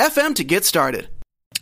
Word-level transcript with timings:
anchor.fm 0.00 0.30
FM 0.30 0.34
to 0.36 0.44
get 0.44 0.64
started. 0.64 1.08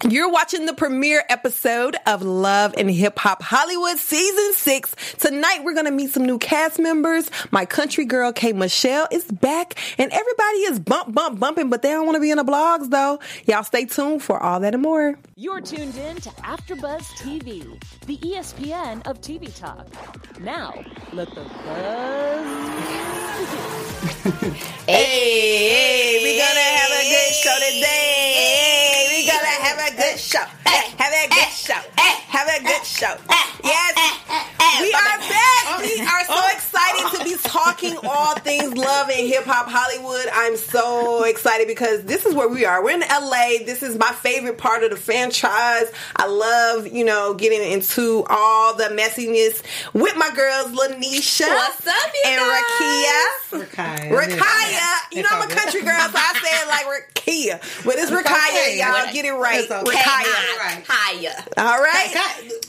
You're 0.09 0.30
watching 0.30 0.66
the 0.66 0.74
premiere 0.74 1.24
episode 1.29 1.96
of 2.06 2.23
Love 2.23 2.73
and 2.79 2.88
Hip 2.88 3.19
Hop 3.19 3.42
Hollywood 3.42 3.98
season 3.98 4.52
six. 4.52 4.95
Tonight 5.19 5.62
we're 5.65 5.74
gonna 5.74 5.91
meet 5.91 6.12
some 6.12 6.24
new 6.24 6.38
cast 6.38 6.79
members. 6.79 7.32
My 7.51 7.65
country 7.65 8.05
girl 8.05 8.32
K 8.32 8.52
Michelle 8.52 9.09
is 9.10 9.24
back, 9.24 9.74
and 9.98 10.12
everybody 10.12 10.59
is 10.59 10.79
bump 10.79 11.12
bump 11.12 11.41
bumping, 11.41 11.69
but 11.69 11.82
they 11.82 11.88
don't 11.91 12.06
want 12.06 12.15
to 12.15 12.20
be 12.20 12.30
in 12.30 12.37
the 12.37 12.45
blogs 12.45 12.91
though. 12.91 13.19
Y'all 13.46 13.65
stay 13.65 13.87
tuned 13.87 14.23
for 14.23 14.41
all 14.41 14.60
that 14.60 14.73
and 14.73 14.84
more. 14.84 15.18
You're 15.34 15.60
tuned 15.60 15.96
in 15.96 16.15
to 16.18 16.29
AfterBuzz 16.30 17.02
TV, 17.18 17.82
the 18.07 18.18
ESPN 18.18 19.05
of 19.05 19.20
TV 19.20 19.52
talk. 19.59 19.88
Now 20.38 20.84
let 21.12 21.29
the 21.34 21.43
buzz. 24.45 24.74
hey, 24.88 25.69
hey, 25.69 26.19
we 26.23 26.33
gonna 26.38 26.60
have 26.80 26.92
a 26.92 27.05
good 27.05 27.34
show 27.34 27.55
today. 27.69 29.05
Hey, 29.05 29.17
gonna 29.28 29.60
have 29.60 29.92
a 29.92 29.96
good 29.96 30.18
show. 30.18 30.45
Hey, 30.66 30.88
have 30.96 31.12
a 31.12 31.28
good 31.28 31.38
eh, 31.38 31.50
show. 31.50 31.80
Hey, 32.00 32.14
have 32.29 32.48
a 32.48 32.62
good 32.62 32.84
show. 32.84 33.15
Yes, 33.62 34.18
we 34.80 34.93
are 34.93 35.18
back. 35.18 35.59
Oh, 35.66 35.80
we 35.82 36.01
oh. 36.01 36.09
are 36.09 36.24
so 36.24 36.57
excited 36.57 37.18
to 37.18 37.24
be 37.24 37.37
talking 37.43 37.96
all 38.04 38.34
things 38.37 38.74
love 38.76 39.10
and 39.10 39.29
hip 39.29 39.45
hop 39.45 39.66
Hollywood. 39.68 40.26
I'm 40.32 40.56
so 40.56 41.24
excited 41.24 41.66
because 41.66 42.04
this 42.04 42.24
is 42.24 42.34
where 42.34 42.49
we 42.49 42.65
are. 42.65 42.82
We're 42.82 42.93
in 42.93 43.01
LA. 43.01 43.65
This 43.66 43.82
is 43.82 43.99
my 43.99 44.12
favorite 44.12 44.56
part 44.56 44.82
of 44.82 44.90
the 44.90 44.96
franchise. 44.96 45.93
I 46.16 46.26
love, 46.26 46.87
you 46.87 47.04
know, 47.04 47.34
getting 47.34 47.62
into 47.71 48.24
all 48.29 48.74
the 48.74 48.84
messiness 48.84 49.62
with 49.93 50.16
my 50.16 50.30
girls, 50.34 50.68
Lanisha. 50.68 51.49
What's 51.49 51.87
up, 51.87 52.12
you 52.15 52.23
and 52.26 52.40
guys? 52.40 53.68
Rakia. 53.68 54.09
Rakaya. 54.10 54.95
You 55.12 55.23
know, 55.23 55.29
I'm 55.32 55.51
a 55.51 55.54
country 55.54 55.82
girl, 55.82 56.09
so 56.09 56.18
I 56.18 56.32
say 56.43 56.54
it 56.54 56.68
like 56.68 56.87
Rakia. 56.87 57.84
But 57.84 57.96
it's 57.99 58.10
Rakaya, 58.10 58.79
y'all. 58.79 59.12
Get 59.12 59.18
it 59.24 59.33
right. 59.33 59.69
Rakaya. 59.69 59.85
Right. 59.85 60.85
Higher. 60.87 61.45
All 61.57 61.80
right. 61.80 62.13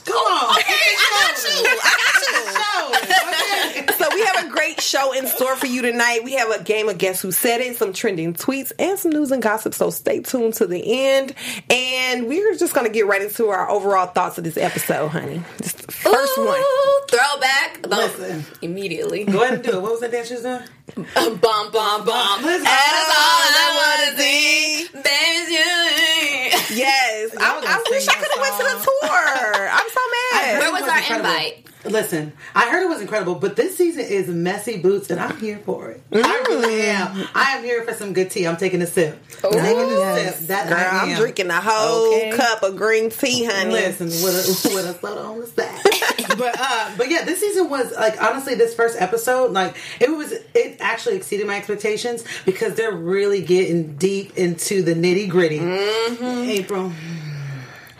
Come 0.04 0.16
oh, 0.16 0.48
on. 0.50 0.58
Okay, 0.58 0.72
I 0.72 1.06
got 1.26 1.38
you. 1.46 1.68
I 1.82 1.94
got 2.00 3.86
you. 3.86 3.94
so 3.98 4.08
we 4.14 4.22
have 4.22 4.46
a 4.46 4.48
great 4.50 4.80
show 4.80 5.12
in 5.12 5.26
store 5.26 5.56
for 5.56 5.66
you 5.66 5.82
tonight. 5.82 6.24
We 6.24 6.32
have 6.34 6.50
a 6.50 6.62
game 6.62 6.88
of 6.88 6.98
Guess 6.98 7.22
Who 7.22 7.32
Said 7.32 7.60
It, 7.60 7.76
some 7.76 7.92
trending 7.92 8.34
tweets, 8.34 8.72
and 8.78 8.98
some 8.98 9.12
news 9.12 9.30
and 9.30 9.42
gossip. 9.42 9.74
So 9.74 9.90
stay 9.90 10.20
tuned 10.20 10.54
to 10.54 10.66
the 10.66 10.82
end. 11.08 11.34
And 11.68 12.26
we're 12.26 12.56
just 12.56 12.74
going 12.74 12.86
to 12.86 12.92
get 12.92 13.06
right 13.06 13.22
into 13.22 13.48
our 13.48 13.68
overall 13.70 14.06
thoughts 14.06 14.38
of 14.38 14.44
this 14.44 14.56
episode, 14.56 15.08
honey. 15.08 15.42
Just 15.62 15.86
the 15.86 15.92
first 15.92 16.38
Ooh, 16.38 16.46
one. 16.46 16.62
Throwback. 17.08 17.86
Listen. 17.86 18.44
Immediately. 18.62 19.24
Go 19.24 19.42
ahead 19.42 19.54
and 19.54 19.62
do 19.62 19.76
it. 19.76 19.82
What 19.82 19.92
was 19.92 20.00
that 20.00 20.10
dance 20.12 20.28
she 20.28 20.34
was 20.34 20.42
doing? 20.42 20.62
Bum, 20.94 21.38
bum, 21.40 22.04
bum. 22.04 22.42
Listen. 22.44 22.64
That's 22.64 23.10
all 23.10 23.46
I 23.56 23.68
want 23.76 24.16
to 24.16 24.22
see. 24.22 24.86
Baby's 24.92 25.50
you. 25.50 26.76
Yes. 26.76 27.34
I, 27.38 27.60
I 27.64 27.82
wish 27.90 28.08
I 28.08 28.14
could 28.14 28.30
have 28.30 28.40
went 28.40 28.56
to 28.56 28.64
the 28.64 28.84
tour. 28.84 29.68
I'm 29.70 29.88
so 29.88 30.00
mad. 30.32 30.58
Where 30.60 30.72
was 30.72 30.82
It 30.82 30.88
our 30.88 30.98
incredible. 30.98 31.30
invite? 31.30 31.66
Listen, 31.82 32.32
I 32.54 32.68
heard 32.70 32.82
it 32.82 32.88
was 32.90 33.00
incredible, 33.00 33.36
but 33.36 33.56
this 33.56 33.74
season 33.76 34.04
is 34.04 34.28
messy 34.28 34.76
boots, 34.82 35.08
and 35.10 35.18
I'm 35.18 35.38
here 35.40 35.58
for 35.64 35.90
it. 35.90 36.02
I 36.12 36.44
really 36.48 36.74
mm. 36.74 36.88
am. 36.88 37.28
I 37.34 37.56
am 37.56 37.64
here 37.64 37.82
for 37.84 37.94
some 37.94 38.12
good 38.12 38.30
tea. 38.30 38.46
I'm 38.46 38.58
taking 38.58 38.82
a 38.82 38.86
sip. 38.86 39.18
Oh, 39.42 39.50
taking 39.50 39.90
a 39.90 39.98
Yes. 39.98 40.38
sip. 40.40 40.48
That 40.48 40.68
Girl, 40.68 40.76
I 40.76 40.82
I'm 41.04 41.08
am. 41.10 41.16
drinking 41.18 41.48
a 41.50 41.58
whole 41.60 42.08
Okay. 42.18 42.32
cup 42.36 42.62
of 42.64 42.76
green 42.76 43.08
tea, 43.08 43.46
honey. 43.46 43.72
Listen, 43.72 44.08
with 44.08 44.24
a, 44.24 44.68
with 44.74 44.86
a 44.86 45.00
soda 45.00 45.20
on 45.22 45.40
the 45.40 45.46
side. 45.46 45.80
But 46.28 46.56
uh, 46.58 46.90
but 46.96 47.10
yeah, 47.10 47.24
this 47.24 47.40
season 47.40 47.68
was 47.68 47.92
like 47.92 48.20
honestly, 48.22 48.54
this 48.54 48.74
first 48.74 49.00
episode, 49.00 49.52
like 49.52 49.76
it 50.00 50.10
was, 50.10 50.32
it 50.32 50.76
actually 50.80 51.16
exceeded 51.16 51.46
my 51.46 51.56
expectations 51.56 52.24
because 52.44 52.74
they're 52.74 52.92
really 52.92 53.42
getting 53.42 53.96
deep 53.96 54.36
into 54.36 54.82
the 54.82 54.94
nitty 54.94 55.28
gritty. 55.28 55.58
Mm-hmm. 55.58 56.50
April, 56.50 56.90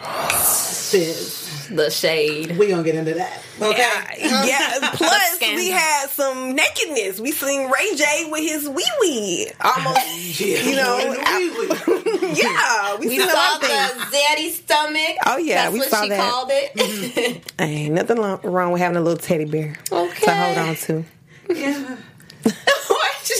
Fizz, 0.00 1.50
The 1.70 1.88
shade. 1.91 2.56
we 2.58 2.69
gonna 2.69 2.82
get 2.82 2.94
into 2.97 3.14
that. 3.14 3.42
Okay. 3.60 3.91
Yeah. 4.19 4.91
Plus, 4.94 5.41
we 5.41 5.70
had 5.70 6.08
some 6.08 6.54
nakedness. 6.56 7.20
We 7.20 7.31
seen 7.32 7.70
Ray 7.70 7.94
J 7.97 8.28
with 8.31 8.41
his 8.41 8.69
wee 8.69 8.91
wee, 9.00 9.50
almost. 9.60 10.41
you 10.41 10.75
know, 10.76 10.98
yeah. 12.34 12.97
We, 12.98 13.06
We 13.06 13.19
seen 13.19 13.22
a 13.22 13.30
saw 13.30 13.36
lot 13.36 13.54
of 13.56 13.60
the 13.62 13.66
things. 13.69 14.14
zaddy 14.14 14.50
stomach. 14.50 15.16
Oh, 15.26 15.36
yeah, 15.38 15.62
That's 15.62 15.72
we 15.72 15.78
what 15.80 15.88
saw 15.91 16.03
she 16.03 16.09
that. 16.09 16.30
called 16.30 16.48
it. 16.53 16.75
Mm-hmm. 16.75 17.62
Ain't 17.62 17.94
nothing 17.94 18.19
wrong 18.19 18.72
with 18.72 18.80
having 18.80 18.97
a 18.97 19.00
little 19.00 19.19
teddy 19.19 19.44
bear 19.44 19.76
Okay. 19.92 20.26
to 20.26 20.34
hold 20.34 20.59
on 20.59 20.75
to. 20.76 21.04
Yeah. 21.50 21.97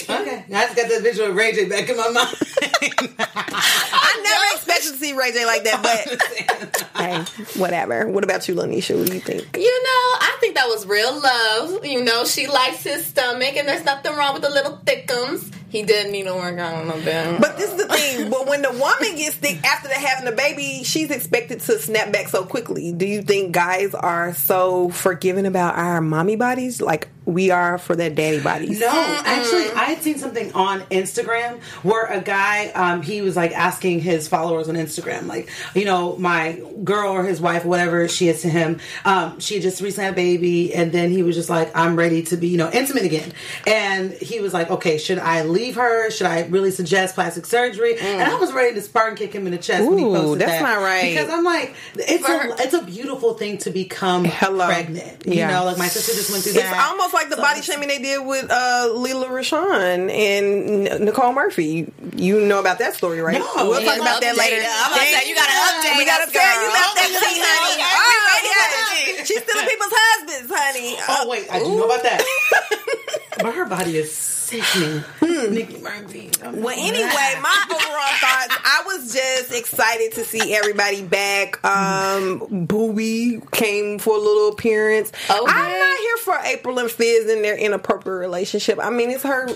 Okay. 0.08 0.44
I 0.48 0.64
just 0.66 0.76
got 0.76 0.88
that 0.88 1.02
visual 1.02 1.30
of 1.30 1.36
Ray 1.36 1.52
J 1.52 1.68
back 1.68 1.88
in 1.88 1.96
my 1.96 2.08
mind. 2.10 2.28
I 3.18 4.20
never 4.22 4.56
expected 4.56 4.92
to 4.92 4.98
see 4.98 5.12
Ray 5.12 5.32
J 5.32 5.46
like 5.46 5.64
that, 5.64 5.82
but 5.82 6.96
hey, 6.96 7.24
whatever. 7.60 8.08
What 8.08 8.24
about 8.24 8.48
you, 8.48 8.54
Lanisha? 8.54 8.98
What 8.98 9.08
do 9.08 9.14
you 9.14 9.20
think? 9.20 9.56
You 9.56 9.82
know, 9.82 10.18
I 10.20 10.36
think 10.40 10.54
that 10.56 10.66
was 10.66 10.86
real 10.86 11.20
love. 11.20 11.84
You 11.84 12.04
know, 12.04 12.24
she 12.24 12.46
likes 12.46 12.82
his 12.82 13.06
stomach, 13.06 13.56
and 13.56 13.66
there's 13.68 13.84
nothing 13.84 14.14
wrong 14.16 14.34
with 14.34 14.42
the 14.42 14.50
little 14.50 14.78
thickums. 14.84 15.52
He 15.70 15.82
did 15.82 16.10
need 16.10 16.25
to 16.25 16.34
work 16.34 16.58
out 16.58 16.75
on 16.75 16.91
a 16.91 17.03
bit. 17.04 17.41
But 17.41 17.56
this 17.56 17.70
is 17.70 17.76
the 17.76 17.86
thing. 17.94 18.28
But 18.28 18.48
when 18.48 18.62
the 18.62 18.72
woman 18.72 19.16
gets 19.16 19.36
thick 19.36 19.64
after 19.64 19.88
having 19.88 20.25
the 20.25 20.32
baby, 20.32 20.82
she's 20.82 21.10
expected 21.10 21.60
to 21.60 21.78
snap 21.78 22.12
back 22.12 22.28
so 22.28 22.44
quickly. 22.44 22.92
Do 22.92 23.06
you 23.06 23.22
think 23.22 23.53
guys 23.53 23.94
are 23.94 24.34
so 24.34 24.88
forgiving 24.91 25.47
about 25.47 25.76
our 25.76 26.00
mommy 26.00 26.36
bodies 26.36 26.81
like 26.81 27.08
we 27.25 27.50
are 27.53 27.78
for 27.78 27.94
their 27.94 28.10
daddy 28.10 28.41
bodies? 28.41 28.81
No, 28.81 28.88
actually, 28.88 29.70
I 29.70 29.84
had 29.84 30.03
seen 30.03 30.19
something 30.19 30.53
on 30.54 30.81
Instagram 30.82 31.60
where 31.84 32.06
a 32.06 32.20
guy, 32.20 32.70
um, 32.70 33.02
he 33.02 33.22
was 33.22 33.37
like 33.37 33.52
asking 33.52 34.00
his 34.00 34.26
followers 34.26 34.69
on 34.69 34.75
Instagram, 34.75 35.26
like, 35.26 35.48
you 35.75 35.84
know, 35.84 36.16
my 36.16 36.60
girl 36.82 37.12
or 37.12 37.22
his 37.22 37.41
wife, 37.41 37.64
whatever 37.64 38.08
she 38.08 38.28
is 38.28 38.42
to 38.42 38.48
him, 38.48 38.81
um, 39.04 39.38
she 39.38 39.60
just 39.60 39.81
recently 39.81 40.06
had 40.06 40.14
a 40.14 40.16
baby, 40.16 40.75
and 40.75 40.91
then 40.91 41.10
he 41.10 41.22
was 41.22 41.37
just 41.37 41.48
like, 41.48 41.70
I'm 41.76 41.94
ready 41.94 42.25
to 42.25 42.37
be, 42.37 42.48
you 42.48 42.56
know, 42.56 42.70
intimate 42.72 43.04
again. 43.04 43.32
And 43.66 44.12
he 44.12 44.41
was 44.41 44.52
like, 44.52 44.69
okay, 44.70 44.98
should 44.98 45.20
I 45.20 45.44
leave 45.44 45.59
her? 45.76 46.10
Should 46.10 46.26
I 46.26 46.43
really 46.47 46.71
suggest 46.71 47.15
plastic 47.15 47.47
surgery? 47.47 47.97
And 47.98 48.22
I 48.22 48.34
was 48.38 48.53
ready 48.53 48.75
to 48.75 48.81
Spartan 48.82 49.16
kick 49.16 49.32
him 49.32 49.47
in 49.47 49.53
the 49.53 49.59
chest 49.59 49.88
when 49.88 49.98
he 49.98 50.04
Ooh, 50.04 50.12
posted 50.15 50.41
that's 50.41 50.53
that. 50.53 50.62
not 50.62 50.82
right. 50.82 51.09
Because 51.15 51.28
I'm 51.31 51.44
like, 51.44 51.75
it's 51.97 52.25
For 52.26 52.32
a 52.32 52.60
it's 52.62 52.75
a 52.75 52.82
beautiful 52.82 53.34
thing 53.34 53.59
to 53.59 53.70
become 53.70 54.25
Hello. 54.25 54.66
pregnant. 54.66 55.26
You 55.26 55.34
Yeah. 55.34 55.50
know, 55.50 55.65
like 55.65 55.78
my 55.78 55.88
sister 55.88 56.12
just 56.12 56.31
went 56.31 56.43
through 56.44 56.53
It's 56.53 56.62
that. 56.62 56.88
almost 56.91 57.12
like 57.15 57.28
the 57.31 57.37
So 57.37 57.43
body 57.43 57.62
shaming 57.62 57.88
they 57.88 57.99
did 57.99 58.25
with 58.26 58.50
uh, 58.50 58.91
Lela 58.94 59.26
Rochon 59.26 60.10
and 60.10 61.04
Nicole 61.04 61.32
Murphy. 61.32 61.93
You 62.16 62.41
know 62.41 62.59
about 62.60 62.78
that 62.81 62.94
story, 62.94 63.20
right? 63.20 63.38
No. 63.38 63.47
we'll 63.69 63.82
talk 63.84 63.99
about 64.00 64.20
that 64.20 64.37
later. 64.37 64.56
I'm 64.65 64.93
about 64.93 65.00
to 65.04 65.06
say, 65.06 65.28
you 65.28 65.34
gotta 65.34 65.53
update 65.53 65.97
We 65.99 66.04
gotta 66.06 66.25
us, 66.25 66.32
tell 66.32 66.43
you 66.43 66.60
girl. 66.60 66.70
about 66.70 66.94
that 66.97 67.06
Okay, 67.10 67.34
tea, 67.34 67.41
honey. 67.43 67.82
Oh, 67.82 69.16
yeah. 69.16 69.25
She's 69.25 69.43
stealing 69.43 69.69
people's 69.69 69.93
husbands, 69.93 70.53
honey. 70.54 70.97
Oh 71.09 71.28
wait, 71.28 71.47
I 71.50 71.59
do 71.59 71.76
know 71.76 71.84
about 71.84 72.03
that. 72.03 72.25
but 73.38 73.54
her 73.54 73.66
body 73.66 73.96
is 73.96 74.12
sickening. 74.12 75.04
Nikki 75.22 75.78
Murphy. 75.80 76.30
Well, 76.42 76.74
anyway, 76.76 77.41
my 77.41 77.66
overall 77.66 78.16
thoughts. 78.18 78.56
I 78.64 78.82
was 78.86 79.12
just 79.12 79.52
excited 79.52 80.12
to 80.14 80.25
see 80.25 80.55
everybody 80.55 81.02
back. 81.02 81.64
Um, 81.64 82.66
Booby 82.66 83.40
came 83.52 83.99
for 83.99 84.16
a 84.16 84.20
little 84.20 84.49
appearance. 84.49 85.12
Okay. 85.31 85.38
I'm 85.38 85.78
not 85.78 85.99
here 85.99 86.16
for 86.19 86.38
April 86.44 86.78
and 86.78 86.90
Fizz 86.90 87.31
and 87.31 87.44
their 87.44 87.56
inappropriate 87.56 88.19
relationship. 88.20 88.78
I 88.82 88.90
mean, 88.90 89.10
it's 89.10 89.22
her 89.22 89.49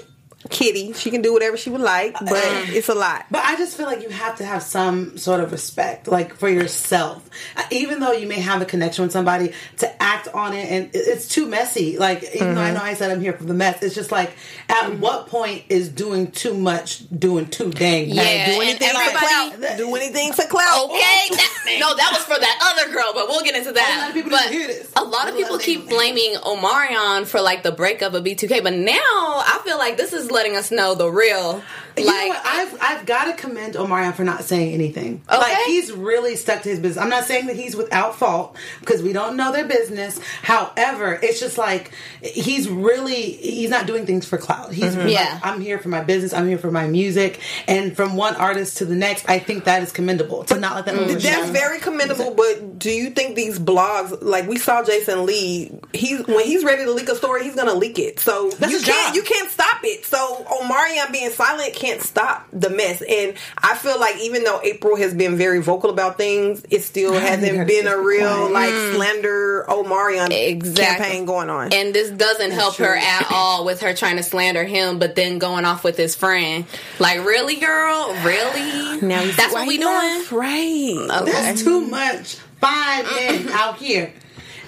kitty. 0.50 0.92
She 0.92 1.10
can 1.10 1.22
do 1.22 1.32
whatever 1.32 1.56
she 1.56 1.70
would 1.70 1.80
like, 1.80 2.14
but 2.20 2.42
it's 2.70 2.88
a 2.88 2.94
lot. 2.94 3.26
But 3.30 3.44
I 3.44 3.56
just 3.56 3.76
feel 3.76 3.86
like 3.86 4.02
you 4.02 4.08
have 4.10 4.36
to 4.38 4.44
have 4.44 4.62
some 4.62 5.16
sort 5.18 5.40
of 5.40 5.52
respect, 5.52 6.06
like 6.08 6.34
for 6.34 6.48
yourself. 6.48 7.28
Uh, 7.56 7.62
Even 7.70 8.00
though 8.00 8.12
you 8.12 8.26
may 8.28 8.40
have 8.40 8.60
a 8.62 8.64
connection 8.64 9.02
with 9.04 9.12
somebody, 9.12 9.52
to 9.78 10.02
act 10.02 10.28
on 10.28 10.52
it, 10.52 10.70
and 10.70 10.90
it's 10.94 11.28
too 11.28 11.46
messy. 11.46 11.98
Like, 11.98 12.22
even 12.34 12.54
though 12.54 12.60
I 12.60 12.72
know 12.72 12.80
I 12.82 12.94
said 12.94 13.10
I'm 13.10 13.20
here 13.20 13.32
for 13.32 13.44
the 13.44 13.54
mess, 13.54 13.82
it's 13.82 13.94
just 13.94 14.12
like, 14.12 14.32
at 14.68 14.98
what 14.98 15.26
point 15.28 15.64
is 15.68 15.88
doing 15.88 16.30
too 16.30 16.54
much 16.54 17.02
doing 17.18 17.46
too 17.46 17.70
dang? 17.70 18.08
Yeah, 18.10 18.22
bad? 18.22 18.54
do 18.54 18.60
anything 18.62 18.88
for 18.90 18.96
everybody- 19.00 19.26
clout. 19.60 19.76
Do 19.78 19.94
anything 19.96 20.32
for 20.32 20.44
clout. 20.46 20.84
Okay, 20.90 20.96
that, 21.30 21.76
no, 21.80 21.94
that 21.96 22.10
was 22.12 22.22
for 22.24 22.38
that 22.38 22.58
other 22.78 22.92
girl, 22.92 23.12
but 23.14 23.28
we'll 23.28 23.42
get 23.42 23.56
into 23.56 23.72
that. 23.72 23.94
A 23.96 24.00
lot 24.00 24.08
of 24.08 24.14
people 24.14 24.30
but 24.30 24.50
hear 24.50 24.66
this. 24.66 24.92
A 24.96 25.02
lot 25.04 25.28
of 25.28 25.34
A 25.34 25.38
lot 25.38 25.38
people 25.38 25.56
of 25.56 25.62
keep 25.62 25.80
people- 25.82 25.96
blaming 25.96 26.34
Omarion 26.36 27.26
for 27.26 27.40
like 27.40 27.62
the 27.62 27.72
breakup 27.72 28.14
of 28.14 28.24
B2K, 28.24 28.62
but 28.62 28.72
now 28.74 28.94
I 29.00 29.60
feel 29.64 29.78
like 29.78 29.96
this 29.96 30.12
is 30.12 30.30
letting 30.34 30.56
us 30.56 30.70
know 30.70 30.94
the 30.94 31.08
real 31.10 31.62
You 31.96 32.04
know 32.06 32.28
what? 32.28 32.42
I've 32.44 32.78
I've 32.80 33.06
got 33.06 33.24
to 33.24 33.34
commend 33.34 33.74
Omarion 33.74 34.14
for 34.14 34.24
not 34.24 34.44
saying 34.44 34.74
anything. 34.74 35.22
Okay. 35.28 35.38
Like 35.38 35.56
he's 35.66 35.92
really 35.92 36.36
stuck 36.36 36.62
to 36.62 36.68
his 36.68 36.80
business. 36.80 37.02
I'm 37.02 37.10
not 37.10 37.24
saying 37.24 37.46
that 37.46 37.56
he's 37.56 37.76
without 37.76 38.16
fault 38.16 38.56
because 38.80 39.02
we 39.02 39.12
don't 39.12 39.36
know 39.36 39.52
their 39.52 39.66
business. 39.66 40.18
However, 40.42 41.18
it's 41.22 41.38
just 41.38 41.56
like 41.56 41.92
he's 42.20 42.68
really 42.68 43.32
he's 43.32 43.70
not 43.70 43.86
doing 43.86 44.06
things 44.06 44.26
for 44.26 44.38
clout. 44.38 44.72
He's 44.72 44.92
mm-hmm. 44.92 45.00
like, 45.02 45.12
Yeah. 45.12 45.40
I'm 45.42 45.60
here 45.60 45.78
for 45.78 45.88
my 45.88 46.02
business. 46.02 46.32
I'm 46.32 46.48
here 46.48 46.58
for 46.58 46.70
my 46.70 46.86
music. 46.88 47.40
And 47.68 47.96
from 47.96 48.16
one 48.16 48.34
artist 48.36 48.78
to 48.78 48.84
the 48.84 48.96
next, 48.96 49.28
I 49.28 49.38
think 49.38 49.64
that 49.64 49.82
is 49.82 49.92
commendable 49.92 50.44
to 50.44 50.58
not 50.58 50.74
let 50.74 50.86
that 50.86 50.94
mm-hmm. 50.94 51.10
overshadow. 51.10 51.42
That's 51.42 51.50
very 51.50 51.78
commendable, 51.78 52.34
but 52.34 52.78
do 52.78 52.90
you 52.90 53.10
think 53.10 53.36
these 53.36 53.58
blogs, 53.58 54.18
like 54.20 54.48
we 54.48 54.58
saw 54.58 54.82
Jason 54.82 55.26
Lee, 55.26 55.70
he 55.92 56.16
when 56.16 56.44
he's 56.44 56.64
ready 56.64 56.84
to 56.84 56.90
leak 56.90 57.08
a 57.08 57.14
story, 57.14 57.44
he's 57.44 57.54
gonna 57.54 57.74
leak 57.74 57.98
it. 58.00 58.18
So 58.18 58.50
That's 58.50 58.72
you 58.72 58.80
can't 58.80 59.06
job. 59.08 59.14
you 59.14 59.22
can't 59.22 59.50
stop 59.50 59.80
it. 59.84 60.04
So 60.04 60.23
Omarion 60.28 61.12
being 61.12 61.30
silent 61.30 61.74
can't 61.74 62.00
stop 62.02 62.46
the 62.52 62.70
mess. 62.70 63.02
And 63.02 63.34
I 63.58 63.74
feel 63.76 63.98
like 63.98 64.18
even 64.20 64.44
though 64.44 64.60
April 64.62 64.96
has 64.96 65.14
been 65.14 65.36
very 65.36 65.60
vocal 65.62 65.90
about 65.90 66.16
things, 66.16 66.64
it 66.70 66.82
still 66.82 67.12
hasn't 67.14 67.66
been 67.68 67.86
a 67.86 67.98
real 67.98 68.48
quiet. 68.48 68.52
like 68.52 68.72
mm. 68.72 68.94
slander 68.94 69.64
Omarion 69.68 70.28
Exactly. 70.30 71.04
campaign 71.04 71.24
going 71.26 71.50
on. 71.50 71.72
And 71.72 71.94
this 71.94 72.10
doesn't 72.10 72.50
help 72.52 72.76
her 72.76 72.96
at 72.96 73.26
all 73.30 73.64
with 73.64 73.80
her 73.80 73.94
trying 73.94 74.16
to 74.16 74.22
slander 74.22 74.64
him, 74.64 74.98
but 74.98 75.14
then 75.16 75.38
going 75.38 75.64
off 75.64 75.84
with 75.84 75.96
his 75.96 76.14
friend. 76.14 76.64
Like, 76.98 77.24
really, 77.24 77.56
girl? 77.56 78.14
Really? 78.24 79.00
now 79.02 79.24
that's 79.36 79.52
what 79.52 79.66
we 79.66 79.74
he 79.74 79.78
doing? 79.80 79.92
left, 79.94 80.32
right? 80.32 81.08
Okay. 81.22 81.32
That's 81.32 81.62
too 81.62 81.80
much. 81.82 82.36
Five 82.60 83.04
men 83.04 83.48
out 83.50 83.76
here 83.78 84.12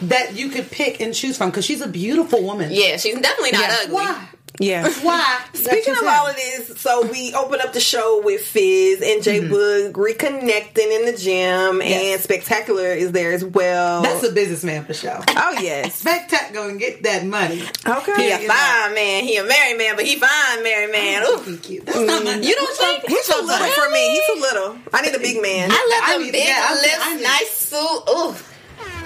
that 0.03 0.37
you 0.37 0.51
could 0.51 0.71
pick 0.71 1.01
and 1.01 1.15
choose 1.15 1.39
from 1.39 1.49
because 1.51 1.65
she's 1.65 1.81
a 1.81 1.89
beautiful 1.89 2.43
woman. 2.43 2.69
Yeah, 2.71 2.99
she's 2.99 3.19
definitely 3.19 3.53
not 3.53 3.63
Yeah. 3.63 3.77
ugly. 3.85 3.95
Why? 3.95 4.29
Yeah. 4.59 4.89
Why? 5.03 5.41
Speaking 5.55 5.95
of 5.95 6.05
all 6.05 6.29
of 6.29 6.37
this, 6.37 6.81
so 6.81 7.07
we 7.11 7.35
open 7.35 7.61
up 7.61 7.73
the 7.73 7.81
show 7.81 8.23
with 8.25 8.41
Fizz 8.43 9.03
and 9.03 9.23
J 9.23 9.41
Boog 9.41 9.93
mm-hmm. 9.93 10.01
reconnecting 10.01 10.91
in 11.01 11.07
the 11.07 11.17
gym, 11.17 11.83
and 11.83 12.21
Spectacular 12.21 12.87
is 12.89 13.13
there 13.13 13.33
as 13.33 13.45
well. 13.45 14.03
That's 14.03 14.23
a 14.25 14.33
businessman 14.33 14.85
for 14.85 14.95
sure. 14.95 15.19
oh 15.29 15.57
yes, 15.61 16.03
Spectac 16.05 16.53
go 16.53 16.69
and 16.69 16.79
get 16.79 17.03
that 17.03 17.27
money. 17.27 17.63
okay. 17.87 18.15
He 18.17 18.31
a 18.31 18.41
Yeah. 18.43 18.49
fine 18.49 18.95
man. 18.95 19.25
He 19.25 19.37
a 19.37 19.45
married 19.45 19.79
man, 19.79 19.97
but 19.97 20.05
he 20.07 20.17
fine 20.17 20.63
married 20.63 20.93
man. 20.93 21.23
Ooh. 21.25 21.43
He 21.43 21.57
cute. 21.59 21.87
That's 21.87 21.99
not 21.99 22.25
my, 22.25 22.35
You 22.37 22.55
don't 22.55 22.77
think? 22.77 23.05
He's 23.07 23.27
too 23.27 23.43
little 23.43 23.69
for 23.69 23.91
me. 23.91 24.11
He's 24.11 24.27
too 24.35 24.41
little. 24.41 24.79
I 24.93 25.03
need 25.03 25.15
a 25.15 25.19
big 25.19 25.43
man. 25.43 25.71
I 25.73 25.75
love 25.75 26.03
I 26.09 26.13
them 26.15 26.23
need- 26.23 26.33
big 26.33 26.47
yeah, 26.47 26.67
I 26.69 26.75
need- 26.75 27.21
lips, 27.21 27.29
nice 27.29 27.51
suit. 27.57 28.03
Ooh. 28.11 28.35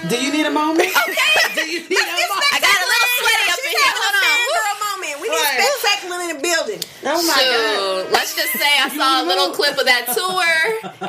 Do 0.09 0.15
you 0.21 0.31
need 0.31 0.45
a 0.45 0.51
moment? 0.51 0.89
Okay. 1.01 1.55
Do 1.55 1.61
you 1.69 1.79
need 1.83 1.99
a 1.99 2.27
moment? 2.31 2.51
I 2.53 2.59
got 2.63 2.71
a 2.71 2.87
little 2.87 3.11
sweaty 3.19 3.47
up 3.51 3.59
in 3.59 3.71
She's 3.71 3.75
here. 3.75 3.91
having 3.91 4.01
Hold 4.01 4.15
a 4.15 4.23
on. 4.23 4.31
fangirl 4.31 4.75
moment. 4.87 5.15
We 5.21 5.27
need 5.29 5.35
Right. 5.35 5.59
spectacular 5.61 6.17
in 6.21 6.29
the 6.35 6.39
building. 6.41 6.81
Oh 7.05 7.21
my 7.27 7.35
god. 7.35 8.05
So 8.07 8.11
let's 8.11 8.33
just 8.35 8.53
say 8.55 8.71
I 8.81 8.87
saw 8.95 9.23
a 9.23 9.25
little 9.27 9.51
clip 9.51 9.77
of 9.77 9.85
that 9.85 10.07
tour, 10.15 10.47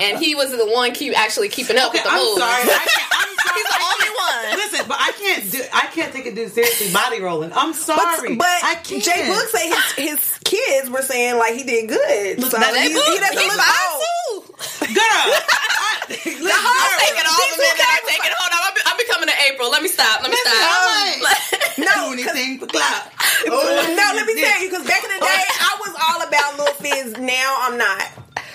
and 0.00 0.19
he 0.19 0.35
was 0.35 0.50
the 0.50 0.67
one 0.67 0.93
keep 0.93 1.17
actually 1.19 1.49
keeping 1.49 1.79
up 1.79 1.89
Okay, 1.94 1.99
with 1.99 2.05
the 2.05 2.11
I'm 2.11 2.19
moves. 2.21 2.39
sorry. 2.43 2.62
I 2.62 2.85
can't, 2.85 3.11
I'm 3.12 3.33
sorry. 3.39 3.55
He's 3.62 3.71
the 3.71 3.83
only 3.83 4.11
one. 4.17 4.44
Listen, 4.59 4.83
but 4.89 4.99
I 5.00 5.11
can't 5.12 5.43
do. 5.53 5.61
I 5.73 5.87
can't 5.94 6.12
take 6.12 6.27
a 6.27 6.35
dude 6.35 6.53
seriously 6.53 6.93
body 6.93 7.21
rolling. 7.21 7.53
I'm 7.55 7.73
sorry, 7.75 8.37
But, 8.37 8.47
I 8.65 8.75
can't. 8.83 9.03
J 9.03 9.11
Boog 9.31 9.47
say 9.49 9.69
his, 9.69 9.93
his 10.11 10.39
kids 10.44 10.91
were 10.91 11.03
saying 11.03 11.39
like 11.39 11.55
he 11.55 11.62
did 11.65 11.89
good. 11.89 12.41
Look, 12.41 12.50
so 12.50 12.59
that- 12.59 12.75
he, 12.77 12.89
J 12.89 12.94
Boog, 12.94 13.12
he 13.15 13.19
doesn't 13.21 13.39
He's 13.39 13.56
look 13.56 14.91
old. 14.91 14.94
girl. 14.94 15.25
I, 16.08 16.14
I'm 16.14 16.88
girl. 16.88 16.99
taking 17.02 17.26
all 17.26 17.46
the 17.52 17.58
men 17.62 17.75
that 17.78 17.88
I'm 17.94 18.04
taking. 18.08 18.32
Hold 18.34 18.52
on, 18.52 18.62
I'm, 18.66 18.76
I'm 18.90 18.99
becoming 18.99 19.28
an 19.31 19.38
April. 19.52 19.70
Let 19.70 19.82
me 19.82 19.88
stop. 19.88 20.22
Let 20.22 20.31
me 20.31 20.38
stop. 20.43 21.22
Like, 21.22 21.78
No, 21.78 21.93
do 22.16 22.19
anything 22.19 22.58
for 22.58 22.66
clout. 22.66 23.06
no, 23.46 24.06
let 24.14 24.26
me 24.26 24.34
tell 24.40 24.60
you, 24.62 24.69
because 24.70 24.87
back 24.87 25.02
in 25.04 25.10
the 25.14 25.20
day, 25.20 25.43
I 25.62 25.72
was 25.81 25.93
all 26.02 26.20
about 26.26 26.58
Lil 26.58 26.75
Fizz. 26.81 27.19
Now 27.19 27.56
I'm 27.62 27.78
not. 27.78 28.06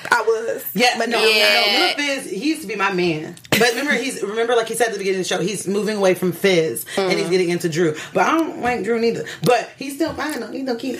I 0.10 0.22
was. 0.22 0.64
Yeah, 0.74 0.96
but 0.98 1.10
no, 1.10 1.20
Yeah. 1.24 1.64
no, 1.66 1.80
Lil 1.80 1.94
Fizz, 2.22 2.32
he 2.32 2.50
used 2.50 2.62
to 2.62 2.68
be 2.68 2.76
my 2.76 2.92
man. 2.94 3.36
But 3.52 3.70
remember, 3.72 3.94
he's 3.94 4.22
remember 4.22 4.56
like 4.56 4.68
he 4.68 4.76
said 4.76 4.88
at 4.88 4.94
the 4.94 5.00
beginning 5.00 5.22
of 5.22 5.28
the 5.28 5.36
show, 5.36 5.42
he's 5.42 5.68
moving 5.68 5.98
away 5.98 6.14
from 6.14 6.32
Fizz 6.32 6.86
and 6.98 7.18
he's 7.20 7.30
getting 7.30 7.50
into 7.50 7.68
Drew. 7.70 7.96
But 8.14 8.28
I 8.28 8.38
don't 8.38 8.62
like 8.62 8.84
Drew 8.84 9.00
neither. 9.00 9.26
But 9.44 9.72
he's 9.78 9.96
still 9.96 10.14
fine 10.14 10.40
though. 10.40 10.52
He's 10.52 10.64
no 10.64 10.76
cute. 10.76 11.00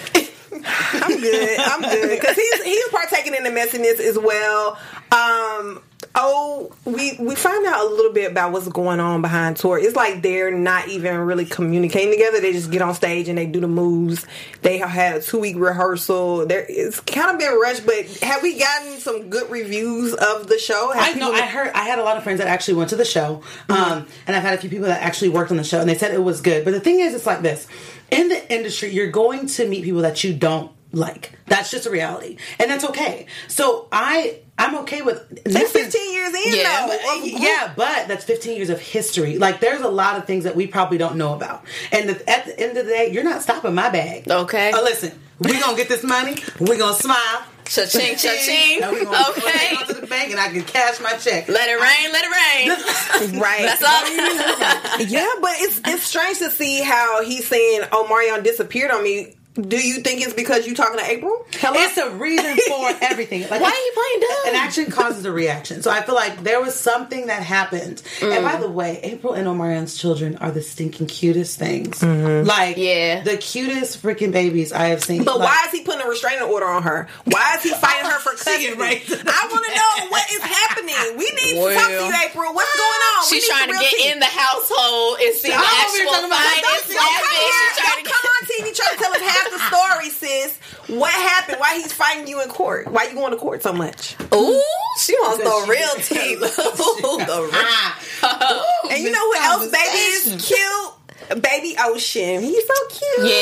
I'm 0.52 1.22
good. 1.22 1.60
I'm 1.60 1.82
good 1.82 2.10
because 2.20 2.36
he's 2.36 2.64
he's 2.64 2.88
partaking 2.90 3.36
in 3.36 3.44
the 3.44 3.52
messiness 3.52 4.00
as 4.00 4.18
well. 4.18 4.78
Um. 5.12 5.82
Oh, 6.20 6.72
we 6.84 7.16
we 7.20 7.36
find 7.36 7.64
out 7.68 7.86
a 7.86 7.90
little 7.90 8.12
bit 8.12 8.32
about 8.32 8.52
what's 8.52 8.68
going 8.68 9.00
on 9.00 9.22
behind 9.22 9.56
tour. 9.58 9.78
It's 9.78 9.96
like 9.96 10.24
they're 10.24 10.50
not 10.50 10.88
even 10.88 11.16
really 11.20 11.46
communicating 11.46 12.12
together. 12.12 12.42
They 12.42 12.54
just 12.54 12.72
get 12.72 12.82
on 12.82 12.96
stage 12.96 13.30
and 13.30 13.38
they 13.38 13.46
do 13.46 13.60
the 13.60 13.68
moves. 13.68 14.26
They 14.64 14.80
have 14.80 14.90
had 14.90 15.18
a 15.18 15.22
two 15.22 15.40
week 15.40 15.58
rehearsal. 15.58 16.48
There, 16.48 16.66
it's 16.68 17.00
kind 17.02 17.30
of 17.30 17.38
been 17.38 17.54
rushed. 17.60 17.86
But 17.86 18.08
have 18.24 18.42
we 18.42 18.58
gotten 18.58 18.98
some 18.98 19.30
good 19.30 19.52
reviews 19.52 20.16
of 20.16 20.48
the 20.48 20.58
show? 20.58 20.92
Have 20.92 21.16
I 21.16 21.20
know. 21.20 21.32
I 21.32 21.42
heard. 21.42 21.72
I 21.76 21.84
had 21.84 22.00
a 22.00 22.04
lot 22.04 22.18
of 22.18 22.24
friends 22.24 22.40
that 22.40 22.48
actually 22.48 22.74
went 22.74 22.90
to 22.90 22.96
the 22.96 23.06
show, 23.06 23.44
um, 23.70 24.08
and 24.26 24.36
I've 24.36 24.42
had 24.42 24.56
a 24.56 24.58
few 24.58 24.72
people 24.72 24.88
that 24.88 25.04
actually 25.04 25.30
worked 25.30 25.52
on 25.52 25.58
the 25.58 25.64
show, 25.64 25.80
and 25.80 25.88
they 25.88 25.98
said 25.98 26.16
it 26.16 26.24
was 26.24 26.42
good. 26.42 26.66
But 26.66 26.72
the 26.72 26.80
thing 26.80 27.00
is, 27.00 27.14
it's 27.14 27.28
like 27.28 27.44
this: 27.44 27.68
in 28.10 28.30
the 28.30 28.52
industry, 28.52 28.90
you're 28.90 29.12
going 29.12 29.46
to 29.46 29.68
meet 29.68 29.84
people 29.84 30.02
that 30.02 30.24
you 30.24 30.34
don't 30.34 30.72
like. 30.92 31.34
That's 31.48 31.72
just 31.72 31.86
a 31.86 31.90
reality, 31.90 32.38
and 32.60 32.70
that's 32.70 32.84
okay. 32.86 33.28
So 33.48 33.88
I, 33.92 34.40
I'm 34.58 34.76
okay 34.80 35.02
with. 35.02 35.26
It's 35.46 35.72
15 35.72 36.14
years 36.14 36.34
in 36.34 36.58
Yeah, 36.58 36.88
though. 36.88 36.98
But, 37.22 37.28
yeah, 37.28 37.74
but 37.76 38.08
that's 38.08 38.26
15 38.26 38.58
years 38.58 38.70
of 38.70 38.80
history. 38.80 39.38
Like, 39.38 39.60
there's 39.60 39.82
a 39.82 39.90
lot 39.90 40.18
of 40.18 40.26
things 40.26 40.44
that 40.44 40.56
we 40.56 40.68
probably 40.68 40.98
don't 40.98 41.16
know 41.16 41.34
about. 41.34 41.64
And 41.92 42.10
the, 42.10 42.30
at 42.30 42.46
the 42.46 42.60
end 42.60 42.78
of 42.78 42.86
the 42.86 42.92
day, 42.92 43.12
you're 43.12 43.24
not 43.24 43.42
stopping 43.42 43.74
my 43.74 43.90
bag. 43.90 44.30
Okay. 44.30 44.72
Uh, 44.72 44.82
listen, 44.82 45.18
we're 45.40 45.60
gonna 45.60 45.78
get 45.78 45.88
this 45.90 46.04
money. 46.04 46.36
We're 46.60 46.78
gonna 46.78 46.96
smile. 46.96 47.44
Cha-ching, 47.66 48.16
cha-ching. 48.16 48.82
Okay. 48.82 49.76
go 49.76 49.86
to 49.88 50.00
the 50.00 50.08
bank, 50.08 50.32
and 50.32 50.40
I 50.40 50.50
can 50.50 50.64
cash 50.64 51.02
my 51.02 51.12
check. 51.14 51.50
Let 51.50 51.68
it 51.70 51.80
rain. 51.80 52.12
Let 52.14 52.24
it 52.24 52.32
rain. 52.32 53.40
Right. 53.42 53.62
That's 53.64 53.84
all. 53.84 54.98
Yeah, 55.06 55.28
but 55.42 55.52
it's 55.58 55.82
it's 55.86 56.04
strange 56.04 56.40
to 56.40 56.50
see 56.50 56.82
how 56.82 57.24
he's 57.24 57.48
saying, 57.48 57.82
"Oh, 57.92 58.08
Marion 58.08 58.44
disappeared 58.44 58.92
on 58.92 59.04
me." 59.04 59.36
Do 59.60 59.78
you 59.78 60.02
think 60.02 60.22
it's 60.22 60.34
because 60.34 60.68
you 60.68 60.76
talking 60.76 61.00
to 61.00 61.06
April? 61.10 61.46
Hello. 61.54 61.76
It's 61.80 61.98
a 61.98 62.12
reason 62.12 62.56
for 62.68 62.90
everything. 63.02 63.42
Like, 63.42 63.60
Why 63.62 63.70
are 63.70 63.74
you 63.74 63.92
playing 63.94 64.20
dumb? 64.22 64.54
An 64.54 64.68
action 64.68 64.92
causes 64.92 65.26
a 65.26 65.32
reaction. 65.32 65.82
So 65.82 65.90
I 65.90 66.02
feel 66.04 66.14
like 66.16 66.44
there 66.44 66.62
was 66.62 66.76
something 66.76 67.28
that 67.28 67.42
happened. 67.42 68.04
And 68.22 68.32
mm. 68.32 68.44
by 68.44 68.58
the 68.60 68.70
way, 68.70 69.00
April 69.02 69.34
and 69.34 69.48
Omarion's 69.48 69.98
children 69.98 70.38
are 70.38 70.52
the 70.52 70.62
stinking 70.62 71.08
cutest 71.08 71.58
things. 71.58 72.00
Mm-hmm. 72.02 72.48
Like, 72.48 72.78
Yeah. 72.78 73.24
the 73.24 73.38
cutest 73.38 74.02
freaking 74.04 74.32
babies 74.32 74.72
I 74.72 74.88
have 74.94 75.04
seen. 75.04 75.24
But 75.24 75.40
Like, 75.40 75.50
why 75.50 75.66
is 75.66 75.72
he 75.80 75.84
putting 75.84 76.02
a 76.06 76.10
restraining 76.10 76.44
order 76.44 76.68
on 76.68 76.84
her? 76.84 77.08
Why 77.26 77.56
is 77.58 77.64
he 77.64 77.72
fighting 77.72 78.10
her 78.10 78.20
for 78.20 78.32
She 78.38 78.44
custody? 78.46 78.74
right. 78.78 79.02
I 79.10 79.42
want 79.50 79.66
to 79.66 79.74
know 79.74 80.10
what 80.14 80.26
is 80.32 80.42
happening. 80.42 81.18
We 81.18 81.26
need 81.34 81.58
to 81.58 81.74
talk 81.74 81.90
to 81.90 82.06
you, 82.06 82.14
April. 82.30 82.54
What's 82.54 82.78
going 82.78 83.02
on? 83.10 83.18
We 83.26 83.40
She's 83.42 83.50
need 83.50 83.50
trying 83.58 83.70
to 83.74 83.80
get 83.82 83.94
tea. 83.98 84.12
in 84.14 84.20
the 84.20 84.30
household 84.30 85.18
and 85.26 85.34
see 85.34 85.50
the 85.50 85.58
I'm 85.58 85.66
over 85.66 85.82
actual 85.82 86.14
talking 86.14 86.30
about- 86.30 86.46
finest 86.46 86.86
Don't, 86.94 87.02
don't 87.02 87.18
come 87.26 87.34
here. 87.42 87.50
She's 87.58 87.78
trying 87.82 87.98
Don't 87.98 88.06
to 88.06 88.12
come 88.14 88.26
on 88.30 88.42
TV 88.46 88.66
trying 88.78 88.94
to 88.94 89.00
tell 89.02 89.14
us 89.18 89.22
half 89.52 89.72
the 89.72 89.76
story, 89.78 90.10
sis. 90.10 90.58
What 90.88 91.12
happened? 91.14 91.60
Why 91.60 91.76
he's 91.78 91.92
fighting 91.94 92.28
you 92.28 92.42
in 92.42 92.50
court? 92.50 92.88
Why 92.92 93.04
you 93.06 93.14
going 93.14 93.32
to 93.32 93.38
court 93.38 93.64
so 93.64 93.74
much? 93.74 94.16
Ooh, 94.34 94.62
she 95.00 95.14
wants 95.16 95.44
the 95.44 95.66
She- 95.66 95.72
real 95.72 95.96
tea. 96.26 96.36
The 96.36 97.50
real. 97.52 98.92
And 98.92 99.04
you 99.04 99.12
know 99.12 99.32
who 99.32 99.36
else, 99.44 99.72
baby, 99.72 99.98
is 99.98 100.46
cute? 100.48 101.42
Baby 101.42 101.76
Ocean. 101.80 102.42
He's 102.42 102.66
so 102.66 102.74
cute. 102.90 103.28
Yeah. 103.28 103.34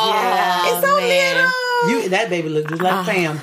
Oh, 0.00 0.62
It's 0.66 0.86
so 0.86 0.96
man. 0.98 1.36
little. 1.84 2.02
You 2.02 2.08
that 2.10 2.28
baby 2.28 2.48
look 2.48 2.68
just 2.68 2.82
like 2.82 2.92
ah. 2.92 3.04
Pam. 3.04 3.40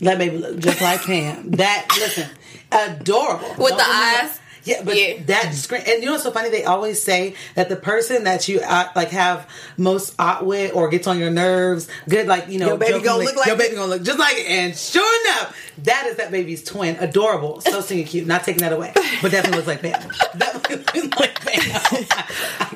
That 0.00 0.18
baby 0.18 0.36
look 0.38 0.58
just 0.58 0.80
like 0.82 1.00
Pam. 1.02 1.52
That 1.52 1.86
listen, 1.96 2.28
adorable 2.70 3.48
With 3.56 3.70
Don't 3.70 3.78
the 3.78 3.84
get 3.84 4.24
me 4.24 4.28
eyes? 4.28 4.40
Yeah, 4.64 4.82
but 4.82 4.96
Yeah. 4.96 5.22
that 5.26 5.54
screen 5.54 5.82
and 5.86 6.00
you 6.00 6.06
know 6.06 6.12
what's 6.12 6.24
so 6.24 6.30
funny? 6.30 6.48
They 6.50 6.64
always 6.64 7.02
say 7.02 7.34
that 7.54 7.68
the 7.68 7.76
person 7.76 8.24
that 8.24 8.48
you 8.48 8.60
uh, 8.60 8.88
like 8.96 9.10
have 9.10 9.48
most 9.76 10.14
out 10.18 10.46
with 10.46 10.74
or 10.74 10.88
gets 10.88 11.06
on 11.06 11.18
your 11.18 11.30
nerves, 11.30 11.88
good 12.08 12.26
like 12.26 12.48
you 12.48 12.58
know, 12.58 12.68
Your 12.68 12.76
baby 12.78 13.00
gonna 13.00 13.24
look 13.24 13.36
like 13.36 13.46
your 13.46 13.56
baby 13.56 13.74
gonna 13.76 13.90
look 13.90 14.02
just 14.02 14.18
like 14.18 14.36
it. 14.36 14.46
And 14.46 14.76
sure 14.76 15.26
enough, 15.26 15.56
that 15.84 16.06
is 16.06 16.16
that 16.16 16.30
baby's 16.30 16.62
twin, 16.64 16.96
adorable, 16.96 17.60
so 17.60 17.80
singing 17.82 18.06
cute. 18.06 18.26
Not 18.26 18.44
taking 18.44 18.62
that 18.62 18.72
away, 18.72 18.92
but 19.22 19.30
definitely 19.30 19.56
looks 19.58 19.68
like 19.68 19.82
Pam. 19.82 20.10
Definitely 20.38 21.02
looks 21.02 21.18
like 21.20 21.34
Pam. 21.40 22.04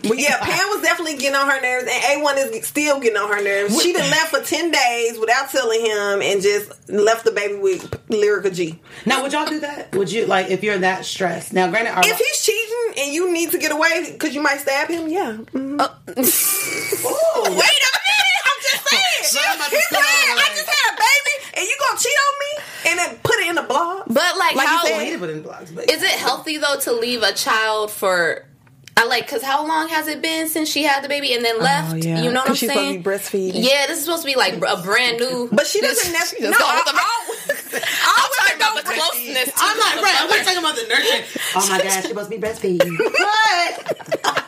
But 0.02 0.18
yeah, 0.18 0.38
Pam 0.40 0.68
was 0.68 0.82
definitely 0.82 1.16
getting 1.16 1.34
on 1.34 1.48
her 1.48 1.60
nerves, 1.60 1.88
and 1.90 2.22
A1 2.22 2.54
is 2.54 2.66
still 2.66 3.00
getting 3.00 3.16
on 3.18 3.28
her 3.28 3.42
nerves. 3.42 3.80
She 3.82 3.92
done 3.92 4.08
left 4.10 4.28
for 4.28 4.40
10 4.40 4.70
days 4.70 5.18
without 5.18 5.50
telling 5.50 5.80
him 5.80 6.22
and 6.22 6.40
just 6.42 6.88
left 6.90 7.24
the 7.24 7.32
baby 7.32 7.56
with 7.56 7.82
Lyrica 8.08 8.54
G. 8.54 8.78
Now, 9.06 9.22
would 9.22 9.32
y'all 9.32 9.46
do 9.46 9.60
that? 9.60 9.94
Would 9.94 10.12
you 10.12 10.26
like 10.26 10.50
if 10.50 10.62
you're 10.62 10.78
that 10.78 11.04
stressed? 11.04 11.52
Now, 11.52 11.70
granted, 11.82 11.94
our, 11.96 12.12
If 12.12 12.18
he's 12.18 12.42
cheating 12.44 13.04
and 13.04 13.12
you 13.14 13.32
need 13.32 13.50
to 13.52 13.58
get 13.58 13.72
away 13.72 14.10
because 14.12 14.34
you 14.34 14.42
might 14.42 14.58
stab 14.60 14.88
him, 14.88 15.08
yeah. 15.08 15.32
Mhm. 15.52 15.80
Ooh. 15.80 17.42
Wait 17.44 17.50
a 17.50 17.54
minute, 17.54 18.42
I'm 18.44 18.60
just 18.62 18.88
saying. 18.90 19.24
So 19.24 19.40
I'm 19.46 19.56
about 19.56 19.70
to 19.70 19.76
He's 19.76 19.88
sit 19.88 19.98
saying, 19.98 20.36
I 20.38 20.48
just 20.54 20.68
had 20.68 20.92
a 20.92 20.96
baby 20.96 21.34
and 21.58 21.66
you 21.66 21.76
gonna 21.88 21.98
cheat 22.00 22.18
on 22.26 22.34
me 22.40 22.90
and 22.90 22.98
then 22.98 23.20
put 23.22 23.36
it 23.40 23.48
in 23.48 23.54
the 23.56 23.62
blog? 23.62 24.04
But 24.08 24.36
like, 24.38 24.54
Like 24.56 24.68
how 24.68 24.84
said, 24.84 24.94
I 24.94 25.04
hate 25.04 25.22
it 25.22 25.30
in 25.30 25.42
blogs, 25.42 25.74
but 25.74 25.90
is 25.90 26.02
it 26.02 26.10
healthy 26.10 26.58
though 26.58 26.78
to 26.80 26.92
leave 26.92 27.22
a 27.22 27.32
child 27.32 27.90
for 27.90 28.44
I 28.98 29.04
like 29.04 29.26
because 29.26 29.42
how 29.42 29.64
long 29.64 29.88
has 29.88 30.08
it 30.08 30.20
been 30.20 30.48
since 30.48 30.68
she 30.68 30.82
had 30.82 31.04
the 31.04 31.08
baby 31.08 31.32
and 31.32 31.44
then 31.44 31.54
oh, 31.58 31.62
left? 31.62 31.92
Oh, 31.92 31.96
yeah. 31.96 32.20
You 32.20 32.32
know 32.32 32.40
what 32.40 32.50
I'm 32.50 32.54
she's 32.56 32.68
saying? 32.68 33.02
supposed 33.02 33.30
to 33.30 33.38
be 33.38 33.50
breastfeeding. 33.52 33.62
Yeah, 33.64 33.86
this 33.86 33.98
is 33.98 34.04
supposed 34.04 34.22
to 34.22 34.26
be 34.26 34.34
like 34.34 34.54
a 34.54 34.82
brand 34.82 35.18
new. 35.18 35.48
But 35.52 35.68
she 35.68 35.80
doesn't 35.80 36.12
necessarily. 36.18 36.50
No, 36.50 36.58
I, 36.60 37.24
with 37.38 37.70
the- 37.70 37.78
I, 37.80 38.28
I'm 38.50 38.58
talking 38.58 38.60
about 38.60 38.74
the 38.76 39.00
closeness. 39.00 39.44
to 39.44 39.52
I'm 39.56 39.76
not 39.78 40.02
right. 40.02 40.14
I'm 40.18 40.26
mother. 40.28 40.36
not 40.36 40.44
talking 40.44 40.58
about 40.58 40.74
the 40.74 40.86
nurturing. 40.88 41.22
Oh 41.54 41.68
my 41.70 41.78
gosh, 41.82 41.94
she's 41.94 42.08
supposed 42.08 42.30
to 42.30 42.36
be 42.38 42.42
breastfeeding. 42.44 42.98
what? 42.98 44.44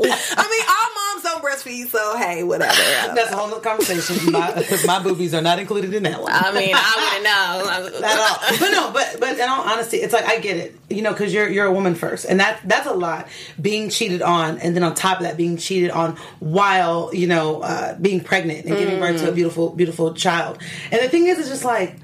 I 0.00 0.46
mean, 0.50 0.64
all 0.68 0.88
moms 0.94 1.22
don't 1.24 1.42
breastfeed, 1.42 1.88
so 1.88 2.16
hey, 2.18 2.44
whatever. 2.44 2.72
That's 3.14 3.30
a 3.32 3.36
whole 3.36 3.50
other 3.50 3.60
conversation. 3.60 4.32
My, 4.32 4.64
my 4.86 5.02
boobies 5.02 5.34
are 5.34 5.42
not 5.42 5.58
included 5.58 5.92
in 5.92 6.04
that 6.04 6.20
one. 6.20 6.32
I 6.32 6.52
mean, 6.52 6.74
I 6.74 6.94
wouldn't 7.02 7.24
know. 7.24 8.04
at 8.06 8.18
all. 8.18 8.58
But 8.58 8.70
no, 8.70 8.90
but 8.92 9.16
but 9.20 9.38
in 9.38 9.48
all 9.48 9.62
honesty, 9.62 9.98
it's 9.98 10.12
like 10.12 10.24
I 10.24 10.38
get 10.38 10.56
it, 10.56 10.78
you 10.88 11.02
know, 11.02 11.12
because 11.12 11.32
you're 11.34 11.48
you're 11.48 11.66
a 11.66 11.72
woman 11.72 11.94
first, 11.94 12.26
and 12.26 12.40
that 12.40 12.60
that's 12.64 12.86
a 12.86 12.94
lot. 12.94 13.28
Being 13.60 13.90
cheated 13.90 14.22
on, 14.22 14.58
and 14.58 14.76
then 14.76 14.82
on 14.82 14.94
top 14.94 15.18
of 15.18 15.24
that, 15.24 15.36
being 15.36 15.56
cheated 15.56 15.90
on 15.90 16.16
while 16.38 17.10
you 17.12 17.26
know 17.26 17.62
uh, 17.62 17.98
being 17.98 18.20
pregnant 18.20 18.66
and 18.66 18.76
giving 18.76 18.98
birth 19.00 19.20
to 19.20 19.28
a 19.30 19.32
beautiful 19.32 19.70
beautiful 19.70 20.14
child. 20.14 20.58
And 20.90 21.00
the 21.00 21.08
thing 21.08 21.26
is, 21.26 21.38
it's 21.38 21.48
just 21.48 21.64
like. 21.64 21.96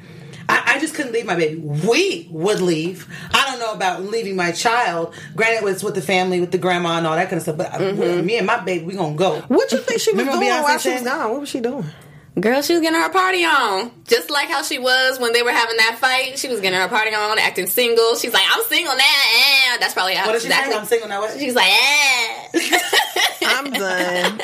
I, 0.49 0.75
I 0.77 0.81
just 0.81 0.95
couldn't 0.95 1.13
leave 1.13 1.27
my 1.27 1.37
baby. 1.37 1.57
We 1.61 2.29
would 2.31 2.61
leave. 2.61 3.09
I 3.33 3.45
don't 3.47 3.59
know 3.59 3.73
about 3.73 4.03
leaving 4.03 4.37
my 4.37 4.53
child. 4.53 5.15
Granted, 5.35 5.59
it 5.59 5.65
was 5.65 5.83
with 5.83 5.95
the 5.95 6.03
family, 6.03 6.41
with 6.41 6.53
the 6.53 6.59
grandma 6.59 6.99
and 6.99 7.07
all 7.07 7.17
that 7.17 7.25
kind 7.31 7.37
of 7.37 7.43
stuff. 7.43 7.57
But 7.57 7.73
I- 7.73 7.93
me 8.23 8.37
and 8.39 8.47
my 8.47 8.59
baby, 8.61 8.85
we 8.85 8.95
gonna 8.95 9.17
go. 9.17 9.41
What 9.49 9.73
you 9.73 9.79
think 9.79 10.01
she 10.01 10.13
was 10.13 10.21
Remember 10.27 10.45
doing 10.45 10.63
while 10.63 10.79
she 10.79 10.93
was 10.93 11.03
gone? 11.03 11.31
What 11.31 11.41
was 11.41 11.49
she 11.49 11.61
doing? 11.61 11.85
Girl, 12.41 12.63
she 12.63 12.73
was 12.73 12.83
getting 12.83 13.01
her 13.01 13.11
party 13.11 13.45
on. 13.45 13.93
Just 14.09 14.29
like 14.29 14.49
how 14.49 14.63
she 14.65 14.81
was 14.81 15.21
when 15.21 15.33
they 15.33 15.43
were 15.45 15.53
having 15.53 15.77
that 15.77 15.99
fight. 16.01 16.37
She 16.37 16.49
was 16.49 16.61
getting 16.61 16.81
her 16.81 16.89
party 16.89 17.15
on, 17.15 17.39
acting 17.39 17.69
single. 17.69 18.17
She's 18.17 18.33
like, 18.33 18.43
I'm 18.51 18.65
single 18.65 18.93
now. 18.97 19.03
Eh. 19.05 19.77
That's 19.79 19.95
probably 19.95 20.15
how 20.15 20.27
What 20.27 20.33
did 20.33 20.43
she 20.43 20.49
exactly. 20.49 20.73
say? 20.73 20.79
I'm 20.81 20.85
single 20.87 21.09
now. 21.09 21.21
What? 21.21 21.39
She's 21.39 21.55
like, 21.55 21.71
eh. 21.71 22.49
I'm 23.47 23.71
done. 23.71 24.41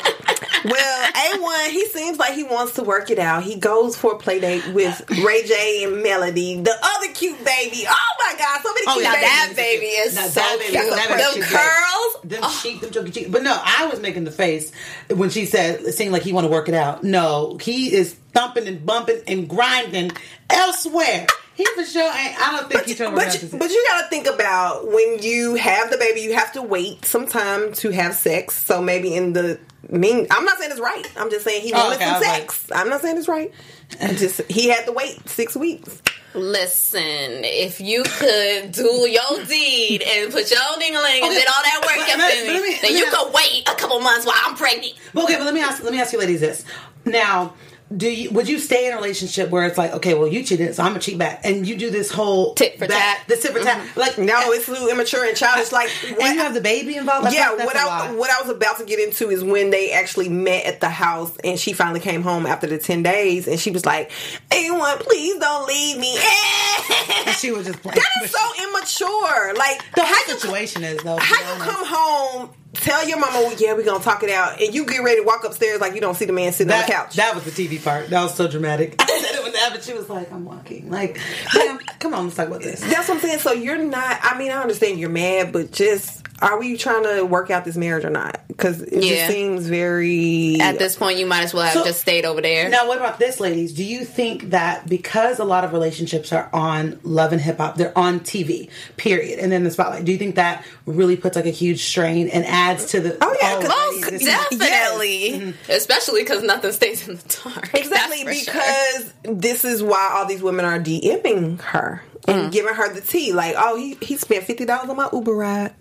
well, 0.65 1.11
A1, 1.11 1.69
he 1.71 1.85
seems 1.87 2.17
like 2.19 2.33
he 2.33 2.43
wants 2.43 2.73
to 2.73 2.83
work 2.83 3.09
it 3.09 3.19
out. 3.19 3.43
He 3.43 3.55
goes 3.55 3.95
for 3.97 4.13
a 4.13 4.17
play 4.17 4.39
date 4.39 4.67
with 4.73 5.01
Ray 5.23 5.43
J 5.43 5.83
and 5.85 6.03
Melody, 6.03 6.61
the 6.61 6.75
other 6.81 7.13
cute 7.13 7.43
baby. 7.43 7.83
Oh 7.87 7.95
my 8.19 8.35
God, 8.37 8.61
so 8.61 8.73
many 8.73 8.85
Oh, 8.87 8.93
cute 8.93 9.03
yeah, 9.05 9.11
Now 9.11 9.15
babies. 9.15 9.25
that 9.25 9.53
baby 9.55 9.85
is 9.85 10.15
Now 10.15 10.21
so 10.27 10.39
that 10.41 10.57
baby- 10.59 10.71
cute. 10.71 10.89
that 10.89 11.07
baby 11.09 11.21
Them 11.21 11.33
cute. 11.33 11.45
curls. 11.45 12.23
Them 12.23 12.39
oh. 12.43 12.59
cheek, 12.63 12.81
them 12.81 12.91
chunky 12.91 13.11
cheek. 13.11 13.31
But 13.31 13.43
no, 13.43 13.59
I 13.63 13.87
was 13.87 13.99
making 13.99 14.23
the 14.25 14.31
face 14.31 14.71
when 15.09 15.29
she 15.29 15.45
said, 15.45 15.81
it 15.81 15.93
seemed 15.93 16.11
like 16.11 16.21
he 16.23 16.33
want 16.33 16.45
to 16.45 16.51
work 16.51 16.69
it 16.69 16.75
out. 16.75 17.03
No, 17.03 17.57
he 17.61 17.93
is 17.93 18.13
thumping 18.33 18.67
and 18.67 18.85
bumping 18.85 19.21
and 19.27 19.49
grinding 19.49 20.11
elsewhere. 20.49 21.25
He 21.53 21.65
for 21.65 21.83
sure 21.83 22.03
ain't, 22.03 22.39
I 22.41 22.51
don't 22.51 22.59
think 22.69 22.73
But 22.73 22.79
he's 22.85 22.89
you, 22.99 23.05
trying 23.05 23.15
but, 23.15 23.41
you, 23.43 23.49
but 23.59 23.69
you 23.69 23.85
gotta 23.89 24.07
think 24.09 24.25
about 24.27 24.87
when 24.91 25.19
you 25.21 25.55
have 25.55 25.91
the 25.91 25.97
baby, 25.97 26.21
you 26.21 26.33
have 26.33 26.53
to 26.53 26.61
wait 26.61 27.05
some 27.05 27.27
time 27.27 27.73
to 27.73 27.91
have 27.91 28.15
sex. 28.15 28.55
So 28.55 28.81
maybe 28.81 29.13
in 29.13 29.33
the 29.33 29.59
mean, 29.89 30.27
I'm 30.31 30.45
not 30.45 30.57
saying 30.57 30.71
it's 30.71 30.79
right. 30.79 31.05
I'm 31.17 31.29
just 31.29 31.43
saying 31.43 31.61
he 31.63 31.73
Oh, 31.73 31.77
wanted 31.83 31.95
okay, 31.97 32.05
some 32.05 32.13
was 32.19 32.27
like- 32.27 32.51
sex. 32.51 32.65
I'm 32.73 32.89
not 32.89 33.01
saying 33.01 33.17
it's 33.17 33.27
right. 33.27 33.51
I 33.99 34.13
just 34.13 34.41
he 34.49 34.69
had 34.69 34.85
to 34.85 34.91
wait 34.93 35.27
six 35.27 35.55
weeks. 35.55 36.01
Listen, 36.33 37.01
if 37.43 37.81
you 37.81 38.03
could 38.03 38.71
do 38.71 38.83
your 39.09 39.45
deed 39.45 40.01
and 40.03 40.31
put 40.31 40.49
your 40.49 40.59
ding-a-ling 40.79 41.15
and 41.23 41.25
Okay, 41.25 41.35
did 41.35 41.47
all 41.47 41.63
that 41.63 41.81
work 41.85 42.07
but- 42.07 42.19
up 42.19 42.31
in 42.33 42.47
me- 42.47 42.61
me, 42.69 42.77
then 42.81 42.93
me 42.93 42.99
you 42.99 43.05
ask- 43.05 43.17
could 43.17 43.33
wait 43.33 43.67
a 43.69 43.75
couple 43.75 43.99
months 43.99 44.25
while 44.25 44.35
I'm 44.45 44.55
pregnant. 44.55 44.93
Okay, 45.15 45.35
but 45.35 45.43
let 45.43 45.53
me 45.53 45.59
ask 45.61 45.83
let 45.83 45.91
me 45.91 45.99
ask 45.99 46.13
you 46.13 46.19
ladies 46.19 46.39
this. 46.39 46.63
Now, 47.05 47.53
do 47.95 48.09
you 48.09 48.31
would 48.31 48.47
you 48.47 48.59
stay 48.59 48.87
in 48.87 48.93
a 48.93 48.95
relationship 48.95 49.49
where 49.49 49.65
it's 49.65 49.77
like, 49.77 49.91
okay, 49.93 50.13
well 50.13 50.27
you 50.27 50.43
cheated, 50.43 50.73
so 50.75 50.83
I'm 50.83 50.91
gonna 50.91 50.99
cheat 50.99 51.17
back, 51.17 51.41
and 51.43 51.67
you 51.67 51.75
do 51.77 51.89
this 51.89 52.11
whole 52.11 52.53
Tit 52.53 52.77
for 52.77 52.87
tat. 52.87 53.23
the 53.27 53.35
tit 53.35 53.51
for 53.51 53.59
tat, 53.59 53.77
mm-hmm. 53.77 53.99
like 53.99 54.17
No, 54.17 54.33
eh, 54.33 54.55
it's 54.55 54.65
too 54.65 54.89
immature 54.89 55.25
and 55.25 55.35
childish. 55.35 55.71
Like 55.71 55.89
and 56.07 56.17
you 56.17 56.37
have 56.39 56.53
the 56.53 56.61
baby 56.61 56.95
involved. 56.95 57.25
That's 57.25 57.35
yeah, 57.35 57.53
that's 57.55 57.65
what 57.65 57.75
I 57.75 58.13
what 58.13 58.29
I 58.29 58.41
was 58.41 58.55
about 58.55 58.77
to 58.77 58.85
get 58.85 58.99
into 58.99 59.29
is 59.29 59.43
when 59.43 59.69
they 59.69 59.91
actually 59.91 60.29
met 60.29 60.65
at 60.65 60.79
the 60.79 60.89
house, 60.89 61.35
and 61.43 61.59
she 61.59 61.73
finally 61.73 61.99
came 61.99 62.21
home 62.21 62.45
after 62.45 62.67
the 62.67 62.77
ten 62.77 63.03
days, 63.03 63.47
and 63.47 63.59
she 63.59 63.71
was 63.71 63.85
like, 63.85 64.11
"A1, 64.51 64.99
please 65.01 65.37
don't 65.39 65.67
leave 65.67 65.97
me." 65.97 66.17
she 67.37 67.51
was 67.51 67.65
just 67.65 67.81
playing. 67.81 67.95
that 67.95 68.23
is 68.23 68.31
so 68.31 68.63
immature. 68.63 69.53
Like 69.55 69.83
the 69.95 70.03
how 70.03 70.13
whole 70.13 70.33
you 70.33 70.39
situation 70.39 70.83
is 70.83 71.01
though. 71.03 71.17
how 71.19 71.55
you 71.55 71.61
come 71.61 71.85
home, 71.85 72.49
tell 72.73 73.07
your 73.07 73.19
mama, 73.19 73.39
well, 73.39 73.53
"Yeah, 73.57 73.73
we 73.73 73.83
gonna 73.83 74.03
talk 74.03 74.23
it 74.23 74.29
out," 74.29 74.61
and 74.61 74.73
you 74.73 74.85
get 74.85 75.03
ready 75.03 75.21
to 75.21 75.25
walk 75.25 75.43
upstairs 75.43 75.81
like 75.81 75.95
you 75.95 76.01
don't 76.01 76.15
see 76.15 76.25
the 76.25 76.33
man 76.33 76.51
sitting 76.51 76.67
that, 76.69 76.83
on 76.83 76.87
the 76.87 76.93
couch. 76.93 77.15
That 77.15 77.35
was 77.35 77.43
the 77.43 77.51
TV 77.51 77.83
part. 77.83 78.09
That 78.09 78.23
was 78.23 78.35
so 78.35 78.47
dramatic. 78.47 78.95
I 78.99 79.05
said 79.05 79.35
it 79.35 79.41
that, 79.61 79.71
but 79.73 79.83
she 79.83 79.93
was 79.93 80.09
like, 80.09 80.31
"I'm 80.31 80.45
walking." 80.45 80.89
Like, 80.89 81.19
damn, 81.53 81.77
come 81.99 82.13
on, 82.13 82.25
let's 82.25 82.35
talk 82.35 82.47
about 82.47 82.61
this. 82.61 82.81
That's 82.81 83.07
what 83.07 83.15
I'm 83.15 83.21
saying. 83.21 83.39
So 83.39 83.53
you're 83.53 83.77
not. 83.77 84.19
I 84.21 84.37
mean, 84.37 84.51
I 84.51 84.61
understand 84.61 84.99
you're 84.99 85.09
mad, 85.09 85.51
but 85.51 85.71
just 85.71 86.20
are 86.41 86.59
we 86.59 86.75
trying 86.77 87.03
to 87.03 87.23
work 87.23 87.49
out 87.51 87.65
this 87.65 87.75
marriage 87.77 88.03
or 88.05 88.09
not? 88.09 88.41
Because 88.47 88.81
it 88.81 89.03
Yeah. 89.03 89.15
just 89.27 89.31
seems 89.31 89.65
very. 89.67 90.57
At 90.59 90.77
this 90.79 90.95
point, 90.95 91.17
you 91.19 91.25
might 91.25 91.43
as 91.43 91.53
well 91.53 91.63
have 91.63 91.73
So- 91.73 91.83
just 91.85 92.01
stayed 92.01 92.25
over 92.25 92.41
there. 92.41 92.69
Now, 92.69 92.87
what 92.87 92.97
about 92.97 93.19
this, 93.19 93.39
ladies? 93.39 93.73
Do 93.73 93.83
you 93.83 94.05
think 94.05 94.49
that 94.51 94.87
because 94.87 95.39
a 95.39 95.43
lot 95.43 95.63
of 95.63 95.73
relationships 95.73 96.31
are 96.33 96.49
on 96.53 96.99
Love 97.03 97.31
and 97.31 97.41
Hip 97.41 97.57
Hop, 97.57 97.75
they're 97.77 97.97
on 97.97 98.19
TV, 98.19 98.69
period, 98.97 99.39
and 99.39 99.51
then 99.51 99.63
the 99.63 99.71
spotlight? 99.71 100.05
Do 100.05 100.11
you 100.11 100.17
think 100.17 100.35
that 100.35 100.63
really 100.85 101.15
puts 101.15 101.35
like 101.35 101.45
a 101.45 101.49
huge 101.51 101.83
strain 101.85 102.27
and 102.27 102.45
adds 102.45 102.85
to 102.87 102.99
the? 102.99 103.17
Oh, 103.21 103.35
yeah, 103.41 103.55
'cause 103.55 103.69
already 103.69 104.01
most 104.01 104.11
existing- 104.13 104.57
Definitely, 104.59 105.53
especially 105.69 106.21
because 106.21 106.43
nothing 106.43 106.71
stays 106.71 107.07
in 107.07 107.15
the 107.15 107.39
dark. 107.43 107.69
Exactly 107.81 108.23
That's 108.23 108.39
for 108.39 108.51
sure. 108.51 108.53
because 108.53 109.13
this 109.41 109.65
is 109.65 109.81
why 109.83 110.11
all 110.13 110.25
these 110.25 110.41
women 110.41 110.65
are 110.65 110.79
DMing 110.79 111.59
her 111.61 112.01
and 112.27 112.49
Mm. 112.49 112.51
giving 112.51 112.73
her 112.73 112.93
the 112.93 113.01
tea. 113.01 113.33
Like, 113.33 113.55
oh, 113.57 113.75
he 113.75 113.97
he 114.01 114.17
spent 114.17 114.43
fifty 114.45 114.65
dollars 114.65 114.89
on 114.89 114.95
my 114.97 115.09
Uber 115.11 115.33
ride, 115.33 115.71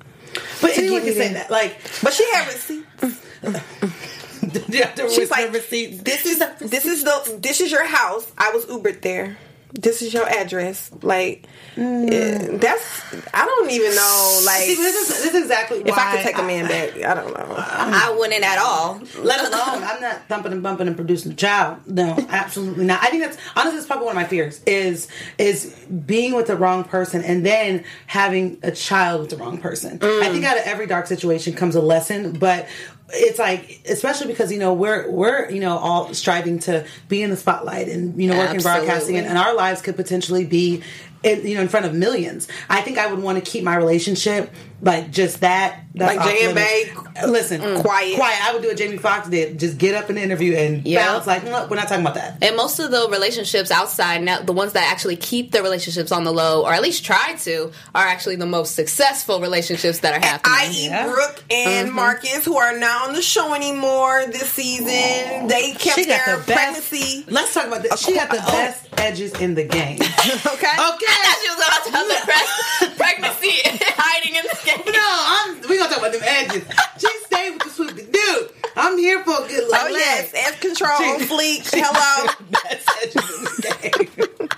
But 0.61 0.77
anyone 0.79 1.03
can 1.03 1.15
say 1.15 1.33
that. 1.33 1.49
that. 1.49 1.51
Like, 1.51 1.79
but 2.03 2.13
she 2.13 2.25
had 2.33 2.47
receipts. 2.49 3.27
She's 5.15 5.31
like, 5.31 5.53
receipts. 5.53 6.03
this 6.03 6.27
is 6.27 6.39
this 6.61 6.85
is 6.87 7.05
the 7.05 7.39
this 7.41 7.61
is 7.61 7.71
your 7.71 7.85
house. 7.85 8.31
I 8.39 8.51
was 8.51 8.67
Ubered 8.67 9.03
there. 9.03 9.37
This 9.73 10.03
is 10.03 10.12
your 10.12 10.29
address. 10.29 10.91
Like, 11.03 11.47
eh, 11.77 12.49
that's 12.57 13.03
I 13.33 13.47
don't 13.47 13.71
even 13.71 13.95
know. 13.95 14.43
Like, 14.45 14.61
Mm. 14.61 14.67
See, 14.67 14.75
this 14.75 14.95
is 15.11 15.23
this 15.25 15.35
is 15.35 15.43
exactly 15.43 15.81
why 15.81 15.89
if 15.89 15.99
I 15.99 16.12
could 16.12 16.23
take 16.23 16.39
a 16.39 16.43
man 16.43 16.67
back, 16.69 16.97
I 17.03 17.15
don't 17.15 17.33
know. 17.33 17.55
I 17.57 18.15
wouldn't 18.19 18.45
at 18.45 18.59
all. 18.59 19.00
Let 19.19 19.41
alone, 19.41 19.83
I'm 19.83 20.00
not 20.00 20.27
thumping 20.29 20.53
and 20.53 20.62
bumping 20.62 20.87
and 20.87 20.97
producing 20.97 21.33
a 21.33 21.35
child. 21.35 21.79
No, 21.87 22.17
absolutely 22.31 22.85
not. 22.85 23.03
I 23.03 23.11
think 23.11 23.23
that's 23.23 23.39
honestly, 23.57 23.79
it's 23.79 23.87
probably 23.87 24.07
one 24.07 24.17
of 24.17 24.23
my 24.23 24.29
fears 24.29 24.61
is 24.67 25.09
is 25.39 25.75
being 26.07 26.35
with 26.35 26.47
the 26.49 26.57
wrong 26.57 26.85
person 26.85 27.23
and 27.23 27.45
then 27.47 27.85
having 28.07 28.59
a 28.62 28.71
child 28.73 29.21
with 29.23 29.31
the 29.31 29.37
wrong 29.37 29.59
person. 29.59 29.99
I 30.03 30.29
think 30.31 30.45
out 30.45 30.59
of 30.59 30.65
every 30.65 30.87
dark 30.87 31.07
situation 31.07 31.55
comes 31.55 31.75
a 31.75 31.81
lesson, 31.81 32.33
but 32.39 32.69
it's 33.12 33.38
like 33.38 33.81
especially 33.88 34.26
because 34.26 34.52
you 34.52 34.59
know 34.59 34.73
we're 34.73 35.11
we're 35.11 35.50
you 35.50 35.61
know 35.61 35.76
all 35.79 36.12
striving 36.14 36.59
to 36.61 36.87
be 37.09 37.23
in 37.23 37.31
the 37.31 37.37
spotlight 37.37 37.88
and 37.88 38.21
you 38.21 38.29
know 38.29 38.37
working 38.37 38.57
Absolutely. 38.57 38.87
broadcasting 38.87 39.17
and, 39.17 39.26
and 39.26 39.38
our 39.38 39.55
lives 39.55 39.83
could 39.83 39.97
potentially 39.97 40.45
be 40.45 40.83
in, 41.23 41.47
you 41.47 41.55
know 41.55 41.61
in 41.61 41.69
front 41.69 41.87
of 41.87 41.95
millions. 41.95 42.49
I 42.69 42.81
think 42.81 42.99
I 42.99 43.12
would 43.12 43.23
want 43.23 43.43
to 43.43 43.50
keep 43.50 43.64
my 43.64 43.76
relationship 43.76 44.50
like 44.83 45.11
just 45.11 45.41
that. 45.41 45.77
That's 45.93 46.17
Like 46.17 46.25
Jay 46.29 46.45
and 46.45 46.51
off 46.51 46.55
Bey? 46.55 46.85
limits. 46.95 47.27
Listen, 47.27 47.81
Quiet. 47.81 48.15
quiet. 48.15 48.39
I 48.49 48.53
would 48.53 48.63
do 48.63 48.69
what 48.69 48.77
Jamie 48.77 48.97
Foxx 48.97 49.29
did. 49.29 49.59
Just 49.59 49.77
get 49.77 49.97
up 49.97 50.09
in 50.09 50.15
the 50.15 50.23
interview 50.23 50.55
and 50.55 50.87
Yeah. 50.87 51.05
bounce. 51.05 51.27
Like, 51.27 51.43
no, 51.45 51.67
we're 51.69 51.75
not 51.77 51.89
talking 51.89 52.03
about 52.05 52.15
that. 52.15 52.39
And 52.43 52.55
most 52.57 52.79
of 52.79 52.93
the 52.93 53.09
relationships 53.11 53.73
outside 53.73 54.23
now, 54.23 54.41
the 54.41 54.53
ones 54.53 54.73
that 54.75 54.89
actually 54.91 55.17
keep 55.17 55.51
their 55.51 55.65
relationships 55.65 56.13
on 56.13 56.23
the 56.23 56.33
low, 56.33 56.63
or 56.65 56.73
at 56.73 56.81
least 56.81 57.05
try 57.05 57.35
to, 57.43 57.73
are 57.93 58.07
actually 58.07 58.37
the 58.37 58.47
most 58.47 58.77
successful 58.77 59.41
relationships 59.41 59.99
that 59.99 60.15
are 60.15 60.25
happening. 60.25 60.55
I.e. 60.57 60.87
Yeah. 60.87 61.07
Brooke 61.09 61.43
and 61.51 61.89
Mm-hmm. 61.89 61.97
Marcus, 61.97 62.45
who 62.45 62.57
are 62.57 62.79
not 62.79 63.09
on 63.09 63.15
the 63.15 63.23
show 63.23 63.53
anymore 63.53 64.25
this 64.29 64.49
season, 64.53 65.49
they 65.49 65.73
kept 65.73 65.99
She 65.99 66.05
their 66.05 66.25
the 66.37 66.45
best. 66.45 66.47
pregnancy. 66.47 67.25
Let's 67.29 67.53
talk 67.53 67.67
about 67.67 67.83
this. 67.83 68.01
She 68.01 68.15
got 68.15 68.31
the 68.31 68.37
best 68.37 68.87
edges 68.97 69.33
in 69.41 69.57
the 69.57 69.65
game. 69.65 69.99
Okay. 70.01 70.11
Okay. 70.21 71.07
I 71.09 71.19
thought 71.25 71.39
she 71.43 71.49
was 71.51 71.59
about 71.67 71.85
to 71.85 71.91
have 71.93 72.07
the 72.09 72.21
pre- 72.87 72.97
pregnancy 72.97 73.51
hiding 73.97 74.37
in 74.37 74.43
the 74.45 74.57
game. 74.65 74.70
No, 74.87 74.93
I'm, 74.95 75.61
we 75.69 75.79
gonna 75.79 75.89
talk 75.91 75.99
about 75.99 76.12
them 76.12 76.23
edges. 76.25 76.65
She 76.99 77.09
stayed 77.27 77.50
with 77.53 77.62
the 77.65 77.71
swoopy 77.71 78.12
dude. 78.12 78.50
I'm 78.77 78.97
here 78.99 79.23
for 79.25 79.45
a 79.45 79.49
good 79.49 79.65
Oh 79.65 79.69
like, 79.71 79.91
yes. 79.93 80.33
F 80.35 80.61
control 80.61 80.91
on 80.93 81.21
fleek. 81.21 81.69
Hello. 81.73 82.33
Best 82.50 82.89
edges 83.03 83.39
in 83.39 83.45
the 83.45 84.07
game. 84.39 84.49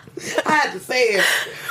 I 0.47 0.53
had 0.53 0.73
to 0.73 0.81
say 0.81 1.03
it. 1.15 1.25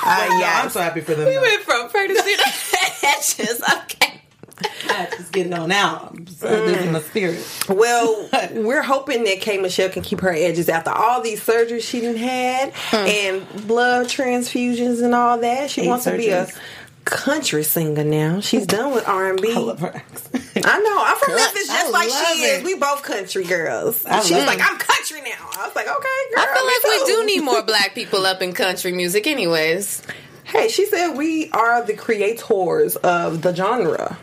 Uh, 0.04 0.18
But 0.18 0.30
no, 0.30 0.40
yes. 0.40 0.64
I'm 0.64 0.70
so 0.72 0.82
happy 0.82 1.02
for 1.02 1.16
them. 1.16 1.28
We 1.28 1.36
though. 1.36 1.42
went 1.42 1.62
from 1.64 1.90
pregnancy 1.90 2.36
to 2.36 3.08
edges. 3.08 3.62
Okay. 3.62 4.22
I 4.90 5.08
just 5.18 5.32
get 5.32 5.48
it 5.48 5.54
on 5.54 5.72
out. 5.72 6.10
I'm 6.12 6.26
this 6.26 6.42
is 6.44 6.92
my 6.92 7.00
spirit. 7.02 7.66
Well, 7.70 8.30
we're 8.52 8.82
hoping 8.84 9.24
that 9.24 9.40
K 9.42 9.58
Michelle 9.58 9.90
can 9.90 10.04
keep 10.04 10.20
her 10.22 10.32
edges 10.34 10.70
after 10.70 10.92
all 10.92 11.22
these 11.22 11.44
surgeries 11.44 11.82
she 11.84 12.02
done 12.02 12.16
had 12.16 12.74
and 12.92 13.48
blood 13.68 14.08
transfusions 14.08 15.02
and 15.04 15.16
all 15.16 15.38
that. 15.40 15.70
She 15.72 15.82
Eight 15.82 15.88
wants 15.88 16.06
to 16.06 16.18
be 16.18 16.30
a 16.30 16.46
surgeries. 16.46 16.58
Country 17.06 17.64
singer 17.64 18.04
now. 18.04 18.40
She's 18.40 18.66
done 18.66 18.94
with 18.94 19.08
R 19.08 19.30
and 19.32 19.42
B. 19.42 19.52
I 19.54 19.58
love 19.60 19.80
her. 19.80 20.04
I 20.64 20.80
know. 20.80 21.04
I'm 21.04 21.18
from 21.18 21.30
Girl, 21.30 21.38
Memphis, 21.38 21.68
just 21.68 21.88
I 21.88 21.90
like 21.90 22.10
she 22.10 22.44
it. 22.44 22.60
is. 22.60 22.64
We 22.64 22.76
both 22.76 23.04
country 23.04 23.44
girls. 23.44 24.06
I 24.06 24.22
She's 24.22 24.32
love 24.32 24.48
like. 24.48 24.60
I'm 24.62 24.78
country 24.78 25.22
now. 25.22 25.50
I 25.58 25.66
was 25.66 25.76
like, 25.76 25.88
okay, 25.88 26.20
girl. 26.36 26.38
I 26.38 26.56
feel 26.56 26.66
like 26.66 27.08
we 27.08 27.14
do 27.14 27.26
need 27.26 27.44
more 27.44 27.64
black 27.64 27.96
people 27.96 28.26
up 28.26 28.42
in 28.42 28.54
country 28.54 28.92
music, 28.92 29.28
anyways. 29.28 30.04
Hey, 30.44 30.68
she 30.68 30.86
said 30.86 31.16
we 31.16 31.50
are 31.52 31.84
the 31.84 31.94
creators 31.94 32.96
of 32.98 33.42
the 33.42 33.56
genre. 33.56 34.18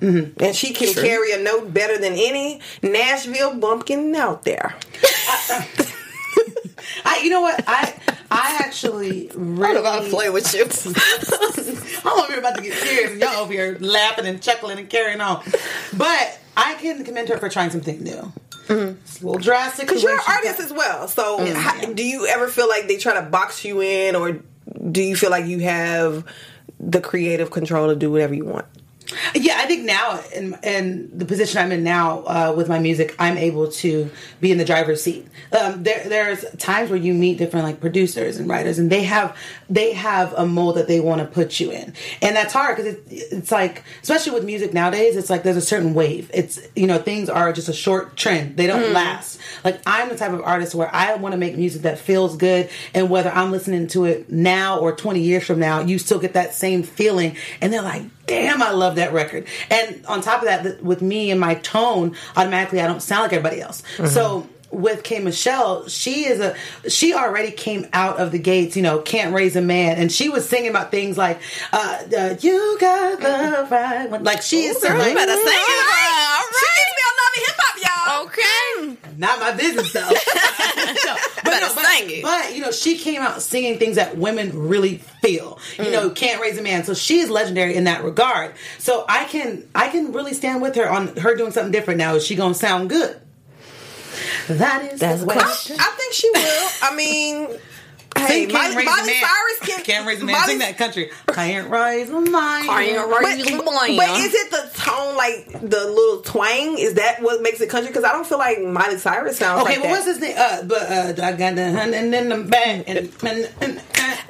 Mm-hmm. 0.00 0.42
and 0.44 0.54
she 0.54 0.74
can 0.74 0.92
carry 0.92 1.32
a 1.32 1.38
note 1.38 1.72
better 1.72 1.96
than 1.96 2.12
any 2.14 2.60
Nashville 2.82 3.54
bumpkin 3.54 4.14
out 4.14 4.42
there. 4.42 4.74
I, 7.04 7.20
you 7.22 7.30
know 7.30 7.40
what? 7.40 7.62
I 7.66 7.94
I 8.30 8.58
actually 8.60 9.30
really 9.34 10.10
with 10.30 10.54
you. 10.54 10.64
I'm 12.04 12.18
over 12.18 12.32
here 12.32 12.40
about 12.40 12.56
to 12.56 12.62
get 12.62 12.74
serious, 12.74 13.12
and 13.12 13.20
y'all 13.20 13.42
over 13.42 13.52
here 13.52 13.76
laughing 13.80 14.26
and 14.26 14.42
chuckling 14.42 14.78
and 14.78 14.88
carrying 14.88 15.20
on. 15.20 15.42
But 15.96 16.38
I 16.56 16.74
can 16.74 17.04
commend 17.04 17.28
her 17.28 17.38
for 17.38 17.48
trying 17.48 17.70
something 17.70 18.02
new. 18.02 18.32
It's 18.68 19.20
a 19.20 19.26
little 19.26 19.40
drastic 19.40 19.86
Because 19.86 20.02
you're 20.02 20.12
an 20.12 20.18
the 20.18 20.30
way 20.32 20.40
she 20.42 20.48
artist 20.48 20.60
as 20.60 20.72
well. 20.72 21.08
So, 21.08 21.38
mm, 21.38 21.52
how, 21.52 21.92
do 21.92 22.04
you 22.04 22.26
ever 22.26 22.48
feel 22.48 22.68
like 22.68 22.88
they 22.88 22.96
try 22.96 23.14
to 23.14 23.22
box 23.22 23.64
you 23.64 23.82
in, 23.82 24.16
or 24.16 24.40
do 24.90 25.02
you 25.02 25.16
feel 25.16 25.30
like 25.30 25.46
you 25.46 25.60
have 25.60 26.24
the 26.80 27.00
creative 27.00 27.50
control 27.50 27.88
to 27.88 27.96
do 27.96 28.10
whatever 28.10 28.34
you 28.34 28.44
want? 28.44 28.66
Yeah, 29.34 29.56
I 29.58 29.66
think 29.66 29.84
now 29.84 30.20
in, 30.34 30.56
in 30.62 31.18
the 31.18 31.24
position 31.24 31.58
I'm 31.58 31.72
in 31.72 31.84
now 31.84 32.20
uh, 32.20 32.54
with 32.56 32.68
my 32.68 32.78
music, 32.78 33.14
I'm 33.18 33.36
able 33.36 33.70
to 33.72 34.10
be 34.40 34.52
in 34.52 34.58
the 34.58 34.64
driver's 34.64 35.02
seat. 35.02 35.26
Um, 35.58 35.82
there, 35.82 36.08
there's 36.08 36.44
times 36.58 36.90
where 36.90 36.98
you 36.98 37.14
meet 37.14 37.38
different 37.38 37.64
like 37.64 37.80
producers 37.80 38.38
and 38.38 38.48
writers, 38.48 38.78
and 38.78 38.90
they 38.90 39.04
have 39.04 39.36
they 39.68 39.92
have 39.92 40.32
a 40.34 40.46
mold 40.46 40.76
that 40.76 40.88
they 40.88 41.00
want 41.00 41.20
to 41.20 41.26
put 41.26 41.60
you 41.60 41.70
in, 41.70 41.94
and 42.22 42.36
that's 42.36 42.52
hard 42.52 42.76
because 42.76 42.94
it, 42.94 43.04
it's 43.08 43.52
like, 43.52 43.84
especially 44.02 44.32
with 44.32 44.44
music 44.44 44.72
nowadays, 44.72 45.16
it's 45.16 45.30
like 45.30 45.42
there's 45.42 45.56
a 45.56 45.62
certain 45.62 45.94
wave. 45.94 46.30
It's 46.32 46.60
you 46.74 46.86
know 46.86 46.98
things 46.98 47.28
are 47.28 47.52
just 47.52 47.68
a 47.68 47.72
short 47.72 48.16
trend; 48.16 48.56
they 48.56 48.66
don't 48.66 48.92
last. 48.92 49.40
Like 49.64 49.80
I'm 49.86 50.08
the 50.08 50.16
type 50.16 50.32
of 50.32 50.42
artist 50.42 50.74
where 50.74 50.92
I 50.94 51.14
want 51.16 51.32
to 51.32 51.38
make 51.38 51.56
music 51.56 51.82
that 51.82 51.98
feels 51.98 52.36
good, 52.36 52.68
and 52.92 53.10
whether 53.10 53.30
I'm 53.30 53.50
listening 53.50 53.86
to 53.88 54.04
it 54.04 54.30
now 54.30 54.78
or 54.78 54.94
20 54.94 55.20
years 55.20 55.44
from 55.44 55.58
now, 55.58 55.80
you 55.80 55.98
still 55.98 56.18
get 56.18 56.34
that 56.34 56.54
same 56.54 56.82
feeling, 56.82 57.36
and 57.60 57.72
they're 57.72 57.82
like 57.82 58.04
damn, 58.26 58.62
I 58.62 58.70
love 58.70 58.96
that 58.96 59.12
record. 59.12 59.46
And 59.70 60.04
on 60.06 60.20
top 60.20 60.42
of 60.42 60.48
that, 60.48 60.82
with 60.82 61.02
me 61.02 61.30
and 61.30 61.40
my 61.40 61.54
tone, 61.56 62.16
automatically 62.36 62.80
I 62.80 62.86
don't 62.86 63.00
sound 63.02 63.22
like 63.22 63.32
everybody 63.32 63.60
else. 63.60 63.82
So 64.06 64.48
with 64.70 65.04
K 65.04 65.20
Michelle, 65.20 65.86
she 65.88 66.26
is 66.26 66.40
a 66.40 66.56
she 66.88 67.14
already 67.14 67.52
came 67.52 67.86
out 67.92 68.18
of 68.18 68.32
the 68.32 68.38
gates, 68.38 68.76
you 68.76 68.82
know, 68.82 68.98
can't 69.00 69.32
raise 69.32 69.54
a 69.56 69.60
man, 69.60 69.98
and 69.98 70.10
she 70.10 70.28
was 70.28 70.48
singing 70.48 70.70
about 70.70 70.90
things 70.90 71.16
like, 71.16 71.40
uh, 71.72 72.02
uh 72.16 72.36
"You 72.40 72.76
got 72.80 73.20
the 73.20 73.68
right," 73.70 74.10
one." 74.10 74.24
like 74.24 74.42
she 74.42 74.64
is 74.64 74.76
Girl, 74.78 74.90
singing. 74.98 75.10
you 75.10 75.14
better 75.14 75.32
sing 75.32 75.42
it. 75.46 75.48
All 75.48 75.54
right. 75.54 76.50
She 76.58 76.66
gets 76.66 76.92
me 76.96 77.02
on 77.06 77.14
love 77.20 77.32
and 77.36 77.44
hip 77.46 77.56
hop, 77.58 77.76
y'all. 77.84 78.26
Okay. 78.26 79.16
Not 79.16 79.38
my 79.38 79.52
business 79.52 79.92
though. 79.92 80.10
No, 81.04 81.50
but, 81.50 81.60
no, 81.60 81.74
but, 81.74 81.84
sing 81.86 82.10
it. 82.10 82.22
but 82.22 82.54
you 82.54 82.62
know, 82.62 82.70
she 82.70 82.96
came 82.96 83.20
out 83.20 83.42
singing 83.42 83.78
things 83.78 83.96
that 83.96 84.16
women 84.16 84.68
really 84.68 84.98
feel. 84.98 85.58
You 85.78 85.90
know, 85.90 86.10
mm. 86.10 86.16
can't 86.16 86.40
raise 86.40 86.56
a 86.58 86.62
man. 86.62 86.84
So 86.84 86.94
she 86.94 87.18
is 87.18 87.28
legendary 87.28 87.74
in 87.74 87.84
that 87.84 88.02
regard. 88.02 88.54
So 88.78 89.04
I 89.08 89.24
can 89.24 89.68
I 89.74 89.88
can 89.88 90.12
really 90.12 90.32
stand 90.32 90.62
with 90.62 90.74
her 90.76 90.88
on 90.88 91.16
her 91.16 91.36
doing 91.36 91.52
something 91.52 91.72
different 91.72 91.98
now. 91.98 92.14
Is 92.14 92.26
she 92.26 92.34
gonna 92.34 92.54
sound 92.54 92.88
good? 92.88 93.20
That 94.48 94.92
is 94.92 95.00
That's 95.00 95.22
the 95.22 95.28
a 95.28 95.30
I, 95.30 95.34
question. 95.34 95.76
I 95.78 95.90
think 95.96 96.12
she 96.12 96.30
will. 96.32 96.70
I 96.82 96.94
mean, 96.94 97.48
hey, 98.26 98.46
Can't 98.46 98.74
Miley, 98.74 98.84
Miley 98.84 99.06
Man. 99.06 99.20
Cyrus 99.22 99.58
can 99.68 99.84
Can't 99.84 100.06
raise 100.06 100.20
a 100.22 100.24
man. 100.24 100.32
Miley- 100.34 100.46
Sing 100.48 100.58
that 100.60 100.76
country. 100.78 101.10
Can't 101.32 101.70
raise 101.70 102.10
a 102.10 102.20
man. 102.20 102.64
Can't 102.64 103.10
raise 103.10 103.46
a 103.50 103.56
man. 103.56 103.96
but 103.96 104.20
is 104.20 104.34
it 104.34 104.50
the 104.50 104.70
tone, 104.74 105.16
like 105.16 105.46
the 105.60 105.86
little 105.86 106.20
twang? 106.22 106.78
Is 106.78 106.94
that 106.94 107.22
what 107.22 107.42
makes 107.42 107.60
it 107.60 107.68
country? 107.70 107.88
Because 107.90 108.04
I 108.04 108.12
don't 108.12 108.26
feel 108.26 108.38
like 108.38 108.60
Miley 108.62 108.98
Cyrus 108.98 109.38
sounds 109.38 109.62
Okay, 109.62 109.74
like 109.74 109.82
that. 109.82 109.90
what's 109.90 110.06
his 110.06 110.20
name? 110.20 110.34
Uh, 110.38 110.62
but 110.64 110.82
uh, 110.90 111.24
I 111.26 111.32
got 111.32 111.54
the 111.56 111.72
hun 111.72 111.94
and 111.94 112.12
then 112.12 112.28
the 112.28 112.38
bag 112.44 112.84
and, 112.86 112.98
and, 113.22 113.50
and, 113.60 113.80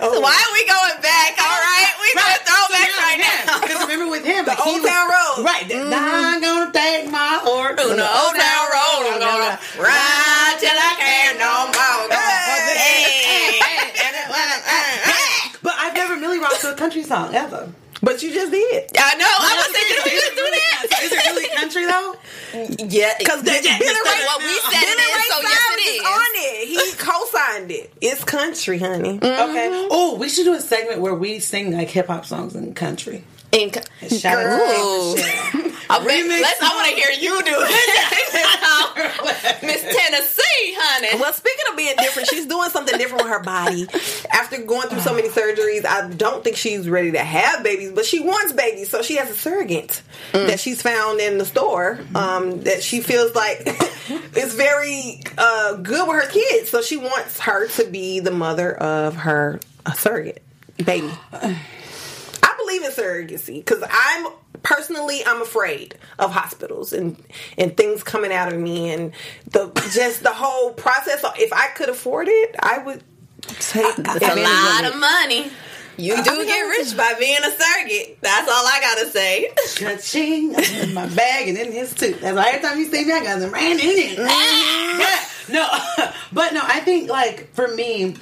Oh. 0.00 0.20
Why 0.20 0.34
are 0.34 0.52
we 0.54 0.62
going 0.66 1.00
back? 1.02 1.38
All 1.38 1.46
right, 1.58 1.92
we 2.02 2.06
Right, 2.14 2.38
going 2.38 2.42
throwback 2.46 2.90
so 2.90 3.02
right 3.02 3.18
now. 3.18 3.60
Because 3.62 3.80
remember 3.86 4.10
with 4.10 4.24
him, 4.24 4.44
the 4.44 4.54
Old 4.58 4.82
Town 4.82 5.06
Road. 5.10 5.44
right? 5.46 5.66
that 5.70 6.34
I'm 6.34 6.40
gonna 6.42 6.70
take 6.74 7.10
my 7.10 7.38
horse 7.42 7.78
On 7.78 7.94
the 7.94 8.02
old 8.06 8.34
town 8.34 8.64
road, 8.74 9.02
I'm 9.14 9.18
gonna 9.22 9.54
ride 9.78 10.56
till 10.58 10.74
I 10.78 10.92
can't 10.98 11.38
no 11.38 11.70
more. 11.74 12.10
Hey. 12.74 13.62
But 15.62 15.74
I've 16.44 16.52
never 16.52 16.52
really 16.52 16.52
rocked 16.52 16.60
to 16.62 16.72
a 16.72 16.76
country 16.76 17.02
song 17.02 17.34
ever. 17.34 17.72
But 18.02 18.22
you 18.22 18.34
just 18.34 18.50
did. 18.52 18.90
I 18.98 19.14
know. 19.16 19.24
I 19.26 19.54
was 19.56 19.68
thinking 19.72 20.02
we 20.04 20.10
just 20.10 20.36
do 20.36 20.44
that. 20.44 21.02
Is 21.02 21.12
it 21.12 21.24
really 21.24 21.48
country 21.56 21.86
though? 21.86 22.14
Yeah, 22.86 23.14
because 23.18 23.42
Billy 23.42 23.60
yeah, 23.64 23.78
Ray, 23.78 24.24
what 24.26 24.38
we 24.42 24.54
said 24.60 24.80
Billy 24.80 24.92
it 24.92 25.08
is, 25.08 25.16
Ray 25.16 25.28
so 25.30 25.40
yes, 25.40 25.70
it 25.70 25.80
is 25.80 26.00
is. 26.00 26.06
on 26.06 26.30
it. 26.34 26.68
He 26.68 26.92
co-signed 26.98 27.70
it. 27.70 27.92
It's 28.02 28.24
country, 28.24 28.78
honey. 28.78 29.16
Okay. 29.16 29.22
Mm-hmm. 29.24 29.88
Oh, 29.90 30.16
we 30.18 30.28
should 30.28 30.44
do 30.44 30.52
a 30.54 30.60
segment 30.60 31.00
where 31.00 31.14
we 31.14 31.38
sing 31.38 31.72
like 31.72 31.88
hip 31.88 32.08
hop 32.08 32.26
songs 32.26 32.54
in 32.54 32.74
country. 32.74 33.24
In- 33.52 33.72
Shout 34.08 34.44
out 34.44 34.58
to 34.58 34.80
Ooh. 34.80 35.14
Michelle. 35.14 35.63
I 36.00 36.04
bet, 36.04 36.26
let's, 36.42 36.62
I 36.62 36.74
want 36.74 36.88
to 36.88 36.94
hear 36.94 37.10
you 37.10 37.42
do 37.42 37.54
it. 37.56 39.62
Miss 39.62 39.82
Tennessee, 39.82 40.74
honey. 40.76 41.20
Well, 41.20 41.32
speaking 41.32 41.64
of 41.70 41.76
being 41.76 41.96
different, 41.96 42.28
she's 42.28 42.46
doing 42.46 42.70
something 42.70 42.96
different 42.98 43.24
with 43.24 43.32
her 43.32 43.42
body. 43.42 43.86
After 44.32 44.58
going 44.62 44.88
through 44.88 45.00
so 45.00 45.14
many 45.14 45.28
surgeries, 45.28 45.84
I 45.84 46.08
don't 46.10 46.42
think 46.42 46.56
she's 46.56 46.88
ready 46.88 47.12
to 47.12 47.18
have 47.18 47.62
babies, 47.62 47.92
but 47.92 48.04
she 48.04 48.20
wants 48.20 48.52
babies, 48.52 48.90
so 48.90 49.02
she 49.02 49.16
has 49.16 49.30
a 49.30 49.34
surrogate 49.34 50.02
that 50.32 50.60
she's 50.60 50.82
found 50.82 51.20
in 51.20 51.38
the 51.38 51.44
store 51.44 51.98
um, 52.14 52.62
that 52.62 52.82
she 52.82 53.00
feels 53.00 53.34
like 53.34 53.66
is 54.36 54.54
very 54.54 55.20
uh, 55.38 55.74
good 55.76 56.08
with 56.08 56.22
her 56.22 56.28
kids. 56.30 56.70
So 56.70 56.82
she 56.82 56.96
wants 56.96 57.40
her 57.40 57.68
to 57.68 57.84
be 57.84 58.20
the 58.20 58.30
mother 58.30 58.74
of 58.74 59.16
her 59.16 59.60
surrogate 59.94 60.42
baby. 60.84 61.10
Believe 62.74 62.98
in 62.98 63.04
surrogacy 63.04 63.64
because 63.64 63.84
I'm 63.88 64.32
personally 64.62 65.24
I'm 65.24 65.42
afraid 65.42 65.96
of 66.18 66.32
hospitals 66.32 66.92
and 66.92 67.22
and 67.56 67.76
things 67.76 68.02
coming 68.02 68.32
out 68.32 68.52
of 68.52 68.58
me 68.58 68.92
and 68.92 69.12
the 69.50 69.70
just 69.92 70.22
the 70.22 70.32
whole 70.32 70.72
process. 70.72 71.24
If 71.38 71.52
I 71.52 71.68
could 71.68 71.88
afford 71.88 72.26
it, 72.28 72.56
I 72.60 72.78
would 72.78 73.04
take 73.42 73.86
It's 73.98 73.98
a 73.98 74.42
lot 74.42 74.84
of 74.84 74.94
of 74.94 75.00
money. 75.00 75.50
You 75.96 76.16
do 76.16 76.44
get 76.44 76.60
rich 76.62 76.96
by 76.96 77.14
being 77.16 77.38
a 77.38 77.50
surrogate. 77.50 78.18
That's 78.20 78.48
all 78.48 78.66
I 78.66 78.78
gotta 78.80 79.10
say. 79.10 79.52
Cha-ching 79.76 80.54
in 80.54 80.92
my 80.94 81.06
bag 81.06 81.48
and 81.48 81.56
in 81.56 81.70
his 81.70 81.94
too. 81.94 82.14
That's 82.14 82.34
why 82.36 82.48
every 82.48 82.68
time 82.68 82.78
you 82.78 82.86
see 82.86 83.04
me, 83.04 83.12
I 83.12 83.22
got 83.22 83.38
them 83.38 83.52
ran 83.52 83.78
in 83.78 83.78
it. 83.80 84.16
But 84.98 85.52
no, 85.52 85.68
but 86.32 86.52
no. 86.52 86.60
I 86.64 86.80
think 86.80 87.08
like 87.08 87.52
for 87.54 87.68
me, 87.68 88.16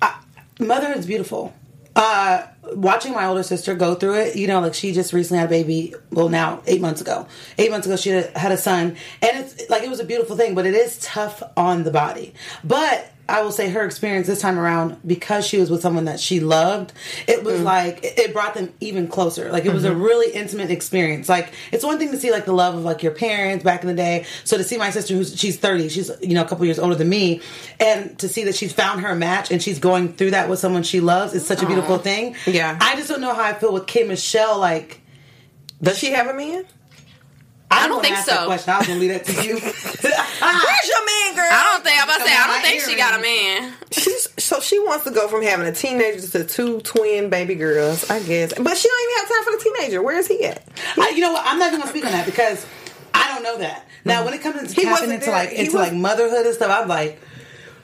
I, 0.00 0.20
mother 0.60 0.92
is 0.92 1.06
beautiful. 1.06 1.52
Uh, 1.96 2.46
watching 2.74 3.12
my 3.12 3.26
older 3.26 3.42
sister 3.42 3.74
go 3.74 3.94
through 3.94 4.14
it, 4.14 4.36
you 4.36 4.46
know, 4.46 4.60
like 4.60 4.74
she 4.74 4.92
just 4.92 5.12
recently 5.12 5.38
had 5.38 5.46
a 5.46 5.50
baby. 5.50 5.94
Well, 6.10 6.28
now 6.28 6.62
eight 6.66 6.80
months 6.80 7.00
ago. 7.00 7.26
Eight 7.58 7.70
months 7.70 7.86
ago, 7.86 7.96
she 7.96 8.10
had 8.10 8.36
had 8.36 8.52
a 8.52 8.56
son, 8.56 8.96
and 9.22 9.38
it's 9.38 9.68
like 9.68 9.82
it 9.82 9.90
was 9.90 10.00
a 10.00 10.04
beautiful 10.04 10.36
thing, 10.36 10.54
but 10.54 10.66
it 10.66 10.74
is 10.74 10.98
tough 10.98 11.42
on 11.56 11.82
the 11.82 11.90
body. 11.90 12.32
But 12.62 13.10
I 13.30 13.42
will 13.42 13.52
say 13.52 13.70
her 13.70 13.84
experience 13.84 14.26
this 14.26 14.40
time 14.40 14.58
around 14.58 14.98
because 15.06 15.46
she 15.46 15.58
was 15.58 15.70
with 15.70 15.80
someone 15.80 16.06
that 16.06 16.18
she 16.20 16.40
loved. 16.40 16.92
It 17.28 17.44
was 17.44 17.56
mm-hmm. 17.56 17.64
like 17.64 18.00
it 18.02 18.32
brought 18.32 18.54
them 18.54 18.72
even 18.80 19.06
closer. 19.08 19.50
Like 19.52 19.64
it 19.64 19.72
was 19.72 19.84
a 19.84 19.90
mm-hmm. 19.90 20.02
really 20.02 20.32
intimate 20.32 20.70
experience. 20.70 21.28
Like 21.28 21.52
it's 21.72 21.84
one 21.84 21.98
thing 21.98 22.10
to 22.10 22.18
see 22.18 22.32
like 22.32 22.44
the 22.44 22.52
love 22.52 22.74
of 22.74 22.84
like 22.84 23.02
your 23.02 23.12
parents 23.12 23.64
back 23.64 23.82
in 23.82 23.88
the 23.88 23.94
day. 23.94 24.26
So 24.44 24.56
to 24.56 24.64
see 24.64 24.76
my 24.76 24.90
sister 24.90 25.14
who's 25.14 25.38
she's 25.38 25.56
30, 25.56 25.88
she's 25.88 26.10
you 26.20 26.34
know 26.34 26.42
a 26.42 26.48
couple 26.48 26.64
years 26.64 26.78
older 26.78 26.96
than 26.96 27.08
me 27.08 27.40
and 27.78 28.18
to 28.18 28.28
see 28.28 28.44
that 28.44 28.56
she's 28.56 28.72
found 28.72 29.02
her 29.02 29.14
match 29.14 29.50
and 29.50 29.62
she's 29.62 29.78
going 29.78 30.12
through 30.14 30.32
that 30.32 30.48
with 30.48 30.58
someone 30.58 30.82
she 30.82 31.00
loves 31.00 31.32
is 31.32 31.46
such 31.46 31.62
a 31.62 31.66
beautiful 31.66 31.98
thing. 31.98 32.34
Yeah. 32.46 32.76
I 32.80 32.96
just 32.96 33.08
don't 33.08 33.20
know 33.20 33.34
how 33.34 33.44
I 33.44 33.54
feel 33.54 33.72
with 33.72 33.86
K 33.86 34.04
Michelle 34.04 34.58
like 34.58 35.00
Does 35.80 35.98
she 35.98 36.10
have 36.10 36.26
a 36.26 36.34
man? 36.34 36.64
I, 37.70 37.88
don't 37.88 38.02
think 38.02 38.16
ask 38.16 38.26
that 38.26 38.40
so. 38.40 38.46
Question. 38.46 38.72
I 38.74 38.78
was 38.78 38.86
gonna 38.86 39.00
leave 39.00 39.10
that 39.10 39.24
to 39.24 39.32
you. 39.32 39.54
Where's 39.60 40.88
your 40.88 41.04
man, 41.06 41.34
girl? 41.36 41.48
I 41.52 41.70
don't 41.72 41.84
think 41.84 41.98
I'm 42.02 42.08
about 42.08 42.18
to 42.18 42.26
say. 42.26 42.34
I 42.36 42.46
don't 42.46 42.62
think 42.62 42.82
she 42.82 42.96
got 42.96 43.18
a 43.18 43.22
man. 43.22 43.72
She's 43.92 44.28
so 44.42 44.60
she 44.60 44.78
wants 44.80 45.04
to 45.04 45.10
go 45.10 45.28
from 45.28 45.42
having 45.42 45.66
a 45.66 45.72
teenager 45.72 46.26
to 46.26 46.44
two 46.44 46.80
twin 46.80 47.30
baby 47.30 47.54
girls, 47.54 48.10
I 48.10 48.20
guess. 48.22 48.52
But 48.52 48.76
she 48.76 48.88
don't 48.88 49.02
even 49.04 49.16
have 49.18 49.28
time 49.28 49.44
for 49.44 49.52
the 49.52 49.70
teenager. 49.76 50.02
Where 50.02 50.18
is 50.18 50.26
he 50.26 50.44
at? 50.44 50.66
I, 50.98 51.10
you 51.10 51.20
know 51.20 51.32
what? 51.32 51.46
I'm 51.46 51.58
not 51.58 51.68
even 51.68 51.80
gonna 51.80 51.90
speak 51.90 52.04
on 52.06 52.12
that 52.12 52.26
because 52.26 52.66
I 53.14 53.28
don't 53.34 53.42
know 53.42 53.58
that. 53.58 53.86
Now, 54.04 54.22
mm. 54.22 54.26
when 54.26 54.34
it 54.34 54.42
comes 54.42 54.60
into 54.60 54.74
He 54.74 54.82
tapping 54.82 55.10
into 55.10 55.26
there. 55.26 55.34
like 55.34 55.50
He 55.50 55.64
into 55.66 55.76
like 55.76 55.92
was- 55.92 56.00
motherhood 56.00 56.46
and 56.46 56.54
stuff, 56.54 56.70
I'm 56.70 56.88
like, 56.88 57.20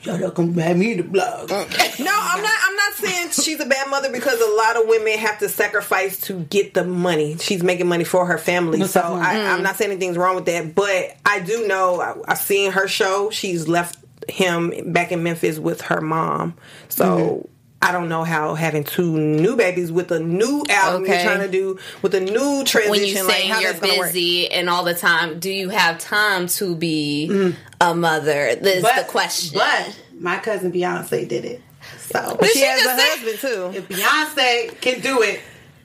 y'all 0.07 0.19
not 0.19 0.35
gonna 0.35 0.63
have 0.63 0.77
me 0.77 0.95
the 0.95 1.03
blog. 1.03 1.51
No, 1.51 1.57
I'm 1.59 2.43
not. 2.43 2.59
I'm 2.65 2.77
not 2.77 2.93
saying 2.95 3.31
she's 3.31 3.61
a 3.61 3.67
bad 3.67 3.91
mother 3.91 4.11
because 4.11 4.41
a 4.41 4.55
lot 4.57 4.81
of 4.81 4.89
women 4.89 5.19
have 5.19 5.39
to 5.41 5.49
sacrifice 5.49 6.21
to 6.23 6.41
get 6.45 6.75
the 6.75 6.85
money. 6.85 7.37
She's 7.39 7.63
making 7.63 7.89
money 7.89 8.05
for 8.05 8.27
her 8.27 8.39
family, 8.39 8.79
Most 8.79 8.93
so 8.93 9.01
definitely. 9.01 9.27
I, 9.27 9.53
I'm 9.53 9.63
not 9.63 9.77
saying 9.77 9.91
anything's 9.91 10.17
wrong 10.17 10.37
with 10.37 10.47
that. 10.47 10.75
But 10.75 11.17
I 11.27 11.41
do 11.41 11.67
know 11.67 12.01
I, 12.01 12.15
I've 12.29 12.39
seen 12.39 12.73
her 12.73 12.89
show. 12.89 13.31
She's 13.31 13.69
left 13.69 13.99
him 14.29 14.93
back 14.93 15.13
in 15.13 15.23
Memphis 15.23 15.59
with 15.59 15.83
her 15.83 16.01
mom. 16.01 16.55
So. 16.89 17.05
Mm-hmm. 17.05 17.53
I 17.83 17.93
don't 17.93 18.09
know 18.09 18.25
how 18.25 18.55
having 18.55 18.85
two 18.85 19.17
new 19.19 19.55
babies 19.55 19.93
with 19.93 20.11
a 20.11 20.19
new 20.19 20.65
album 20.69 21.03
Okay. 21.03 21.23
you're 21.23 21.23
trying 21.35 21.47
to 21.47 21.53
do 21.53 21.79
with 22.03 22.15
a 22.15 22.21
new 22.21 22.65
transition. 22.65 22.91
When 22.91 23.05
you 23.05 23.23
like, 23.25 23.35
say 23.35 23.47
how 23.47 23.61
you're 23.61 23.73
that's 23.73 23.85
gonna 23.85 23.99
work. 23.99 24.09
busy 24.09 24.51
and 24.51 24.69
all 24.71 24.83
the 24.83 24.95
time, 24.95 25.39
do 25.39 25.51
you 25.51 25.69
have 25.69 25.99
time 25.99 26.47
to 26.49 26.75
be 26.75 27.29
mm. 27.31 27.55
a 27.81 27.95
mother? 27.95 28.57
This 28.57 28.77
is 28.77 28.83
the 28.83 29.05
question. 29.09 29.59
But 29.59 30.01
my 30.19 30.39
cousin 30.39 30.73
Beyonce 30.73 31.29
did 31.29 31.45
it. 31.45 31.61
So 31.99 32.37
But 32.41 32.49
she, 32.49 32.61
she 32.61 32.65
has 32.65 32.81
a 32.81 32.97
say- 32.97 33.09
husband 33.09 33.39
too. 33.41 33.71
if 33.79 33.89
Beyonce 33.89 34.81
can 34.81 35.01
do 35.01 35.23
it, 35.23 35.41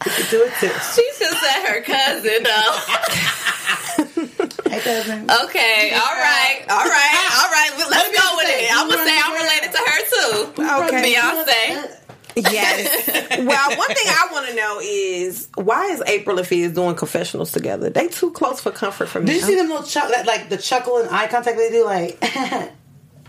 we 0.05 0.11
can 0.11 0.25
Do 0.31 0.43
it 0.43 0.53
too. 0.59 0.69
She 0.95 1.11
just 1.19 1.39
said 1.43 1.65
her 1.67 1.81
cousin 1.81 2.43
though. 2.43 4.27
Hey, 4.71 4.79
cousin. 4.79 5.23
Okay, 5.29 5.91
all 5.91 6.15
right, 6.15 6.63
all 6.69 6.85
right, 6.85 7.15
ah. 7.19 7.43
all 7.43 7.51
right. 7.51 7.71
Well, 7.75 7.89
let's 7.89 8.07
go 8.07 8.37
with 8.37 8.47
it. 8.49 8.71
I'm 8.71 8.89
gonna 8.89 9.03
say 9.03 9.19
I'm 9.21 9.33
related 9.33 9.71
to 9.71 9.77
her 9.77 9.99
too. 10.07 10.87
Okay. 10.87 11.13
Beyonce. 11.13 12.01
Yes. 12.35 13.37
well, 13.39 13.77
one 13.77 13.87
thing 13.89 14.05
I 14.07 14.29
want 14.31 14.47
to 14.47 14.55
know 14.55 14.79
is 14.81 15.49
why 15.55 15.87
is 15.87 16.01
April 16.07 16.37
and 16.37 16.47
Fizz 16.47 16.71
doing 16.71 16.95
confessionals 16.95 17.51
together? 17.51 17.89
They 17.89 18.07
too 18.07 18.31
close 18.31 18.61
for 18.61 18.71
comfort 18.71 19.07
for 19.07 19.19
me. 19.19 19.25
Did 19.25 19.35
you 19.35 19.41
see 19.41 19.55
them 19.55 19.67
little 19.67 19.83
chuck, 19.83 20.09
that, 20.09 20.25
like 20.25 20.47
the 20.47 20.57
chuckle 20.57 20.97
and 20.97 21.09
eye 21.09 21.27
contact 21.27 21.57
they 21.57 21.69
do? 21.69 21.83
Like, 21.83 22.17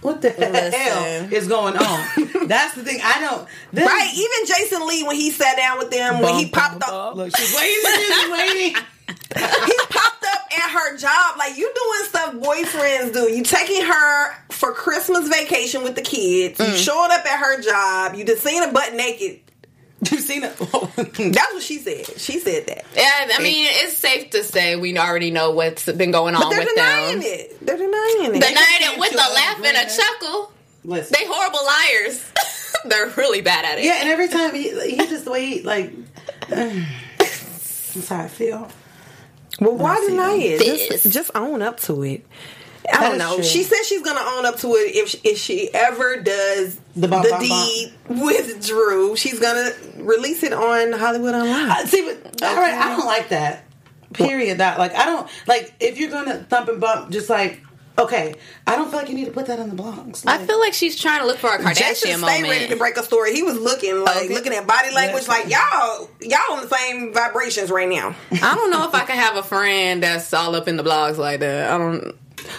what 0.03 0.23
the 0.23 0.31
hell 0.31 1.29
is 1.33 1.49
going 1.49 1.77
on? 1.77 2.07
That's 2.47 2.75
the 2.75 2.85
thing. 2.85 3.01
I 3.03 3.21
don't. 3.21 3.49
This, 3.73 3.87
Right, 3.87 4.13
even 4.15 4.47
Jason 4.47 4.87
Lee 4.87 5.03
when 5.03 5.17
he 5.17 5.31
sat 5.31 5.57
down 5.57 5.79
with 5.79 5.91
them 5.91 6.21
when 6.21 6.35
he 6.35 6.49
popped 6.49 6.83
up, 6.85 7.17
Look, 7.17 7.37
she's 7.37 7.55
waiting. 7.57 8.15
She's 8.15 8.31
waiting. 8.31 8.83
He 9.09 9.77
popped 9.91 10.25
up 10.25 10.49
at 10.53 10.71
her 10.71 10.97
job. 10.97 11.39
Like 11.39 11.57
you 11.57 11.73
doing 11.75 12.09
stuff 12.09 12.35
boyfriends 12.35 13.13
do. 13.13 13.33
You 13.33 13.43
taking 13.43 13.85
her 13.85 14.35
for 14.51 14.73
Christmas 14.73 15.29
vacation 15.29 15.83
with 15.83 15.95
the 15.95 16.03
kids. 16.03 16.59
You 16.59 16.67
mm. 16.67 16.77
showing 16.77 17.11
up 17.11 17.25
at 17.27 17.39
her 17.39 17.61
job. 17.61 18.15
You 18.15 18.25
just 18.25 18.43
seen 18.43 18.63
her 18.63 18.73
butt 18.73 18.95
naked. 18.95 19.41
You 20.11 20.19
seen 20.19 20.43
it? 20.43 20.57
That's 20.57 21.53
what 21.55 21.63
she 21.63 21.79
said. 21.79 22.07
She 22.19 22.41
said 22.41 22.67
that. 22.67 22.85
Yeah, 22.97 23.37
I 23.37 23.41
mean, 23.41 23.69
it's 23.71 23.97
safe 23.97 24.31
to 24.31 24.43
say 24.43 24.75
we 24.75 24.99
already 24.99 25.31
know 25.31 25.53
what's 25.53 25.85
been 25.85 26.11
going 26.11 26.35
on 26.35 26.43
But 26.43 26.51
they're 26.51 26.59
with 26.61 26.75
denying 26.75 27.21
them. 27.21 27.29
it. 27.29 27.65
They're 27.65 27.77
denying 27.77 28.35
it. 28.35 28.41
Denying 28.41 28.95
it 28.95 28.99
with 28.99 29.13
a 29.13 29.17
a 29.17 29.29
laugh 29.33 29.65
and 29.65 29.77
a 29.77 29.97
chuckle. 29.97 30.53
Listen. 30.85 31.17
They 31.17 31.25
horrible 31.27 31.61
liars. 31.65 32.33
They're 32.85 33.11
really 33.17 33.43
bad 33.43 33.65
at 33.65 33.79
it. 33.79 33.85
Yeah, 33.85 34.01
and 34.01 34.09
every 34.09 34.27
time 34.27 34.53
he, 34.55 34.71
he 34.91 34.97
just 34.97 35.25
the 35.25 35.31
way 35.31 35.47
he 35.47 35.63
like. 35.63 35.93
that's 36.49 38.09
how 38.09 38.23
I 38.23 38.29
feel. 38.29 38.69
Well, 39.61 39.77
why 39.77 40.05
deny 40.09 40.35
it? 40.37 40.91
Just, 40.91 41.11
just 41.13 41.31
own 41.35 41.63
up 41.63 41.79
to 41.81 42.03
it. 42.03 42.25
I 42.93 42.99
That 42.99 43.09
don't 43.11 43.19
know. 43.19 43.35
true. 43.37 43.45
She 43.45 43.63
says 43.63 43.87
she's 43.87 44.03
gonna 44.03 44.25
own 44.37 44.45
up 44.45 44.57
to 44.59 44.69
it 44.75 44.97
if 44.97 45.09
she, 45.11 45.19
if 45.25 45.39
she 45.39 45.73
ever 45.73 46.21
does 46.21 46.81
The 46.97 47.07
the, 47.07 47.37
deed 47.41 47.93
with 48.09 48.67
Drew. 48.67 49.15
She's 49.17 49.39
gonna 49.39 49.71
release 49.99 50.43
it 50.43 50.53
on 50.53 50.93
Hollywood 50.93 51.35
Unlocked. 51.35 51.71
I, 51.71 51.83
uh, 51.83 51.87
see, 51.87 52.03
but 52.03 52.43
all 52.43 52.57
right, 52.57 52.75
I 52.75 52.97
don't 52.97 53.07
like 53.07 53.29
that. 53.29 53.65
Period. 54.13 54.59
That 54.59 54.79
like 54.79 54.95
I 54.95 55.07
don't 55.07 55.29
like 55.47 55.73
if 55.81 55.97
you're 55.99 56.11
gonna 56.11 56.45
thump 56.51 56.69
and 56.69 56.81
bump, 56.81 57.11
just 57.11 57.31
like 57.31 57.63
okay, 57.99 58.35
I 58.67 58.77
don't 58.77 58.91
feel 58.91 58.99
like 59.01 59.09
you 59.09 59.15
need 59.15 59.27
to 59.27 59.31
put 59.33 59.47
that 59.47 59.59
on 59.61 59.69
the 59.75 59.81
blogs. 59.83 60.25
I 60.27 60.39
feel 60.39 60.59
like 60.61 60.73
she's 60.75 60.99
trying 60.99 61.21
to 61.21 61.27
look 61.27 61.39
for 61.39 61.49
a 61.55 61.59
Kardashian 61.59 61.75
Jason 61.77 62.11
stay 62.11 62.17
moment. 62.21 62.49
ready 62.49 62.69
to 62.69 62.77
break 62.77 62.97
a 62.97 63.03
story. 63.03 63.35
He 63.35 63.43
was 63.43 63.59
looking 63.59 64.01
like 64.03 64.17
Okay. 64.25 64.35
looking 64.35 64.53
at 64.55 64.67
body 64.67 64.93
language, 64.95 65.29
like 65.29 65.49
y'all 65.49 66.09
y'all 66.21 66.39
on 66.57 66.63
the 66.63 66.75
same 66.75 67.13
vibrations 67.13 67.71
right 67.71 67.89
now. 67.89 68.15
I 68.33 68.55
don't 68.55 68.71
know 68.71 68.87
if 68.89 68.95
I 68.95 69.05
can 69.05 69.17
have 69.17 69.37
a 69.37 69.43
friend 69.43 70.03
that's 70.03 70.33
all 70.33 70.55
up 70.57 70.69
in 70.69 70.77
the 70.77 70.83
blogs 70.85 71.19
like 71.19 71.41
that. 71.41 71.71
I 71.71 71.79
don't. 71.79 72.15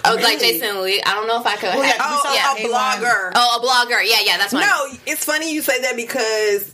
I 0.05 0.15
was 0.15 0.23
like 0.23 0.39
Jason 0.39 0.81
Lee. 0.81 1.01
I 1.05 1.13
don't 1.13 1.27
know 1.27 1.39
if 1.41 1.45
I 1.45 1.55
could. 1.57 1.73
Well, 1.75 1.81
have, 1.83 1.95
Oh, 1.99 2.21
that 2.23 2.55
a 2.57 2.63
A1. 2.63 2.71
blogger. 2.71 3.31
oh, 3.35 3.59
a 3.59 3.65
blogger. 3.91 4.01
Yeah, 4.05 4.19
yeah, 4.23 4.37
that's 4.37 4.53
one. 4.53 4.61
No, 4.61 4.87
it's 5.05 5.25
funny 5.25 5.53
you 5.53 5.61
say 5.61 5.81
that 5.81 5.95
because 5.97 6.71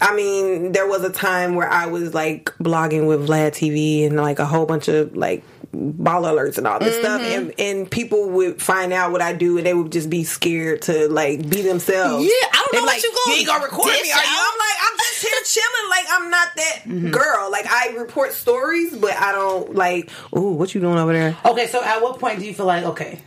I 0.00 0.14
mean 0.14 0.72
there 0.72 0.86
was 0.86 1.02
a 1.02 1.10
time 1.10 1.54
where 1.54 1.68
I 1.68 1.86
was 1.86 2.12
like 2.12 2.46
blogging 2.58 3.06
with 3.06 3.26
Vlad 3.28 3.52
TV 3.52 4.06
and 4.06 4.16
like 4.16 4.38
a 4.40 4.44
whole 4.46 4.66
bunch 4.66 4.88
of 4.88 5.16
like 5.16 5.42
Baller 5.74 6.32
Alerts 6.34 6.58
and 6.58 6.66
all 6.66 6.78
this 6.80 6.98
stuff 6.98 7.20
Mm-hmm. 7.22 7.50
and, 7.60 7.60
and 7.60 7.90
people 7.90 8.28
would 8.30 8.60
find 8.60 8.92
out 8.92 9.12
what 9.12 9.22
I 9.22 9.32
do 9.32 9.56
and 9.56 9.64
they 9.66 9.74
would 9.74 9.92
just 9.92 10.10
be 10.10 10.24
scared 10.24 10.82
to 10.82 11.08
like 11.08 11.48
be 11.48 11.62
themselves. 11.62 12.24
Yeah, 12.24 12.30
I 12.52 12.56
don't 12.56 12.72
They 12.72 12.78
know 12.80 12.84
like, 12.86 12.96
what 12.96 13.02
you 13.04 13.10
gonna 13.10 13.30
You 13.34 13.38
ain't 13.38 13.46
gonna 13.46 13.64
record 13.64 13.86
me, 13.86 13.92
are 13.92 14.02
you? 14.02 14.12
I'm 14.12 14.58
like, 14.58 14.78
I'm 14.82 14.98
just 14.98 15.22
here 15.22 15.40
chilling. 15.44 15.90
Like 15.90 16.06
I'm 16.10 16.30
not 16.30 16.48
that 16.56 17.10
girl. 17.12 17.50
Like 17.52 17.66
I 17.70 17.96
report 17.98 18.32
stories, 18.32 18.96
but 18.96 19.14
I 19.16 19.32
don't 19.32 19.74
like. 19.74 20.10
Ooh, 20.36 20.52
what 20.52 20.74
you 20.74 20.80
doing 20.80 20.98
over 20.98 21.12
there? 21.12 21.36
okay, 21.44 21.66
so 21.68 21.82
at 21.84 22.02
what 22.02 22.18
point 22.18 22.40
do 22.40 22.46
you 22.46 22.54
feel 22.54 22.66
like 22.66 22.84
okay, 22.84 23.20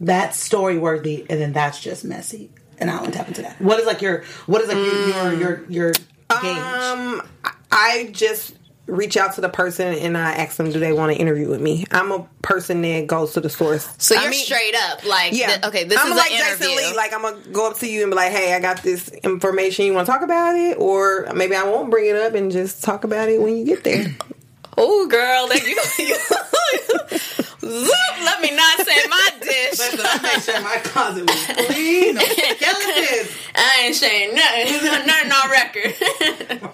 that's 0.00 0.38
story 0.38 0.76
worthy, 0.78 1.20
and 1.30 1.40
then 1.40 1.52
that's 1.52 1.80
just 1.80 2.04
messy, 2.04 2.50
and 2.78 2.90
I 2.90 3.00
won't 3.00 3.14
tap 3.14 3.28
into 3.28 3.42
that. 3.42 3.60
What 3.60 3.80
is 3.80 3.86
like 3.86 4.02
your 4.02 4.24
what 4.46 4.60
is 4.62 4.68
like 4.68 4.76
your 4.76 5.32
your 5.32 5.32
your, 5.38 5.64
your 5.68 5.92
gauge? 5.92 6.58
Um, 6.58 7.22
I 7.70 8.10
just 8.12 8.54
reach 8.86 9.16
out 9.16 9.34
to 9.34 9.40
the 9.40 9.48
person 9.48 9.94
and 9.94 10.16
I 10.16 10.32
ask 10.32 10.56
them, 10.56 10.70
do 10.70 10.78
they 10.78 10.92
want 10.92 11.12
to 11.12 11.18
interview 11.18 11.48
with 11.48 11.60
me? 11.60 11.86
I'm 11.90 12.12
a 12.12 12.26
person 12.42 12.82
that 12.82 13.06
goes 13.06 13.32
to 13.32 13.40
the 13.40 13.48
source. 13.48 13.88
So 13.98 14.14
you're 14.14 14.28
mean, 14.30 14.44
straight 14.44 14.74
up 14.90 15.04
like, 15.06 15.32
Yeah. 15.32 15.58
okay, 15.64 15.84
this 15.84 15.98
I'm 15.98 16.12
is 16.12 16.18
like 16.18 16.30
Jason 16.30 16.66
interview. 16.68 16.88
Lee. 16.90 16.96
Like 16.96 17.14
I'm 17.14 17.22
gonna 17.22 17.38
go 17.52 17.70
up 17.70 17.78
to 17.78 17.88
you 17.90 18.02
and 18.02 18.10
be 18.10 18.16
like, 18.16 18.32
"Hey, 18.32 18.52
I 18.54 18.60
got 18.60 18.82
this 18.82 19.08
information. 19.08 19.86
You 19.86 19.94
want 19.94 20.06
to 20.06 20.12
talk 20.12 20.22
about 20.22 20.54
it?" 20.56 20.76
Or 20.78 21.26
maybe 21.34 21.56
I 21.56 21.62
won't 21.64 21.90
bring 21.90 22.06
it 22.06 22.16
up 22.16 22.34
and 22.34 22.52
just 22.52 22.84
talk 22.84 23.04
about 23.04 23.28
it 23.30 23.40
when 23.40 23.56
you 23.56 23.64
get 23.64 23.84
there. 23.84 24.14
oh, 24.76 25.06
girl, 25.06 25.46
that 25.48 25.62
you, 25.98 27.46
let 27.64 28.40
me 28.40 28.54
not 28.54 28.86
say 28.86 29.06
my 29.08 29.30
dish. 29.40 29.80
I 29.80 30.20
make 30.22 30.42
sure 30.42 30.60
my 30.60 30.76
closet 30.84 31.28
was 31.28 31.66
clean. 31.66 32.14
No 32.14 32.22
skeletons. 32.22 33.36
I 33.54 33.82
ain't 33.84 33.94
saying 33.94 34.34
nothing. 34.34 35.06
nothing 35.06 35.32
on 35.32 35.50
record. 35.50 35.94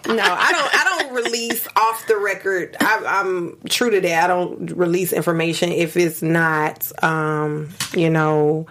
no, 0.09 0.25
I 0.25 0.53
don't. 0.53 0.75
I 0.75 0.85
don't 0.85 1.13
release 1.13 1.67
off 1.77 2.07
the 2.07 2.17
record. 2.17 2.77
I, 2.81 3.03
I'm 3.07 3.59
true 3.69 3.91
to 3.91 4.01
that. 4.01 4.25
I 4.25 4.27
don't 4.27 4.73
release 4.73 5.13
information 5.13 5.71
if 5.71 5.97
it's 5.97 6.23
not, 6.23 6.91
um, 7.03 7.69
you 7.95 8.11
know, 8.11 8.67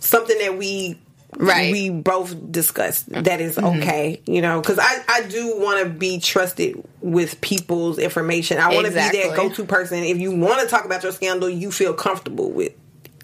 something 0.00 0.38
that 0.38 0.56
we 0.56 0.98
Right. 1.40 1.70
we 1.70 1.88
both 1.88 2.50
discussed 2.50 3.08
mm-hmm. 3.08 3.22
that 3.22 3.40
is 3.40 3.56
mm-hmm. 3.56 3.80
okay. 3.80 4.20
You 4.26 4.42
know, 4.42 4.60
because 4.60 4.78
I 4.80 5.04
I 5.08 5.22
do 5.28 5.58
want 5.58 5.84
to 5.84 5.88
be 5.88 6.18
trusted 6.18 6.82
with 7.00 7.40
people's 7.40 7.98
information. 7.98 8.58
I 8.58 8.74
want 8.74 8.86
to 8.86 8.92
be 8.92 8.98
that 8.98 9.32
go 9.36 9.48
to 9.48 9.64
person. 9.64 10.02
If 10.02 10.18
you 10.18 10.32
want 10.32 10.60
to 10.62 10.66
talk 10.66 10.84
about 10.84 11.02
your 11.02 11.12
scandal, 11.12 11.48
you 11.48 11.70
feel 11.70 11.94
comfortable 11.94 12.50
with 12.50 12.72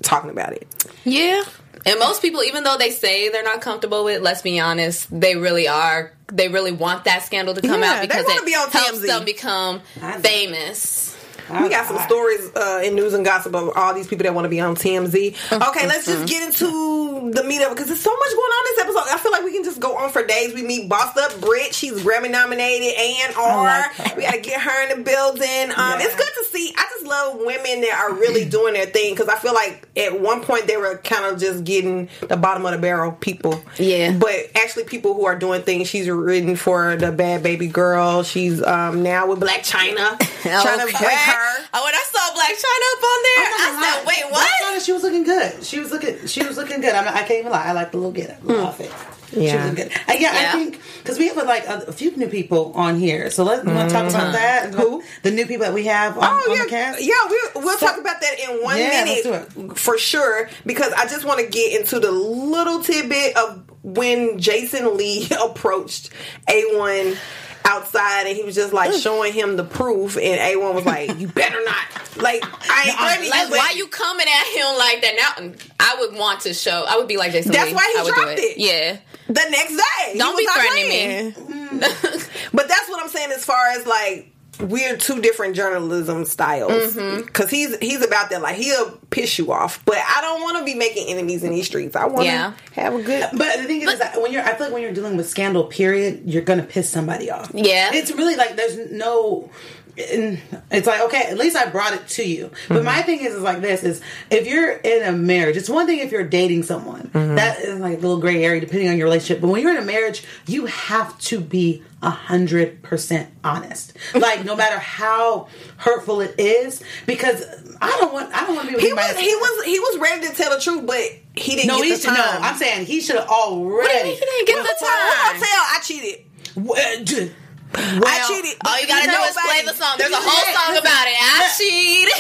talking 0.03 0.31
about 0.31 0.53
it. 0.53 0.69
Yeah. 1.05 1.43
And 1.87 1.99
most 1.99 2.23
people, 2.23 2.43
even 2.43 2.65
though 2.65 2.79
they 2.79 2.91
say 2.91 3.29
they're 3.29 3.43
not 3.43 3.61
comfortable 3.61 4.05
with, 4.05 4.23
let's 4.23 4.43
be 4.43 4.59
honest, 4.59 5.09
they 5.11 5.37
really 5.37 5.69
are. 5.69 6.13
They 6.29 6.49
really 6.49 6.73
want 6.73 7.05
that 7.05 7.23
scandal 7.25 7.55
to 7.55 7.61
come 7.61 7.83
Yeah, 7.83 7.93
out 7.93 8.01
they 8.01 8.07
because 8.07 8.25
it 8.27 8.47
be 8.47 8.55
on 8.55 8.71
helps 8.71 9.07
them 9.07 9.25
become 9.25 9.81
famous. 10.21 11.14
We 11.51 11.69
got 11.69 11.87
some 11.87 11.99
stories 12.01 12.51
uh, 12.57 12.81
in 12.85 12.95
news 12.95 13.15
and 13.15 13.25
gossip 13.25 13.55
of 13.55 13.73
all 13.77 13.95
these 13.95 14.07
people 14.07 14.25
that 14.25 14.35
want 14.35 14.45
to 14.47 14.49
be 14.49 14.61
on 14.61 14.75
TMZ. 14.75 15.15
Okay, 15.53 15.87
let's 15.87 16.07
just 16.07 16.27
get 16.29 16.43
into 16.43 17.31
the 17.31 17.43
meetup 17.43 17.71
because 17.71 17.87
there's 17.87 18.01
so 18.01 18.11
much 18.13 18.31
going 18.31 18.53
on 18.53 18.65
this 18.77 18.85
episode. 18.85 19.15
I 19.15 19.19
feel 19.19 19.33
like 19.33 19.45
we 19.45 19.53
can 19.53 19.65
just 19.65 19.81
go 19.81 19.97
on 19.97 20.11
for 20.11 20.25
days. 20.27 20.55
We 20.55 20.63
meet 20.63 20.89
Bossed 20.89 21.17
Up 21.19 21.41
Brit. 21.41 21.75
She's 21.75 21.93
Grammy 22.03 22.31
nominated. 22.31 22.95
And 22.99 23.35
R. 23.37 23.85
like 23.99 24.17
we 24.17 24.23
got 24.23 24.35
to 24.35 24.41
get 24.41 24.61
her 24.61 24.91
in 24.91 24.99
the 24.99 25.05
building. 25.05 25.71
Um, 25.77 26.01
It's 26.01 26.15
good 26.17 26.27
to 26.39 26.45
see. 26.51 26.73
I 26.77 26.87
just 26.95 27.07
love 27.07 27.37
women 27.39 27.81
that 27.83 28.05
are 28.09 28.15
really 28.15 28.45
doing 28.49 28.75
their 28.75 28.87
thing 28.87 29.15
because 29.15 29.29
I 29.29 29.37
feel 29.37 29.55
like 29.55 29.87
at 29.97 30.21
one 30.21 30.43
point 30.43 30.67
they 30.67 30.77
were 30.77 30.99
kind 30.99 31.25
of 31.33 31.41
just 31.41 31.65
getting 31.65 32.09
the 32.29 32.37
bottom 32.37 32.65
of 32.67 32.73
the 32.73 32.79
barrel 32.79 33.13
people. 33.13 33.61
Yeah. 33.79 34.13
But 34.13 34.51
actually, 34.57 34.85
people 34.85 35.15
who 35.15 35.27
are 35.27 35.37
doing 35.39 35.63
things. 35.63 35.89
She's 35.89 36.09
written 36.09 36.57
for 36.57 36.97
the 36.97 37.13
Bad 37.13 37.43
Baby 37.43 37.67
Girl. 37.69 38.23
She's 38.23 38.63
um, 38.63 39.03
now 39.03 39.27
with 39.29 39.41
Blac 39.41 39.61
Chyna. 39.69 40.19
Trying 40.43 40.79
to 40.79 40.85
break 40.99 41.13
her. 41.13 41.34
Oh, 41.75 41.85
when 41.85 41.95
I 41.95 42.05
saw 42.11 42.35
Blac 42.35 42.55
Chyna 42.55 42.89
up 42.95 43.05
on 43.05 43.21
there, 43.23 43.47
I 43.59 43.93
said, 43.99 44.07
"Wait, 44.07 44.25
what?" 44.25 44.31
Black 44.33 44.49
what?" 44.61 44.69
China, 44.69 44.81
she 44.81 44.93
was 44.93 45.03
looking 45.03 45.25
good. 45.25 45.65
She 45.65 45.79
was 45.79 45.91
looking. 45.91 46.27
She 46.27 46.45
was 46.47 46.57
looking 46.57 46.81
good. 46.81 46.95
I, 46.95 47.07
I 47.07 47.19
can't 47.23 47.41
even 47.41 47.53
lie. 47.53 47.65
I 47.67 47.73
like 47.73 47.91
the 47.93 47.99
little 47.99 48.13
get 48.13 48.45
little 48.45 48.67
outfit. 48.67 48.93
She 49.31 49.37
was 49.41 49.45
Yeah. 49.47 49.65
looking 49.67 49.75
good. 49.89 49.93
Uh, 50.09 50.13
yeah, 50.19 50.31
I 50.33 50.53
think 50.53 50.81
because 51.03 51.19
we 51.19 51.29
have 51.29 51.37
like 51.39 51.67
a, 51.67 51.85
a 51.89 51.93
few 51.93 52.17
new 52.17 52.29
people 52.29 52.73
on 52.75 52.99
here. 52.99 53.31
So 53.31 53.43
let's 53.45 53.63
to 53.65 53.69
talk 53.89 54.09
about 54.11 54.33
that. 54.33 54.73
Who? 54.75 55.03
The 55.23 55.31
new 55.33 55.47
people 55.47 55.65
that 55.65 55.75
we 55.75 55.85
have 55.87 56.17
on, 56.19 56.25
Oh 56.25 56.51
on 56.51 56.57
yeah, 56.57 56.63
the 56.65 56.71
cast. 56.71 57.03
yeah. 57.03 57.15
We, 57.29 57.41
we'll 57.65 57.79
So- 57.79 57.87
talk 57.87 57.99
about 57.99 58.21
that 58.21 58.39
in 58.39 58.63
one 58.63 58.79
Yeah, 58.79 59.05
minute 59.05 59.77
for 59.79 59.99
sure. 59.99 60.49
Because 60.65 60.93
I 60.93 61.07
just 61.07 61.25
want 61.25 61.41
to 61.41 61.47
get 61.47 61.79
into 61.81 61.99
the 62.01 62.13
little 62.13 62.81
tidbit 62.83 63.37
of 63.37 63.65
when 63.83 64.39
Jason 64.39 64.97
Lee 64.97 65.27
approached 65.43 66.11
A 66.49 66.77
One 66.79 67.17
outside, 67.65 68.27
and 68.27 68.37
he 68.37 68.43
was 68.43 68.55
just 68.55 68.73
like 68.73 68.93
showing 68.93 69.33
him 69.33 69.57
the 69.57 69.65
proof, 69.65 70.17
and 70.17 70.25
A 70.41 70.57
One 70.57 70.75
was 70.75 70.85
like, 70.85 71.19
"You 71.19 71.29
better 71.29 71.63
not." 71.65 72.17
Like 72.17 72.45
I 72.71 72.85
ain't 72.89 72.99
threatening 72.99 73.31
Like, 73.31 73.49
you, 73.49 73.57
why 73.57 73.73
you 73.77 73.87
coming 73.89 74.27
at 74.27 74.47
him 74.55 74.79
like 74.79 75.01
that? 75.03 75.15
Now, 75.51 75.53
I 75.81 75.97
would 76.01 76.17
want 76.19 76.41
to 76.43 76.55
show. 76.55 76.85
I 76.89 76.97
would 76.97 77.09
be 77.09 77.17
like 77.17 77.33
Jason. 77.33 77.53
That's 77.53 77.71
Lee. 77.71 77.75
why 77.75 77.91
he 77.95 77.99
I 78.01 78.03
would 78.05 78.15
dropped 78.15 78.37
do 78.37 78.43
it. 78.43 78.59
Yeah. 78.59 78.99
the 79.27 79.47
next 79.51 79.77
day. 79.77 80.19
Don't 80.19 80.35
was 80.35 80.41
be 80.41 80.47
threatening 80.47 81.81
me. 81.81 81.81
But 82.53 82.69
that's 82.69 82.89
what 82.89 83.03
I'm 83.03 83.09
saying 83.09 83.33
as 83.33 83.45
far 83.45 83.67
as 83.71 83.85
like 83.87 84.31
we're 84.61 84.97
two 84.97 85.21
different 85.21 85.57
journalism 85.57 86.25
styles 86.25 86.95
Mm-hmm. 86.95 87.23
because 87.27 87.51
he's 87.51 87.77
he's 87.79 88.05
about 88.05 88.31
that 88.31 88.41
like 88.43 88.55
he'll 88.57 88.97
piss 89.15 89.39
you 89.39 89.53
off. 89.53 89.83
But 89.85 89.99
i 89.99 90.21
don't 90.21 90.43
want 90.43 90.59
to 90.59 90.65
be 90.65 90.75
making 90.75 91.07
enemies 91.09 91.45
in 91.45 91.53
these 91.53 91.67
streets. 91.67 91.95
I 91.95 92.07
want 92.07 92.21
to 92.21 92.25
Yeah. 92.25 92.53
have 92.73 92.95
a 92.95 93.03
good 93.03 93.29
But 93.33 93.59
the 93.59 93.65
thing 93.65 93.83
is, 93.83 93.93
is 93.93 93.99
that 94.01 94.21
when 94.21 94.33
you're, 94.33 94.43
I 94.43 94.55
feel 94.55 94.67
like 94.67 94.73
when 94.73 94.83
you're 94.83 94.93
dealing 94.93 95.17
with 95.17 95.29
scandal, 95.29 95.65
period, 95.65 96.23
you're 96.27 96.43
gonna 96.43 96.65
piss 96.65 96.91
somebody 96.91 97.31
off. 97.31 97.51
Yeah. 97.55 97.91
it's 97.95 98.11
really 98.11 98.35
like 98.35 98.57
there's 98.57 98.91
no 98.91 99.51
and 99.97 100.41
it's 100.73 100.89
like 100.89 101.01
okay 101.03 101.23
at 101.31 101.39
least 101.39 101.55
i 101.57 101.71
brought 101.71 101.93
it 101.93 102.09
to 102.09 102.25
you. 102.29 102.51
But 102.67 102.79
mm-hmm. 102.79 102.85
my 102.85 103.03
thing 103.03 103.21
is 103.21 103.35
is 103.35 103.43
like 103.43 103.61
this 103.61 103.85
is 103.85 104.01
if 104.29 104.49
you're 104.49 104.73
in 104.73 105.05
a 105.05 105.13
marriage 105.13 105.57
it's 105.57 105.69
one 105.69 105.87
thing 105.87 106.01
if 106.01 106.11
you're 106.11 106.25
dating 106.25 106.65
someone. 106.65 107.11
Mm-hmm. 107.15 107.37
That 107.37 107.61
is 107.61 107.79
like 107.79 107.99
a 107.99 108.01
little 108.01 108.19
gray 108.19 108.45
area 108.45 108.61
depending 108.61 108.89
on 108.89 108.97
your 108.99 109.07
relationship. 109.07 109.41
But 109.41 109.49
when 109.49 109.63
you're 109.63 109.71
in 109.71 109.83
a 109.83 109.87
marriage 109.87 110.25
you 110.47 110.67
have 110.67 111.17
to 111.31 111.39
be 111.41 111.85
a 112.03 112.11
hundred 112.11 112.83
percent 112.83 113.31
honest. 113.45 113.97
Like 114.15 114.45
no 114.45 114.57
matter 114.57 114.79
how 114.79 115.49
hurtful 115.77 116.21
it 116.21 116.35
is 116.39 116.83
because 117.07 117.64
i 117.85 117.97
don't 118.01 118.13
want 118.13 118.33
i 118.35 118.45
don't 118.47 118.57
want 118.57 118.69
to 118.69 118.73
be 118.73 118.77
with 118.77 118.85
He 118.85 118.93
was 118.93 119.19
he 119.19 119.35
was 119.35 119.65
he 119.65 119.79
was 119.79 119.99
ready 119.99 120.27
to 120.29 120.35
tell 120.35 120.51
the 120.55 120.61
truth, 120.61 120.87
but 120.87 121.01
he 121.37 121.55
didn't 121.57 121.69
no 121.69 121.77
get 121.79 121.85
he 121.85 121.91
the 121.93 121.97
should 121.99 122.07
time. 122.09 122.41
no 122.41 122.47
i'm 122.49 122.57
saying 122.57 122.87
he 122.87 123.01
should 123.01 123.17
have 123.17 123.29
already 123.29 123.89
What 123.89 123.93
do 124.03 124.09
you 124.09 124.15
mean 124.15 124.15
He 124.17 124.21
didn't 124.25 124.47
get 124.47 124.57
the 124.65 124.75
Well, 124.81 124.91
I'll 124.91 125.33
time. 125.33 125.41
tell 125.41 125.63
I 125.75 125.79
cheated. 125.83 126.25
Well, 126.57 126.79
uh, 126.79 127.05
d- 127.05 127.33
I 127.75 127.99
well, 127.99 128.29
cheated. 128.29 128.55
All 128.65 128.81
you 128.81 128.87
gotta 128.87 129.11
do 129.11 129.19
is 129.27 129.35
play 129.35 129.63
the 129.67 129.75
song. 129.75 129.97
There's 129.99 130.13
a 130.13 130.23
whole 130.23 130.47
song 130.55 130.79
about 130.79 131.07
it. 131.11 131.17
I 131.19 131.51
cheated. 131.59 132.15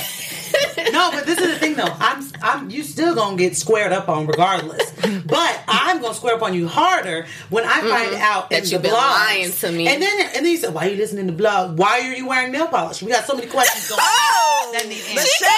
No, 0.92 1.10
but 1.12 1.26
this 1.26 1.38
is 1.38 1.48
the 1.52 1.58
thing 1.58 1.74
though. 1.74 1.84
I'm 1.98 2.24
I'm 2.42 2.70
you 2.70 2.82
still 2.82 3.14
gonna 3.14 3.36
get 3.36 3.56
squared 3.56 3.92
up 3.92 4.08
on 4.08 4.26
regardless. 4.26 4.90
but 5.26 5.62
I'm 5.68 6.00
gonna 6.00 6.14
square 6.14 6.34
up 6.34 6.42
on 6.42 6.54
you 6.54 6.68
harder 6.68 7.26
when 7.50 7.64
I 7.64 7.80
find 7.80 8.14
out 8.16 8.50
That 8.50 8.70
you've 8.70 8.82
been 8.82 8.92
blogs. 8.92 9.26
lying 9.26 9.52
to 9.52 9.72
me. 9.72 9.88
And 9.88 10.02
then 10.02 10.20
and 10.34 10.44
then 10.44 10.46
you 10.52 10.56
said, 10.58 10.74
Why 10.74 10.86
are 10.86 10.90
you 10.90 10.96
listening 10.96 11.26
to 11.26 11.32
blog? 11.32 11.78
Why 11.78 12.00
are 12.00 12.12
you 12.14 12.26
wearing 12.28 12.52
nail 12.52 12.68
polish? 12.68 13.02
We 13.02 13.10
got 13.10 13.24
so 13.24 13.34
many 13.34 13.46
questions 13.48 13.88
going 13.88 14.00
Oh, 14.02 14.70
that 14.72 14.86
need 14.88 14.98
the 15.02 15.10
answers. 15.10 15.30
shade, 15.30 15.50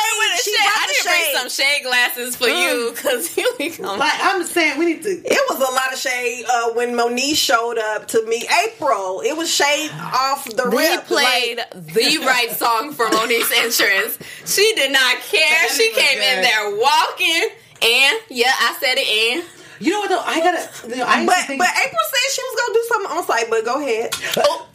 she 0.43 0.51
Shit, 0.53 0.61
brought 0.61 0.77
I 0.77 0.87
the 0.87 0.93
need 0.93 0.99
to 0.99 1.09
bring 1.09 1.41
some 1.41 1.49
shade 1.49 1.83
glasses 1.85 2.37
for 2.37 2.49
you 2.49 2.93
because 2.95 3.37
you 3.37 3.51
become. 3.59 3.99
Like 3.99 4.13
I'm 4.21 4.41
just 4.43 4.53
saying 4.53 4.79
we 4.79 4.87
need 4.87 5.03
to 5.03 5.11
It 5.11 5.41
was 5.51 5.59
a 5.59 5.73
lot 5.73 5.93
of 5.93 5.99
shade 5.99 6.45
uh, 6.49 6.71
when 6.75 6.95
Monique 6.97 7.37
showed 7.37 7.79
up 7.79 8.07
to 8.09 8.25
meet 8.27 8.47
April. 8.67 9.21
It 9.25 9.37
was 9.37 9.53
shade 9.53 9.91
off 9.93 10.45
the 10.45 10.71
He 10.71 10.77
rip. 10.77 11.05
played 11.05 11.59
Like, 11.59 11.95
the 11.95 12.19
right 12.27 12.51
song 12.51 12.93
for 12.93 13.09
Monique's 13.09 13.51
entrance. 13.57 14.19
She 14.45 14.73
did 14.75 14.86
not 14.93 15.17
care. 15.23 15.69
She 15.71 15.93
came 15.93 16.19
in 16.19 16.43
there 16.43 16.77
walking, 16.77 17.49
and 17.83 18.19
yeah, 18.29 18.53
I 18.53 18.77
said 18.81 18.95
it. 18.99 19.07
And 19.09 19.45
You 19.81 19.93
know 19.93 20.01
what 20.01 20.09
though? 20.11 20.21
I 20.21 20.41
gotta 20.41 20.89
you 20.89 20.97
know, 20.97 21.07
I 21.07 21.25
but 21.27 21.47
think 21.47 21.59
but 21.59 21.69
April 21.69 22.01
said 22.11 22.33
she 22.33 22.43
was 22.43 22.61
gonna 22.61 22.75
do 22.75 22.85
something 22.89 23.17
on 23.19 23.27
site. 23.27 23.51
But 23.51 23.65
go 23.65 23.81
ahead. 23.83 24.11
oh, 24.39 24.69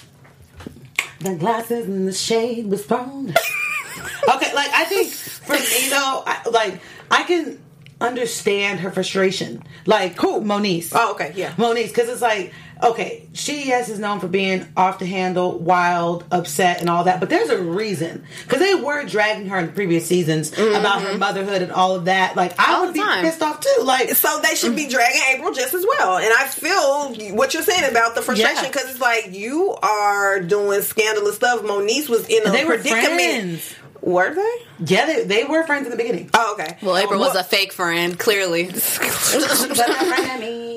the 1.19 1.35
glasses 1.35 1.87
in 1.87 2.05
the 2.05 2.13
shade 2.13 2.67
was 2.67 2.85
thrown. 2.85 3.29
okay, 4.35 4.53
like 4.53 4.69
I 4.73 4.85
think 4.85 5.11
for 5.11 5.53
me 5.53 5.89
though, 5.89 6.23
I, 6.25 6.41
like 6.51 6.81
I 7.09 7.23
can 7.23 7.59
understand 7.99 8.79
her 8.79 8.91
frustration. 8.91 9.63
Like 9.85 10.19
who? 10.19 10.41
Moniece. 10.41 10.91
Oh, 10.95 11.11
okay, 11.13 11.33
yeah. 11.35 11.53
Moniece, 11.53 11.89
because 11.89 12.09
it's 12.09 12.21
like 12.21 12.53
okay, 12.83 13.27
she 13.33 13.67
yes 13.67 13.89
is 13.89 13.99
known 13.99 14.19
for 14.19 14.27
being 14.27 14.65
off 14.75 14.99
the 14.99 15.05
handle, 15.05 15.57
wild, 15.59 16.23
upset, 16.31 16.81
and 16.81 16.89
all 16.89 17.03
that. 17.05 17.19
But 17.19 17.29
there's 17.29 17.49
a 17.49 17.61
reason 17.61 18.25
because 18.43 18.59
they 18.59 18.75
were 18.75 19.05
dragging 19.05 19.47
her 19.47 19.57
in 19.59 19.67
the 19.67 19.71
previous 19.71 20.05
seasons 20.07 20.51
about 20.57 21.01
her 21.01 21.17
motherhood 21.17 21.61
and 21.61 21.71
all 21.71 21.95
of 21.95 22.05
that. 22.05 22.35
Like 22.35 22.53
I 22.59 22.63
Mm-hmm. 22.63 22.71
All 22.73 22.85
would 22.85 22.93
be 22.93 23.01
pissed 23.27 23.41
off 23.41 23.59
too. 23.59 23.83
Like 23.83 24.09
So 24.11 24.39
they 24.41 24.55
should 24.55 24.75
be 24.75 24.87
dragging 24.87 25.21
April 25.33 25.51
just 25.53 25.73
as 25.73 25.85
well. 25.85 26.17
And 26.17 26.31
I 26.37 26.47
feel 26.47 27.35
what 27.35 27.53
you're 27.53 27.63
saying 27.63 27.89
about 27.89 28.15
the 28.15 28.21
frustration 28.21 28.63
Yeah. 28.63 28.69
because 28.71 28.89
it's 28.89 28.99
like 29.01 29.31
you 29.33 29.75
are 29.83 30.39
doing 30.39 30.81
scandalous 30.81 31.35
stuff. 31.35 31.61
Moniece 31.61 32.09
was 32.09 32.27
in 32.29 32.45
a 32.47 32.51
they 32.51 32.65
were 32.65 32.75
predicament. 32.77 33.61
friends. 33.61 33.75
Were 34.01 34.33
they? 34.33 34.65
Yeah, 34.93 35.05
they, 35.05 35.23
they 35.25 35.43
were 35.43 35.63
friends 35.63 35.85
in 35.85 35.91
the 35.91 35.97
beginning. 35.97 36.31
Oh, 36.33 36.53
okay. 36.53 36.77
well, 36.81 36.97
April 36.97 37.19
was 37.19 37.35
a 37.35 37.43
fake 37.43 37.71
friend, 37.71 38.17
clearly. 38.17 38.71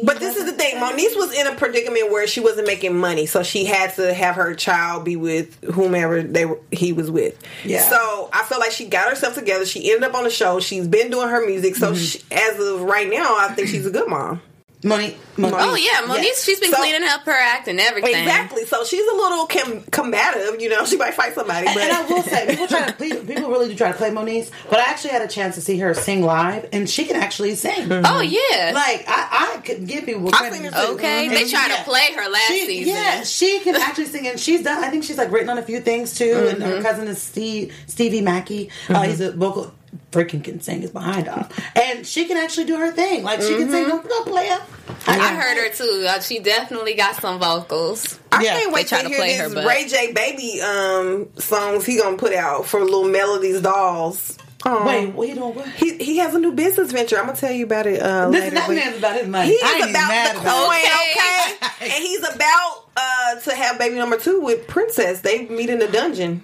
But 0.05 0.21
this 0.21 0.37
is 0.37 0.45
the 0.45 0.53
thing. 0.53 0.77
Moniece 0.77 1.17
was 1.17 1.33
in 1.33 1.47
a 1.47 1.55
predicament 1.55 2.11
where 2.11 2.27
she 2.27 2.41
wasn't 2.41 2.67
making 2.67 2.99
money, 2.99 3.25
so 3.25 3.43
she 3.43 3.65
had 3.65 3.95
to 3.95 4.13
have 4.13 4.35
her 4.35 4.55
child 4.55 5.05
be 5.05 5.17
with 5.17 5.63
whomever 5.65 6.23
they 6.23 6.45
were, 6.45 6.61
he 6.71 6.93
was 6.93 7.11
with. 7.11 7.41
Yeah. 7.65 7.89
So 7.89 8.29
I 8.31 8.43
feel 8.45 8.59
like 8.59 8.71
she 8.71 8.87
got 8.87 9.09
herself 9.09 9.35
together. 9.35 9.65
She 9.65 9.91
ended 9.91 10.11
up 10.11 10.15
on 10.15 10.25
the 10.25 10.31
show. 10.31 10.61
She's 10.61 10.87
been 10.87 11.11
doing 11.11 11.29
her 11.29 11.47
music. 11.47 11.77
So 11.77 11.93
mm-hmm. 11.93 12.03
she, 12.03 12.21
as 12.31 12.61
of 12.61 12.83
right 12.83 13.09
now, 13.09 13.37
I 13.39 13.55
think 13.55 13.69
she's 13.69 13.87
a 13.87 13.91
good 13.91 14.09
mom. 14.09 14.43
Monique. 14.85 15.19
Monique. 15.37 15.57
Oh 15.59 15.75
yeah, 15.75 16.07
Monique. 16.07 16.25
Yes. 16.25 16.45
She's 16.45 16.61
been 16.61 16.71
So- 16.71 16.77
cleaning 16.77 17.09
up 17.09 17.23
her 17.23 17.33
act 17.33 17.69
and 17.69 17.81
everything. 17.81 18.15
Exactly. 18.15 18.65
So 18.67 18.85
she's 18.85 19.07
a 19.07 19.15
little 19.15 19.47
com- 19.47 19.83
combative. 19.91 20.61
You 20.61 20.69
know, 20.69 20.85
she 20.85 20.97
might 20.97 21.15
fight 21.15 21.35
somebody. 21.35 21.67
And, 21.67 21.75
But 21.75 21.85
and 21.85 21.93
I 21.93 22.07
will 22.07 22.23
say, 22.23 22.47
people 22.47 22.67
try 22.69 22.87
to 22.87 22.93
please, 22.93 23.15
people 23.25 23.51
really 23.51 23.69
do 23.69 23.75
try 23.75 23.91
to 23.91 23.97
play 23.97 24.11
Moniece, 24.11 24.51
but 24.71 24.79
I 24.79 24.85
actually 24.85 25.11
had 25.11 25.23
a 25.23 25.29
chance 25.29 25.55
to 25.57 25.61
see 25.61 25.79
her 25.79 25.95
sing 25.95 26.23
live, 26.23 26.69
and 26.73 26.89
she 26.89 27.05
can 27.07 27.17
actually 27.17 27.55
sing. 27.55 27.91
Oh 27.91 28.03
mm-hmm. 28.03 28.33
yeah. 28.33 28.73
Like 28.75 29.05
I, 29.09 29.55
I 29.57 29.61
could 29.63 29.87
give 29.87 30.05
people 30.05 30.29
I 30.29 30.39
credit. 30.39 30.55
seen 30.55 30.65
her 30.65 30.71
too. 30.71 30.77
sing. 30.77 30.95
okay, 30.97 31.29
they 31.29 31.43
And 31.43 31.51
tried 31.51 31.69
yeah. 31.69 31.77
to 31.77 31.85
play 31.85 32.13
her 32.15 32.31
last 32.31 32.49
She, 32.49 32.67
season. 32.67 32.95
yeah, 32.95 33.23
she 33.25 33.61
can 33.61 33.75
actually 33.77 34.07
sing, 34.07 34.29
and 34.29 34.39
she's 34.39 34.63
done. 34.63 34.85
I 34.85 34.91
think 34.91 35.05
she's 35.05 35.19
like 35.19 35.31
written 35.31 35.49
on 35.49 35.59
a 35.59 35.63
few 35.63 35.81
things 35.81 36.15
too. 36.15 36.49
And 36.51 36.63
her 36.63 36.75
mm-hmm. 36.75 36.83
cousin 36.83 37.09
is 37.09 37.21
Steve 37.21 37.75
Stevie 37.87 38.21
Mackey. 38.21 38.71
Uh, 38.89 39.03
he's 39.03 39.21
a 39.21 39.31
mm-hmm. 39.31 39.41
vocal. 39.41 39.75
Freaking 40.13 40.43
can 40.45 40.61
sing 40.61 40.81
his 40.81 40.91
behind 40.91 41.29
off, 41.29 41.53
and 41.77 42.07
she 42.07 42.27
can 42.27 42.37
actually 42.37 42.67
do 42.67 42.77
her 42.77 42.93
thing. 42.93 43.23
Like 43.25 43.41
she 43.43 43.57
can 43.57 43.71
sing. 43.71 43.89
Don't, 43.89 44.09
don't 44.09 44.27
play 44.27 44.49
her. 44.49 44.61
I 45.07 45.35
heard 45.35 45.57
her 45.59 45.71
too. 45.75 46.07
Uh, 46.09 46.21
she 46.21 46.39
definitely 46.39 46.95
got 46.95 47.17
some 47.17 47.39
vocals. 47.41 48.19
I 48.33 48.43
Yeah, 48.43 48.59
can't 48.61 48.73
wait 48.73 48.87
to 48.89 48.97
to 48.97 49.09
hear 49.09 49.17
play 49.19 49.39
these 49.39 49.55
her, 49.55 49.67
Ray 49.69 49.87
J 49.87 50.13
baby 50.13 50.61
um 50.61 51.29
songs 51.39 51.85
he 51.87 51.99
gonna 51.99 52.17
put 52.17 52.33
out 52.35 52.67
for 52.67 52.81
little 52.81 53.05
melodies 53.09 53.61
dolls. 53.61 54.39
Um, 54.67 54.87
Wait, 54.87 55.09
what 55.09 55.29
you 55.29 55.35
doing? 55.35 55.55
What? 55.55 55.69
He 55.69 55.99
he 55.99 56.17
has 56.19 56.35
a 56.35 56.39
new 56.39 56.53
business 56.53 56.91
venture. 56.91 57.19
I'm 57.19 57.27
gonna 57.27 57.37
tell 57.37 57.53
you 57.53 57.65
about 57.67 57.87
it. 57.87 58.01
Uh, 58.03 58.29
Listen, 58.29 58.31
later, 58.31 58.55
that 58.55 58.67
but- 58.67 58.75
man's 58.77 58.97
about 58.99 59.17
his 59.19 59.29
money. 59.29 59.49
He 59.49 59.59
I 59.63 59.67
ain't 59.67 59.77
is 59.77 59.89
even 59.91 59.91
about 59.97 60.35
the 60.35 60.41
about 60.41 60.67
coin, 60.67 60.79
it. 60.81 61.57
okay? 61.61 61.85
and 61.95 62.03
he's 62.05 62.21
about 62.35 62.85
uh 62.97 63.41
to 63.41 63.55
have 63.55 63.79
baby 63.79 63.97
number 63.97 64.17
two 64.17 64.41
with 64.41 64.67
Princess. 64.67 65.21
They 65.21 65.47
meet 65.49 65.69
in 65.69 65.79
the 65.81 65.89
dungeon. 65.89 66.43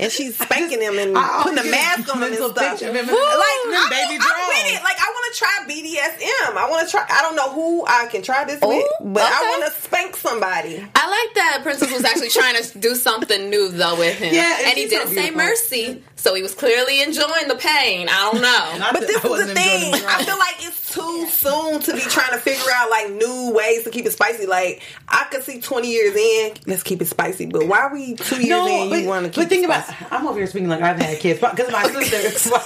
And 0.00 0.10
she's 0.10 0.34
spanking 0.38 0.80
him 0.80 0.98
and 0.98 1.12
I 1.16 1.42
putting 1.44 1.58
a 1.58 1.70
mask 1.70 2.08
on 2.08 2.22
him 2.22 2.32
and 2.32 2.34
stuff. 2.36 2.56
picture 2.56 2.88
of 2.88 2.96
him. 2.96 3.04
Like, 3.06 3.12
Them 3.12 3.74
I'm, 3.76 3.90
baby 3.90 4.16
I'm 4.16 4.24
draws. 4.24 4.48
with 4.48 4.72
it. 4.72 4.82
Like, 4.82 4.96
I 4.98 5.08
want 5.12 5.34
to 5.34 5.38
try 5.38 5.54
BDSM. 5.68 6.56
I 6.56 6.68
want 6.70 6.86
to 6.86 6.90
try. 6.90 7.06
I 7.08 7.20
don't 7.22 7.36
know 7.36 7.52
who 7.52 7.84
I 7.86 8.06
can 8.06 8.22
try 8.22 8.44
this 8.44 8.60
with, 8.62 8.70
Ooh, 8.84 8.88
but 9.04 9.22
I 9.22 9.42
want 9.60 9.72
to 9.74 9.80
spank 9.80 10.16
somebody. 10.16 10.82
I 10.94 11.08
like 11.10 11.34
that 11.34 11.60
Princess 11.62 11.92
was 11.92 12.04
actually 12.04 12.30
trying 12.30 12.56
to 12.62 12.78
do 12.78 12.94
something 12.94 13.50
new 13.50 13.68
though 13.68 13.98
with 13.98 14.16
him. 14.18 14.32
Yeah, 14.34 14.56
and 14.58 14.68
and 14.68 14.78
he 14.78 14.88
didn't 14.88 15.08
say 15.14 15.30
mercy, 15.30 16.02
so 16.16 16.34
he 16.34 16.42
was 16.42 16.54
clearly 16.54 17.02
enjoying 17.02 17.48
the 17.48 17.56
pain. 17.56 18.08
I 18.08 18.30
don't 18.32 18.40
know. 18.42 18.78
Not 18.78 18.94
But 18.94 19.00
this 19.06 19.16
I 19.16 19.18
is 19.18 19.22
the 19.22 19.28
wasn't 19.28 19.58
thing. 19.58 19.94
I 19.94 20.24
feel 20.24 20.38
like 20.38 20.56
it's 20.66 20.79
too 20.90 21.26
soon 21.28 21.80
to 21.80 21.92
be 21.94 22.00
trying 22.00 22.32
to 22.32 22.38
figure 22.38 22.70
out 22.74 22.90
like 22.90 23.10
new 23.12 23.52
ways 23.52 23.84
to 23.84 23.90
keep 23.90 24.06
it 24.06 24.12
spicy. 24.12 24.46
Like 24.46 24.82
I 25.08 25.26
could 25.30 25.42
see 25.42 25.60
twenty 25.60 25.90
years 25.90 26.14
in, 26.16 26.54
let's 26.66 26.82
keep 26.82 27.00
it 27.00 27.06
spicy. 27.06 27.46
But 27.46 27.66
why 27.66 27.78
are 27.80 27.92
we 27.92 28.14
two 28.14 28.36
years 28.36 28.48
No, 28.48 28.66
in? 28.84 28.90
but, 28.90 29.02
you 29.02 29.08
want 29.08 29.26
to 29.26 29.30
keep 29.30 29.44
but 29.44 29.48
think 29.48 29.62
it 29.64 29.66
about. 29.66 30.12
I'm 30.12 30.26
over 30.26 30.38
here 30.38 30.46
speaking 30.46 30.68
like 30.68 30.82
I've 30.82 30.98
had 31.00 31.18
kids 31.18 31.40
because 31.40 31.70
my 31.72 31.82
sister. 31.84 32.16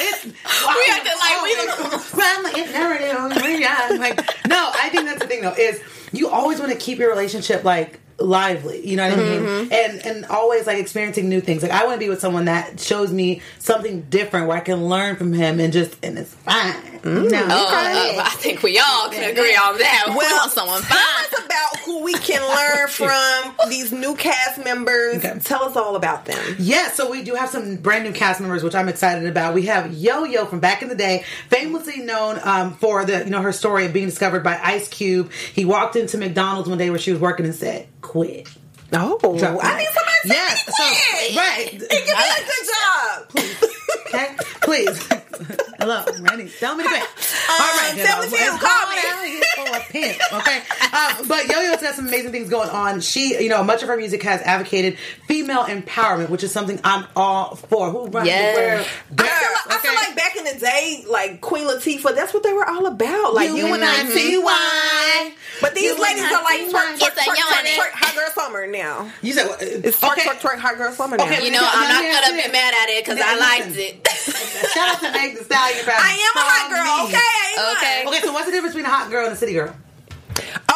it's, 0.00 0.24
We 0.24 0.86
acting 0.90 1.12
like 1.18 1.42
we 1.42 1.54
don't. 1.54 2.02
like 4.00 4.48
no, 4.48 4.70
I 4.74 4.88
think 4.90 5.06
that's 5.06 5.20
the 5.22 5.28
thing 5.28 5.42
though 5.42 5.54
is 5.54 5.80
you 6.12 6.28
always 6.28 6.58
want 6.60 6.72
to 6.72 6.78
keep 6.78 6.98
your 6.98 7.10
relationship 7.10 7.64
like 7.64 8.00
lively. 8.20 8.86
You 8.86 8.96
know 8.96 9.08
what 9.08 9.18
I 9.18 9.22
mean? 9.22 9.40
Mm-hmm. 9.42 9.72
And 9.72 10.06
and 10.06 10.24
always 10.26 10.66
like 10.66 10.78
experiencing 10.78 11.28
new 11.28 11.40
things. 11.40 11.62
Like 11.62 11.72
I 11.72 11.84
want 11.84 11.94
to 11.96 11.98
be 12.00 12.08
with 12.08 12.20
someone 12.20 12.46
that 12.46 12.80
shows 12.80 13.12
me 13.12 13.40
something 13.58 14.02
different 14.02 14.48
where 14.48 14.56
I 14.56 14.60
can 14.60 14.88
learn 14.88 15.16
from 15.16 15.32
him 15.32 15.60
and 15.60 15.72
just 15.72 15.96
and 16.04 16.18
it's 16.18 16.34
fine. 16.34 16.74
Mm. 17.02 17.30
No, 17.30 17.44
Oh, 17.48 18.16
uh, 18.18 18.22
I 18.24 18.30
think 18.38 18.62
we 18.64 18.76
all 18.80 19.08
can 19.08 19.30
agree 19.30 19.54
on 19.54 19.78
that. 19.78 20.06
we 20.08 20.16
Well, 20.16 20.36
want 20.36 20.50
someone 20.50 20.82
tell 20.82 20.96
fine. 20.98 21.24
us 21.32 21.44
about 21.46 21.78
who 21.84 22.02
we 22.02 22.12
can 22.14 22.40
learn 22.42 22.88
from 23.54 23.68
these 23.70 23.92
new 23.92 24.16
cast 24.16 24.62
members. 24.64 25.18
Okay. 25.18 25.38
Tell 25.44 25.62
us 25.64 25.76
all 25.76 25.94
about 25.94 26.24
them. 26.24 26.56
Yeah, 26.58 26.88
so 26.90 27.08
we 27.08 27.22
do 27.22 27.34
have 27.36 27.50
some 27.50 27.76
brand 27.76 28.02
new 28.02 28.12
cast 28.12 28.40
members, 28.40 28.64
which 28.64 28.74
I'm 28.74 28.88
excited 28.88 29.28
about. 29.28 29.54
We 29.54 29.66
have 29.66 29.92
Yo 29.94 30.24
Yo 30.24 30.44
from 30.46 30.58
back 30.58 30.82
in 30.82 30.88
the 30.88 30.96
day, 30.96 31.24
famously 31.48 31.98
known 31.98 32.40
um, 32.42 32.74
for 32.74 33.04
the 33.04 33.18
you 33.24 33.30
know 33.30 33.42
her 33.42 33.52
story 33.52 33.86
of 33.86 33.92
being 33.92 34.06
discovered 34.06 34.42
by 34.42 34.58
Ice 34.60 34.88
Cube. 34.88 35.30
He 35.54 35.64
walked 35.64 35.94
into 35.94 36.18
McDonald's 36.18 36.68
one 36.68 36.78
day 36.78 36.90
where 36.90 36.98
she 36.98 37.12
was 37.12 37.20
working 37.20 37.46
and 37.46 37.54
said, 37.54 37.86
"Quit." 38.00 38.48
Oh, 38.90 39.18
Drop 39.38 39.58
I 39.62 39.78
need 39.78 39.88
somebody 39.92 40.16
to 40.22 40.28
Yes, 40.28 40.64
say 40.64 40.72
so- 40.72 41.10
quit. 41.10 41.36
right. 41.36 41.68
He 41.72 41.78
give 41.78 41.90
me 41.90 42.24
a 42.38 42.44
good 42.46 42.64
job. 42.72 43.68
Okay, 44.08 44.36
please. 44.62 45.08
Hello, 45.78 46.04
Randy. 46.22 46.48
Tell 46.58 46.74
me 46.74 46.82
to 46.84 46.88
quit. 46.88 47.02
All 47.02 47.58
right, 47.58 47.90
Um, 47.92 47.98
tell 47.98 48.20
me 48.22 48.28
to 48.28 48.34
Let's 48.34 48.62
call 48.62 48.88
me. 48.88 48.96
down 49.02 49.24
here 49.26 49.42
for 49.56 49.76
a 49.76 49.80
pimp. 49.80 50.32
Okay, 50.32 50.62
um, 50.96 51.28
but 51.28 51.46
Yo 51.48 51.60
Yo's 51.60 51.80
got 51.82 51.94
some 51.94 52.08
amazing 52.08 52.32
things 52.32 52.48
going 52.48 52.70
on. 52.70 53.00
She, 53.02 53.40
you 53.42 53.48
know, 53.50 53.62
much 53.62 53.82
of 53.82 53.88
her 53.88 53.96
music 53.96 54.22
has 54.22 54.40
advocated 54.42 54.98
female 55.28 55.64
empowerment, 55.64 56.30
which 56.30 56.42
is 56.42 56.50
something 56.50 56.80
I'm 56.82 57.06
all 57.14 57.54
for. 57.56 57.90
Who 57.90 58.06
runs 58.06 58.28
the 58.28 58.32
world? 58.56 58.86
I 59.18 59.22
feel, 59.22 59.26
like, 59.26 59.66
I 59.68 59.78
feel 59.82 59.94
like 59.94 60.16
back 60.16 60.36
in 60.36 60.44
the 60.44 60.58
day, 60.58 61.04
like 61.08 61.40
Queen 61.42 61.66
Latifah, 61.68 62.14
that's 62.14 62.32
what 62.34 62.42
they 62.42 62.52
were 62.54 62.66
all 62.68 62.86
about. 62.86 63.34
Like 63.34 63.50
you, 63.50 63.66
and 63.74 63.84
I 63.84 64.06
see 64.08 64.38
why. 64.38 65.32
But 65.60 65.74
these 65.74 65.96
You 65.96 66.02
ladies 66.02 66.24
are 66.24 66.42
like 66.42 66.60
see 66.60 66.72
twerk, 66.72 66.98
twerk, 66.98 67.08
It's 67.08 67.18
a 67.18 67.20
twerk, 67.22 67.36
twerk, 67.36 67.66
twerk, 67.76 67.92
hot 67.92 68.14
girl 68.14 68.30
summer 68.30 68.66
now. 68.66 69.10
You 69.22 69.32
said 69.32 69.46
what? 69.48 69.62
It's 69.62 69.98
twerk, 69.98 70.12
okay. 70.12 70.22
twerk, 70.22 70.40
twerk, 70.40 70.58
hot 70.58 70.76
girl 70.76 70.92
summer 70.92 71.16
now. 71.16 71.24
Okay, 71.24 71.44
You 71.44 71.50
know, 71.52 71.62
I'm 71.62 71.88
not 71.88 72.02
gonna 72.02 72.42
be 72.42 72.52
mad 72.52 72.74
at 72.74 72.88
it 72.90 73.04
because 73.04 73.20
I 73.22 73.36
liked 73.38 73.76
it. 73.76 74.06
Shout 74.74 74.94
out 74.94 75.00
to 75.00 75.12
Meg 75.12 75.36
the 75.38 75.44
Stallion. 75.44 75.84
for 75.84 75.92
I 75.92 76.14
am 76.14 76.34
a 76.36 76.44
hot 76.46 76.66
girl, 76.70 77.06
okay? 77.06 77.76
Okay. 77.76 78.08
Okay, 78.08 78.26
so 78.26 78.32
what's 78.32 78.46
the 78.46 78.52
difference 78.52 78.74
between 78.74 78.86
a 78.86 78.94
hot 78.94 79.10
girl 79.10 79.24
and 79.26 79.34
a 79.34 79.36
city 79.36 79.52
girl? 79.52 79.74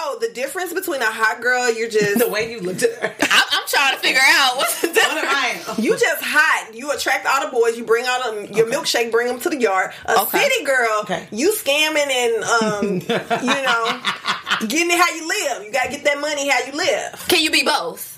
Oh, 0.05 0.19
the 0.21 0.29
difference 0.33 0.73
between 0.73 1.01
a 1.01 1.07
hot 1.11 1.41
girl, 1.41 1.73
you're 1.73 1.89
just 1.89 2.19
The 2.25 2.29
way 2.29 2.51
you 2.51 2.61
looked 2.61 2.83
at 2.83 2.91
her. 2.99 3.15
I'm, 3.31 3.45
I'm 3.53 3.67
trying 3.69 3.95
to 3.95 4.01
figure 4.01 4.21
out 4.25 4.57
what's 4.57 4.81
the 4.81 4.89
What 4.89 4.99
am 4.99 5.15
difference. 5.25 5.79
I? 5.79 5.83
You 5.83 5.93
just 5.93 6.23
hot. 6.23 6.75
You 6.75 6.91
attract 6.91 7.27
all 7.27 7.45
the 7.45 7.53
boys. 7.53 7.79
You 7.79 7.85
bring 7.85 8.05
all 8.07 8.33
them 8.33 8.53
your 8.53 8.67
milkshake. 8.67 9.11
Bring 9.13 9.29
them 9.29 9.39
to 9.41 9.49
the 9.51 9.57
yard. 9.61 9.93
A 10.07 10.23
Okay. 10.23 10.39
city 10.43 10.65
girl. 10.65 11.01
Okay. 11.03 11.29
You 11.31 11.53
scamming 11.53 12.11
and 12.11 12.35
um, 12.45 12.85
you 13.47 13.63
know, 13.63 14.67
getting 14.67 14.91
it 14.91 14.99
how 14.99 15.11
you 15.15 15.29
live. 15.29 15.65
You 15.65 15.73
gotta 15.73 15.91
get 15.91 16.05
that 16.05 16.21
money 16.21 16.49
how 16.49 16.65
you 16.67 16.73
live. 16.73 17.25
Can 17.29 17.43
you 17.43 17.51
be 17.51 17.63
both? 17.63 18.11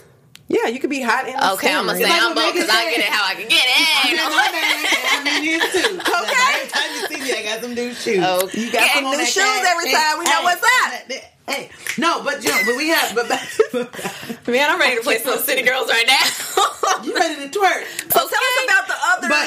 Yeah, 0.49 0.69
you 0.69 0.79
could 0.79 0.91
be 0.91 1.01
hot 1.01 1.25
and 1.27 1.37
Okay, 1.57 1.73
I'm 1.73 1.87
gonna 1.87 1.97
say 1.99 2.05
Like 2.05 2.21
I'm 2.21 2.35
both 2.35 2.53
because 2.53 2.69
I 2.69 2.91
get 2.91 3.01
it 3.01 3.09
how 3.09 3.25
I 3.25 3.35
can 3.35 3.49
get 3.49 3.65
it. 3.65 4.11
You 4.11 4.17
know? 4.17 4.29
I 4.29 5.21
mean, 5.25 5.57
it 5.57 5.73
too. 5.73 6.01
Okay. 6.05 6.53
Every 6.55 6.69
time 6.71 6.89
you 6.95 7.03
see 7.09 7.21
me, 7.25 7.39
I 7.39 7.43
got 7.45 7.61
some 7.63 7.75
new 7.75 7.93
shoes. 7.95 8.21
Okay. 8.25 8.61
You 8.61 8.71
got 8.73 8.91
some 8.93 9.05
new 9.11 9.25
shoes 9.25 9.63
every 9.67 9.91
time. 9.93 10.19
We 10.19 10.25
know 10.27 10.43
what's 10.43 10.63
up. 10.63 11.34
Hey, 11.49 11.69
no, 11.99 12.23
but 12.25 12.43
you 12.43 12.51
know, 12.51 12.59
but 12.65 12.77
we 12.77 12.89
have, 12.89 13.15
but 13.15 13.29
Man, 14.49 14.71
I'm 14.71 14.81
ready 14.81 14.97
to 14.97 15.03
play 15.03 15.19
some 15.19 15.39
City 15.45 15.63
Girls 15.63 15.89
right 15.89 16.07
now. 16.07 17.03
you 17.05 17.15
ready 17.15 17.49
to 17.49 17.59
twerk? 17.59 17.85
So 18.15 18.19
tell 18.21 18.27
us 18.29 18.64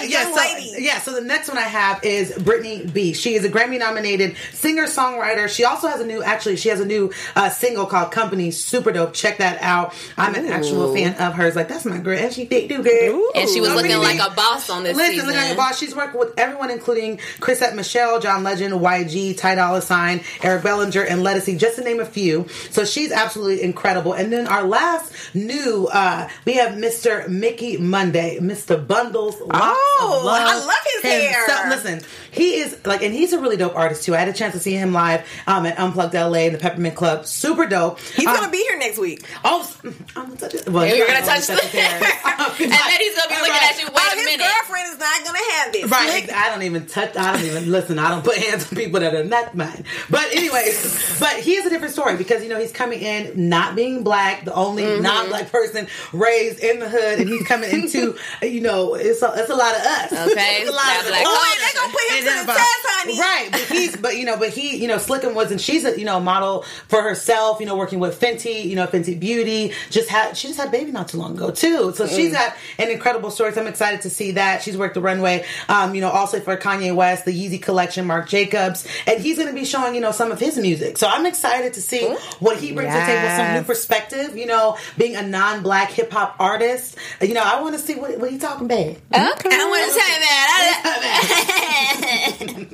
the 0.02 0.10
yeah, 0.10 0.34
so, 0.34 0.78
yeah. 0.78 1.00
So 1.00 1.14
the 1.14 1.22
next 1.22 1.48
one 1.48 1.58
I 1.58 1.62
have 1.62 2.04
is 2.04 2.38
Brittany 2.38 2.86
B. 2.86 3.14
She 3.14 3.36
is 3.36 3.46
a 3.46 3.50
Grammy-nominated 3.50 4.36
singer-songwriter. 4.54 5.48
She 5.50 5.64
also 5.64 5.88
has 5.88 6.00
a 6.02 6.06
new, 6.06 6.22
actually, 6.24 6.58
she 6.58 6.70
has 6.70 6.80
a 6.80 6.86
new 6.86 7.12
uh, 7.36 7.50
single 7.50 7.86
called 7.86 8.12
"Company." 8.12 8.52
Super 8.52 8.92
dope. 8.92 9.14
Check 9.14 9.38
that 9.38 9.62
out. 9.62 9.94
I'm 10.18 10.36
an 10.36 10.46
actual 10.48 10.94
fan 10.94 11.16
of 11.16 11.34
hers. 11.34 11.56
Like 11.56 11.68
that's 11.68 11.86
my 11.86 11.98
girl, 11.98 12.18
and 12.18 12.34
she 12.34 12.46
did 12.46 12.70
do 12.70 12.84
good. 12.84 13.32
and 13.36 13.50
she 13.50 13.62
was 13.62 13.74
looking 13.74 13.98
like 13.98 14.20
a 14.20 14.34
boss 14.34 14.70
on 14.70 14.84
this 14.84 14.96
Listen, 14.96 15.14
season. 15.14 15.28
look 15.28 15.36
at 15.36 15.48
your 15.48 15.58
boss. 15.58 15.78
She's 15.78 15.96
worked 15.96 16.16
with 16.16 16.34
everyone, 16.38 16.72
including 16.72 17.18
Chrisette 17.40 17.76
Michele, 17.76 18.20
John 18.20 18.44
Legend, 18.44 18.74
YG, 18.74 19.38
Ty 19.38 19.56
Dolla 19.56 19.82
Sign, 19.82 20.22
Eric 20.44 20.64
Bellinger, 20.64 21.04
and 21.04 21.22
Lettucey, 21.22 21.58
just 21.58 21.78
to 21.78 21.84
name 21.84 22.00
a 22.00 22.06
few. 22.06 22.48
So 22.70 22.86
she's 22.86 23.12
absolutely 23.12 23.62
incredible. 23.64 24.14
And 24.14 24.32
then 24.32 24.48
our 24.48 24.64
last 24.64 25.14
new, 25.34 25.88
uh, 25.92 26.28
we 26.46 26.54
have 26.54 26.74
Mr. 26.74 27.28
Mickey 27.28 27.78
Monday, 27.78 28.40
Mr. 28.40 28.86
Bundles. 28.86 29.40
Locks 29.42 29.78
Oh, 30.00 30.22
love 30.24 30.42
I 30.42 30.60
love 30.60 30.76
his 30.94 31.12
hair. 31.12 31.70
Listen, 31.70 32.02
he 32.32 32.56
is 32.60 32.78
like, 32.86 33.02
and 33.02 33.14
he's 33.14 33.34
a 33.34 33.40
really 33.40 33.58
dope 33.58 33.76
artist 33.76 34.04
too. 34.04 34.14
I 34.16 34.20
had 34.20 34.28
a 34.28 34.34
chance 34.34 34.54
to 34.54 34.60
see 34.60 34.74
him 34.74 34.94
live 34.94 35.26
um, 35.48 35.66
at 35.66 35.80
Unplugged 35.80 36.14
LA 36.14 36.40
in 36.48 36.54
the 36.54 36.60
Peppermint 36.60 36.96
Club. 36.96 37.26
Super 37.26 37.66
dope. 37.66 38.00
He's 38.00 38.28
Um, 38.28 38.36
gonna 38.36 38.52
be 38.52 38.60
here 38.60 38.78
next 38.78 38.98
week. 39.00 39.24
Oh, 39.44 39.70
I'm 40.16 40.26
gonna 40.28 40.36
touch 40.36 40.54
it. 40.54 40.70
Well, 40.70 40.86
you're 40.86 41.08
gonna 41.08 41.20
not 41.22 41.28
touch 41.28 41.48
the 41.48 41.54
his 41.56 41.72
hair. 41.72 41.96
and 41.96 42.72
then 42.72 43.00
he's 43.00 43.16
gonna 43.16 43.30
be 43.30 43.36
looking 43.36 43.52
Right. 43.52 43.72
at 43.72 43.80
you. 43.80 43.86
Wait 43.88 43.94
Oh, 43.98 44.14
a 44.14 44.16
his 44.16 44.26
minute. 44.26 44.46
girlfriend 44.46 44.94
is 44.94 45.00
not 45.00 45.24
gonna 45.26 45.52
have 45.54 45.74
this. 45.74 45.92
Right. 45.92 46.32
I 46.34 46.50
don't 46.50 46.64
even 46.64 46.86
touch. 46.86 47.16
I 47.18 47.34
don't 47.34 47.46
even 47.46 47.72
listen. 47.72 47.98
I 48.00 48.10
don't 48.10 48.24
put 48.24 48.38
hands 48.38 48.72
on 48.72 48.78
people 48.78 49.00
that 49.00 49.16
are 49.16 49.24
not 49.24 49.56
mine. 49.56 49.84
But 50.10 50.28
anyways, 50.36 51.18
but 51.20 51.34
he 51.40 51.56
has 51.56 51.66
a 51.66 51.70
different 51.70 51.94
story 51.94 52.18
because 52.18 52.44
you 52.44 52.50
know 52.50 52.60
he's 52.60 52.72
coming 52.72 53.00
in 53.02 53.50
not 53.50 53.76
being 53.76 54.04
black, 54.04 54.46
the 54.46 54.54
only 54.54 54.84
Mm-hmm. 54.84 55.02
non-black 55.04 55.52
person 55.52 55.88
raised 56.14 56.60
in 56.60 56.80
the 56.80 56.88
hood, 56.88 57.20
and 57.20 57.28
he's 57.30 57.44
coming 57.48 57.70
into 57.72 58.16
you 58.42 58.62
know 58.62 58.94
it's 58.94 59.22
a, 59.24 59.34
it's 59.36 59.50
a 59.50 59.56
lot 59.56 59.76
of 59.76 59.77
us. 59.86 60.10
Okay, 60.34 60.66
it's 60.66 60.70
a 60.70 60.74
lot 60.74 60.90
that 60.90 61.06
of 61.06 61.14
black 61.14 61.22
us. 61.22 61.30
Oh, 61.30 61.54
they 61.62 61.72
gonna 61.78 61.94
put 61.94 62.06
him 62.10 62.26
to 62.26 62.34
the 62.42 62.54
test, 62.58 62.84
honey. 62.98 63.18
Right, 63.22 63.37
but 63.52 63.60
he's 63.62 63.96
but 63.96 64.18
you 64.18 64.26
know 64.26 64.38
but 64.38 64.50
he 64.50 64.78
you 64.78 64.88
know 64.88 64.98
Slickum 64.98 65.34
wasn't 65.34 65.62
she's 65.62 65.86
a 65.86 65.98
you 65.98 66.06
know 66.06 66.20
model 66.20 66.64
for 66.88 67.02
herself. 67.02 67.60
You 67.60 67.66
know 67.66 67.76
working 67.76 68.00
with 68.00 68.20
Fenty, 68.20 68.66
you 68.66 68.76
know 68.76 68.88
Fenty 68.88 69.20
Beauty. 69.20 69.74
Just 69.90 70.10
had 70.10 70.38
she 70.38 70.48
just 70.48 70.60
had 70.60 70.70
a 70.70 70.72
baby 70.72 70.92
not 70.92 71.08
too 71.10 71.18
long 71.18 71.36
ago 71.36 71.52
too. 71.52 71.94
So 71.94 72.08
she's 72.08 72.34
got 72.34 72.56
an 72.78 72.90
incredible 72.90 73.32
story. 73.32 73.54
So 73.54 73.62
I'm 73.62 73.68
excited 73.68 74.02
to 74.02 74.10
see 74.10 74.32
that. 74.32 74.62
She's 74.62 74.78
worked 74.78 74.96
the 74.96 75.02
runway. 75.02 75.46
Um, 75.70 75.96
you 75.96 76.02
know 76.02 76.10
also 76.10 76.40
for 76.40 76.58
Kanye 76.58 76.96
West, 76.96 77.26
the 77.26 77.32
Yeezy 77.32 77.62
collection, 77.62 78.06
Marc 78.06 78.28
Jacobs, 78.28 78.88
and 79.06 79.22
he's 79.22 79.38
going 79.38 79.50
to 79.50 79.56
be 79.56 79.66
showing 79.66 79.96
you 79.96 80.02
know 80.02 80.12
some 80.12 80.32
of 80.32 80.40
his 80.40 80.58
music. 80.58 80.98
So 80.98 81.08
I'm 81.08 81.26
excited 81.26 81.74
to 81.74 81.82
see 81.82 82.08
what 82.40 82.58
he 82.58 82.72
brings 82.74 82.94
to 82.94 83.00
the 83.00 83.06
table, 83.06 83.30
some 83.36 83.54
new 83.56 83.64
perspective. 83.64 84.38
You 84.38 84.46
know, 84.46 84.78
being 84.98 85.16
a 85.16 85.22
non-black 85.22 85.92
hip 85.92 86.12
hop 86.12 86.36
artist. 86.40 86.98
You 87.22 87.34
know, 87.34 87.44
I 87.44 87.62
want 87.62 87.76
to 87.76 87.82
see 87.82 87.96
what, 87.96 88.18
what 88.20 88.32
he 88.32 88.38
talking 88.38 88.66
about. 88.66 88.78
Okay. 88.80 89.00
I 89.14 89.66
want 89.70 89.86
to 89.86 89.92
say 89.92 90.20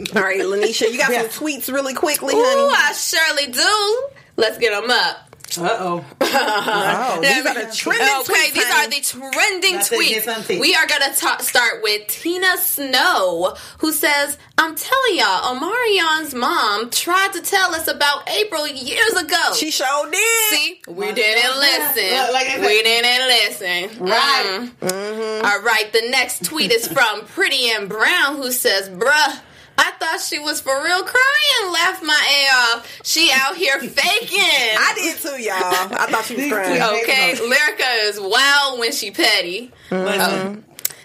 that. 0.05 0.15
All 0.15 0.21
right, 0.21 0.45
Lanisha, 0.53 0.91
you 0.91 0.97
got 0.97 1.11
Yeah. 1.11 1.27
some 1.29 1.45
tweets 1.47 1.71
really 1.71 1.93
quickly, 1.93 2.33
Ooh, 2.35 2.43
honey. 2.43 2.73
I 2.75 2.93
surely 2.93 3.47
do. 3.51 4.09
Let's 4.37 4.57
get 4.57 4.71
them 4.79 4.89
up. 4.89 5.29
Uh 5.55 5.67
oh. 5.69 6.05
Oh, 6.19 7.19
these 7.21 7.45
are 7.45 7.53
the 7.53 7.71
trending 7.75 8.07
Okay, 8.21 8.33
tweets, 8.49 8.53
these 8.55 8.63
honey. 8.65 8.87
are 8.87 8.89
the 8.89 9.01
trending 9.31 9.73
That's 9.75 9.91
it, 9.91 10.09
get 10.09 10.23
some 10.23 10.41
tweets. 10.41 10.59
We 10.59 10.73
are 10.73 10.87
gonna 10.87 11.13
ta- 11.15 11.37
start 11.41 11.83
with 11.83 12.07
Tina 12.07 12.57
Snow, 12.57 13.55
who 13.77 13.91
says, 13.91 14.39
"I'm 14.57 14.73
telling 14.75 15.15
y'all, 15.15 15.55
Omarion's 15.55 16.33
mom 16.33 16.89
tried 16.89 17.33
to 17.33 17.41
tell 17.41 17.75
us 17.75 17.87
about 17.87 18.27
April 18.31 18.65
years 18.67 19.13
ago. 19.13 19.53
She 19.55 19.69
sure 19.69 20.09
did. 20.09 20.49
See, 20.49 20.81
we 20.87 21.11
didn't 21.11 21.59
listen. 21.59 22.17
Look, 22.17 22.33
like 22.33 22.47
said- 22.47 22.61
we 22.61 22.81
didn't 22.81 23.27
listen. 23.27 24.05
Right. 24.07 24.69
Mm. 24.81 25.43
All 25.43 25.59
right. 25.61 25.93
The 25.93 26.09
next 26.09 26.45
tweet 26.45 26.71
is 26.71 26.87
from 26.87 27.25
Pretty 27.27 27.69
and 27.69 27.87
Brown, 27.87 28.37
who 28.37 28.51
says, 28.51 28.89
"Bruh." 28.89 29.39
I 29.85 29.91
thought 29.99 30.21
she 30.21 30.39
was 30.39 30.61
for 30.61 30.81
real 30.83 31.03
crying. 31.03 31.71
Laughed 31.73 32.03
my 32.03 32.13
A 32.13 32.77
off. 32.77 32.99
She 33.03 33.31
out 33.33 33.55
here 33.57 33.79
faking. 33.79 34.39
I 34.39 34.93
did 34.95 35.17
too, 35.17 35.41
y'all. 35.41 35.55
I 35.59 36.07
thought 36.09 36.25
she 36.25 36.35
was 36.35 36.47
crying. 36.51 36.81
Okay, 37.03 37.33
Lyrica 37.35 38.09
is 38.09 38.19
wild 38.19 38.79
when 38.79 38.91
she 38.93 39.11
petty. 39.11 39.71
Listen. 39.91 40.21
Uh-huh. 40.21 40.55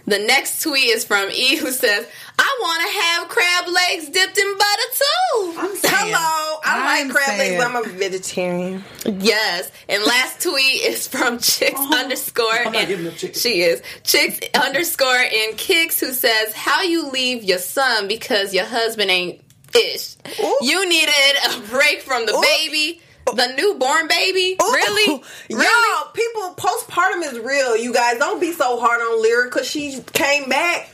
The 0.08 0.18
next 0.20 0.62
tweet 0.62 0.86
is 0.86 1.04
from 1.04 1.30
E 1.30 1.56
who 1.56 1.70
says, 1.70 2.06
I 2.38 2.58
want 2.62 2.82
to 2.82 2.98
have 2.98 3.28
crab 3.28 3.66
legs 3.68 4.08
dipped 4.08 4.38
in 4.38 4.56
butter 4.56 4.82
too. 4.94 5.54
I'm 5.58 5.76
saying. 5.76 5.94
Hello, 5.94 6.60
I 6.64 6.98
I'm 6.98 7.08
like 7.08 7.14
crab 7.14 7.26
saying. 7.26 7.58
legs, 7.58 7.64
but 7.64 7.70
I'm 7.70 7.84
a 7.84 7.98
vegetarian. 7.98 8.84
Yes. 9.04 9.70
And 9.86 10.02
last 10.04 10.42
tweet 10.42 10.82
is 10.82 11.06
from 11.06 11.38
chicks 11.40 11.74
oh, 11.76 11.98
underscore. 12.02 12.46
Oh, 12.48 12.70
not 12.70 12.76
and-. 12.76 13.36
She 13.36 13.60
is. 13.60 13.82
Chicks 14.02 14.40
underscore 14.54 15.14
and 15.14 15.58
kicks 15.58 16.00
who 16.00 16.12
says, 16.12 16.54
How 16.54 16.80
you 16.82 17.10
leave 17.10 17.44
your 17.44 17.58
son 17.58 18.08
because 18.08 18.54
your 18.54 18.64
husband 18.64 19.10
ain't 19.10 19.42
ish. 19.74 20.16
Ooh. 20.40 20.58
You 20.62 20.88
needed 20.88 21.36
a 21.50 21.60
break 21.68 22.00
from 22.00 22.24
the 22.24 22.34
Ooh. 22.34 22.40
baby, 22.40 23.02
the 23.36 23.54
newborn 23.56 24.08
baby. 24.08 24.56
Ooh. 24.62 24.72
Really? 24.72 25.22
Yo, 25.48 25.56
Really? 25.58 26.08
people, 26.14 26.54
postpartum 26.56 27.22
is 27.32 27.38
real. 27.40 27.76
You 27.76 27.92
guys 27.92 28.18
don't 28.18 28.40
be 28.40 28.52
so 28.52 28.78
hard 28.80 29.00
on 29.00 29.22
Lyric 29.22 29.52
because 29.52 29.68
she 29.68 30.00
came 30.12 30.48
back. 30.48 30.90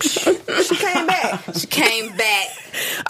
she 0.00 0.20
came 0.76 1.06
back. 1.06 1.40
She 1.54 1.66
came 1.68 2.16
back. 2.16 2.48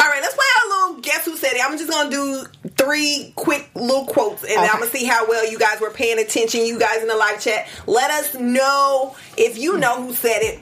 All 0.00 0.08
right, 0.08 0.20
let's 0.20 0.34
play 0.34 0.44
a 0.64 0.68
little 0.68 1.00
guess 1.00 1.24
who 1.24 1.34
said 1.36 1.54
it. 1.54 1.62
I'm 1.64 1.78
just 1.78 1.90
gonna 1.90 2.10
do 2.10 2.44
three 2.76 3.32
quick 3.36 3.70
little 3.74 4.04
quotes, 4.04 4.44
and 4.44 4.58
I'm 4.58 4.80
gonna 4.80 4.90
see 4.90 5.06
how 5.06 5.26
well 5.26 5.50
you 5.50 5.58
guys 5.58 5.80
were 5.80 5.90
paying 5.90 6.18
attention. 6.18 6.60
You 6.66 6.78
guys 6.78 7.00
in 7.00 7.08
the 7.08 7.16
live 7.16 7.40
chat, 7.40 7.68
let 7.86 8.10
us 8.10 8.34
know 8.34 9.16
if 9.38 9.56
you 9.56 9.78
know 9.78 10.02
who 10.02 10.12
said 10.12 10.40
it. 10.42 10.60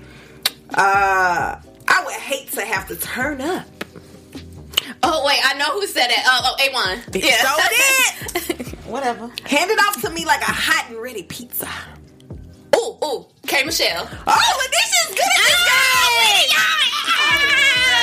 Uh, 0.75 1.57
I 1.89 2.05
would 2.05 2.15
hate 2.15 2.53
to 2.53 2.65
have 2.65 2.87
to 2.89 2.97
turn 2.97 3.41
up. 3.41 3.67
Oh, 5.03 5.25
wait, 5.27 5.41
I 5.45 5.55
know 5.55 5.73
who 5.73 5.87
said 5.87 6.11
it. 6.11 6.19
Oh, 6.25 6.41
oh 6.45 6.57
A1. 6.59 7.03
So 7.43 8.59
did. 8.59 8.67
Whatever. 8.87 9.31
Hand 9.45 9.71
it 9.71 9.79
off 9.79 10.01
to 10.03 10.11
me 10.11 10.25
like 10.25 10.43
a 10.43 10.53
hot 10.53 10.91
and 10.91 11.01
ready 11.01 11.23
pizza. 11.23 11.69
Ooh, 12.77 12.97
ooh, 13.05 13.27
K 13.47 13.65
Michelle. 13.65 14.09
Oh, 14.11 14.55
but 14.59 14.71
this 14.71 14.93
is 15.01 15.09
good 15.15 15.21
at 15.21 15.43
this 15.47 15.63
guy. 15.69 16.03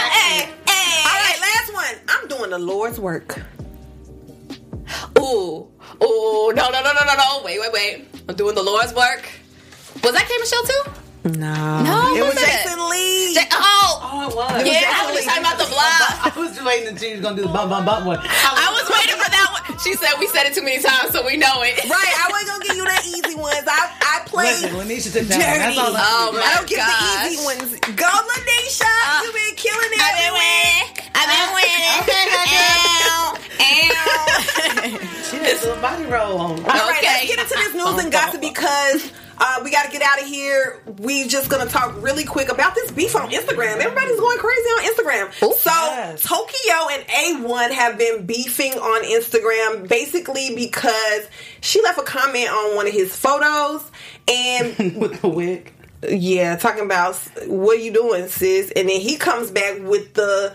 Hey, 0.09 0.49
hey. 0.67 1.03
All 1.05 1.19
right, 1.19 1.39
last 1.41 1.73
one. 1.73 1.95
I'm 2.07 2.27
doing 2.27 2.49
the 2.49 2.59
Lord's 2.59 2.99
work. 2.99 3.39
Ooh, 5.19 5.67
ooh, 6.03 6.53
no, 6.55 6.69
no, 6.69 6.81
no, 6.81 6.93
no, 6.93 7.03
no, 7.05 7.13
no. 7.15 7.41
Wait, 7.43 7.59
wait, 7.59 7.71
wait. 7.73 8.07
I'm 8.27 8.35
doing 8.35 8.55
the 8.55 8.63
Lord's 8.63 8.93
work. 8.93 9.29
Was 10.03 10.13
that 10.13 10.27
K 10.27 10.37
Michelle 10.39 10.63
too? 10.63 10.91
No, 11.23 11.83
No, 11.83 12.15
it 12.15 12.23
was 12.23 12.33
was 12.33 12.43
it? 12.43 12.47
Jason 12.47 12.79
Lee. 12.89 13.33
Ja- 13.35 13.51
oh, 13.51 13.99
Oh, 14.01 14.29
it 14.29 14.35
was. 14.35 14.63
yeah, 14.65 14.87
I 14.87 15.11
was 15.11 15.19
talking 15.27 15.43
about 15.43 15.57
the 15.59 15.67
vlog. 15.67 15.99
I 16.25 16.31
was 16.39 16.55
just 16.55 16.63
waiting 16.65 16.87
until 16.87 17.09
you 17.09 17.15
was 17.19 17.23
gonna 17.27 17.35
do 17.35 17.41
the 17.43 17.51
bum 17.51 17.67
bum 17.69 17.83
bum 17.83 18.05
one. 18.07 18.19
I 18.23 18.71
was 18.71 18.87
waiting 18.87 19.19
for 19.19 19.27
that 19.29 19.47
one. 19.51 19.79
She 19.83 19.93
said 19.99 20.15
we 20.19 20.27
said 20.31 20.47
it 20.47 20.55
too 20.55 20.63
many 20.63 20.79
times, 20.81 21.11
so 21.11 21.19
we 21.27 21.35
know 21.35 21.59
it. 21.61 21.75
Right, 21.91 22.13
I 22.15 22.27
wasn't 22.31 22.47
gonna 22.55 22.65
give 22.71 22.77
you 22.79 22.85
the 22.87 22.99
easy 23.03 23.35
ones. 23.35 23.67
I 23.67 23.91
I 23.99 24.15
played 24.31 24.63
Listen, 24.63 24.79
Lanisha 24.79 25.11
took 25.11 25.27
that. 25.27 25.43
one. 25.43 25.59
That's 25.59 25.77
all. 25.77 25.91
I 25.91 25.99
Oh 25.99 26.31
my 26.31 26.39
I 26.39 26.49
don't 26.55 26.67
give 26.71 26.79
the 26.79 26.95
easy 27.27 27.39
ones. 27.43 27.67
Go, 27.99 28.07
Lanisha. 28.07 28.87
Uh, 28.87 29.19
you 29.27 29.31
been 29.35 29.55
killing 29.59 29.91
it. 29.91 29.99
I've 29.99 30.19
been 30.23 30.33
winning. 30.39 30.87
I've 31.19 31.27
been 31.27 31.35
uh, 31.35 31.59
winning. 31.59 31.99
Okay, 33.59 33.91
Ow, 33.91 33.99
ow. 33.99 34.15
She 35.27 35.35
had 35.37 35.51
a 35.51 35.67
little 35.67 35.81
body 35.83 36.05
roll 36.07 36.39
on. 36.39 36.51
All 36.63 36.63
right, 36.63 36.95
Okay. 36.97 37.11
let's 37.11 37.27
get 37.27 37.39
into 37.43 37.55
this 37.59 37.73
news 37.75 37.99
and 38.03 38.11
gossip 38.11 38.41
because 38.41 39.11
uh, 39.39 39.61
we 39.63 39.71
got 39.71 39.85
to 39.85 39.91
get 39.91 40.01
out 40.01 40.21
of 40.21 40.27
here. 40.27 40.81
We 40.99 41.27
just 41.27 41.49
gonna 41.49 41.69
talk 41.69 41.95
really 42.01 42.25
quick 42.25 42.51
about 42.51 42.75
this 42.75 42.91
beef 42.91 43.15
on 43.15 43.29
Instagram. 43.31 43.77
Everybody's 43.77 44.19
going 44.19 44.37
crazy 44.37 44.69
on 44.69 44.83
Instagram. 44.93 45.33
so 45.33 45.69
yes. 45.71 46.23
Tokyo 46.23 46.75
and 46.91 47.03
A1 47.07 47.71
have 47.71 47.97
been 47.97 48.25
beefing 48.25 48.73
on 48.73 49.03
Instagram 49.03 49.87
basically 49.87 50.55
because 50.55 51.27
she 51.61 51.81
left 51.81 51.99
a 51.99 52.03
comment 52.03 52.49
on 52.49 52.75
one 52.75 52.87
of 52.87 52.93
his 52.93 53.15
photos 53.15 53.89
and 54.27 54.75
with 54.97 55.21
the 55.21 55.27
wig. 55.29 55.73
yeah, 56.07 56.55
talking 56.55 56.83
about 56.85 57.15
what 57.47 57.77
are 57.77 57.81
you 57.81 57.91
doing, 57.93 58.27
sis? 58.27 58.71
And 58.75 58.87
then 58.89 58.99
he 59.01 59.17
comes 59.17 59.51
back 59.51 59.79
with 59.81 60.13
the 60.13 60.53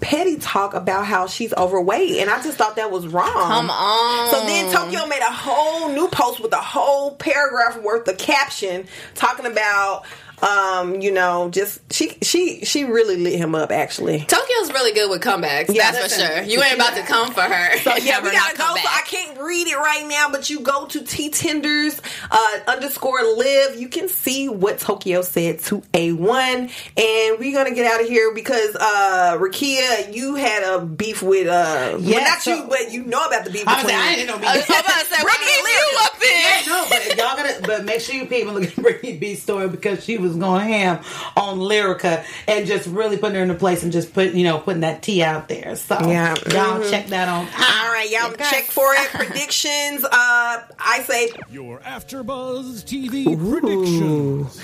petty 0.00 0.36
talk 0.36 0.74
about 0.74 1.06
how 1.06 1.26
she's 1.26 1.52
overweight, 1.54 2.18
and 2.18 2.30
I 2.30 2.42
just 2.42 2.58
thought 2.58 2.76
that 2.76 2.90
was 2.90 3.06
wrong. 3.06 3.32
Come 3.32 3.70
on. 3.70 4.30
So 4.30 4.40
then 4.46 4.72
Tokyo 4.72 5.06
made 5.06 5.22
a 5.22 5.32
whole 5.32 5.88
new 5.90 6.08
post 6.08 6.40
with 6.40 6.52
a 6.52 6.56
whole 6.56 7.14
paragraph 7.16 7.80
worth 7.82 8.08
of 8.08 8.18
caption 8.18 8.86
talking 9.14 9.46
about 9.46 10.04
um, 10.42 11.00
you 11.00 11.10
know, 11.10 11.48
just 11.50 11.92
she 11.92 12.16
she 12.22 12.64
she 12.64 12.84
really 12.84 13.16
lit 13.16 13.38
him 13.38 13.54
up 13.54 13.72
actually. 13.72 14.20
Tokyo's 14.20 14.55
really 14.86 14.98
good 14.98 15.10
with 15.10 15.20
comebacks. 15.22 15.74
Yeah, 15.74 15.90
that's 15.92 16.14
for 16.16 16.20
sure. 16.20 16.42
You 16.42 16.62
ain't 16.62 16.74
about 16.76 16.94
to 16.94 17.02
come 17.02 17.32
for 17.32 17.40
her. 17.42 17.78
So 17.78 17.96
yeah, 17.96 18.14
have 18.14 18.24
we 18.24 18.30
gotta 18.32 18.56
go. 18.56 18.64
come 18.64 18.76
So. 18.76 18.82
I 18.88 19.02
can't 19.06 19.38
read 19.40 19.66
it 19.66 19.76
right 19.76 20.06
now, 20.08 20.28
but 20.30 20.48
you 20.50 20.60
go 20.60 20.86
to 20.86 21.02
T 21.02 21.30
Tenders 21.30 22.00
uh, 22.30 22.58
underscore 22.68 23.22
live. 23.36 23.78
You 23.78 23.88
can 23.88 24.08
see 24.08 24.48
what 24.48 24.78
Tokyo 24.78 25.22
said 25.22 25.60
to 25.60 25.80
A1, 25.92 26.70
and 26.96 27.38
we're 27.38 27.52
gonna 27.52 27.74
get 27.74 27.90
out 27.90 28.00
of 28.00 28.08
here 28.08 28.32
because 28.34 28.76
uh, 28.76 29.36
Rikayah, 29.40 30.14
you 30.14 30.34
had 30.36 30.62
a 30.62 30.84
beef 30.84 31.22
with 31.22 31.48
uh, 31.48 31.96
Yeah, 31.98 32.16
well, 32.18 32.24
not 32.30 32.40
so- 32.42 32.54
you, 32.54 32.66
but 32.68 32.92
you 32.92 33.04
know 33.04 33.24
about 33.26 33.44
the 33.44 33.50
beef 33.50 33.64
I 33.66 33.74
was 33.76 33.84
between. 33.84 33.98
like, 34.00 34.08
I 34.10 34.14
didn't 34.16 34.40
know 34.40 34.48
I 34.48 34.56
was 34.56 34.68
me. 34.68 34.76
about 34.78 35.00
to 35.00 35.06
say, 35.06 35.22
what 35.22 35.40
you 35.40 35.98
up 36.00 36.22
in? 36.22 36.66
No, 36.68 36.86
but 36.88 37.06
y'all 37.18 37.36
gotta, 37.36 37.62
but 37.66 37.84
make 37.84 38.00
sure 38.00 38.14
you 38.14 38.26
people 38.26 38.52
look 38.54 38.64
at 38.64 38.76
Brittany 38.76 39.16
B's 39.16 39.42
story 39.42 39.68
because 39.68 40.04
she 40.04 40.18
was 40.18 40.36
going 40.36 40.66
ham 40.66 41.00
on 41.36 41.58
Lyrica 41.58 42.24
and 42.48 42.66
just 42.66 42.86
really 42.86 43.16
putting 43.16 43.36
her 43.36 43.42
in 43.42 43.50
a 43.50 43.54
place 43.54 43.82
and 43.82 43.92
just 43.92 44.12
put, 44.12 44.32
you 44.32 44.44
know, 44.44 44.58
putting 44.76 44.80
that 44.94 45.02
tea 45.02 45.22
out 45.22 45.48
there. 45.48 45.76
So 45.76 45.94
Yeah. 46.00 46.34
y'all 46.52 46.80
Mhm. 46.80 46.90
check 46.90 47.06
that 47.08 47.28
on. 47.28 47.46
All 47.46 47.92
right, 47.92 48.08
y'all 48.10 48.32
check 48.32 48.64
for 48.64 48.92
it. 48.94 49.08
Predictions. 49.12 50.04
Uh, 50.04 50.08
I 50.78 51.02
say 51.06 51.30
Your 51.50 51.78
AfterBuzz 51.80 52.84
TV 52.84 53.24
predictions. 53.36 54.58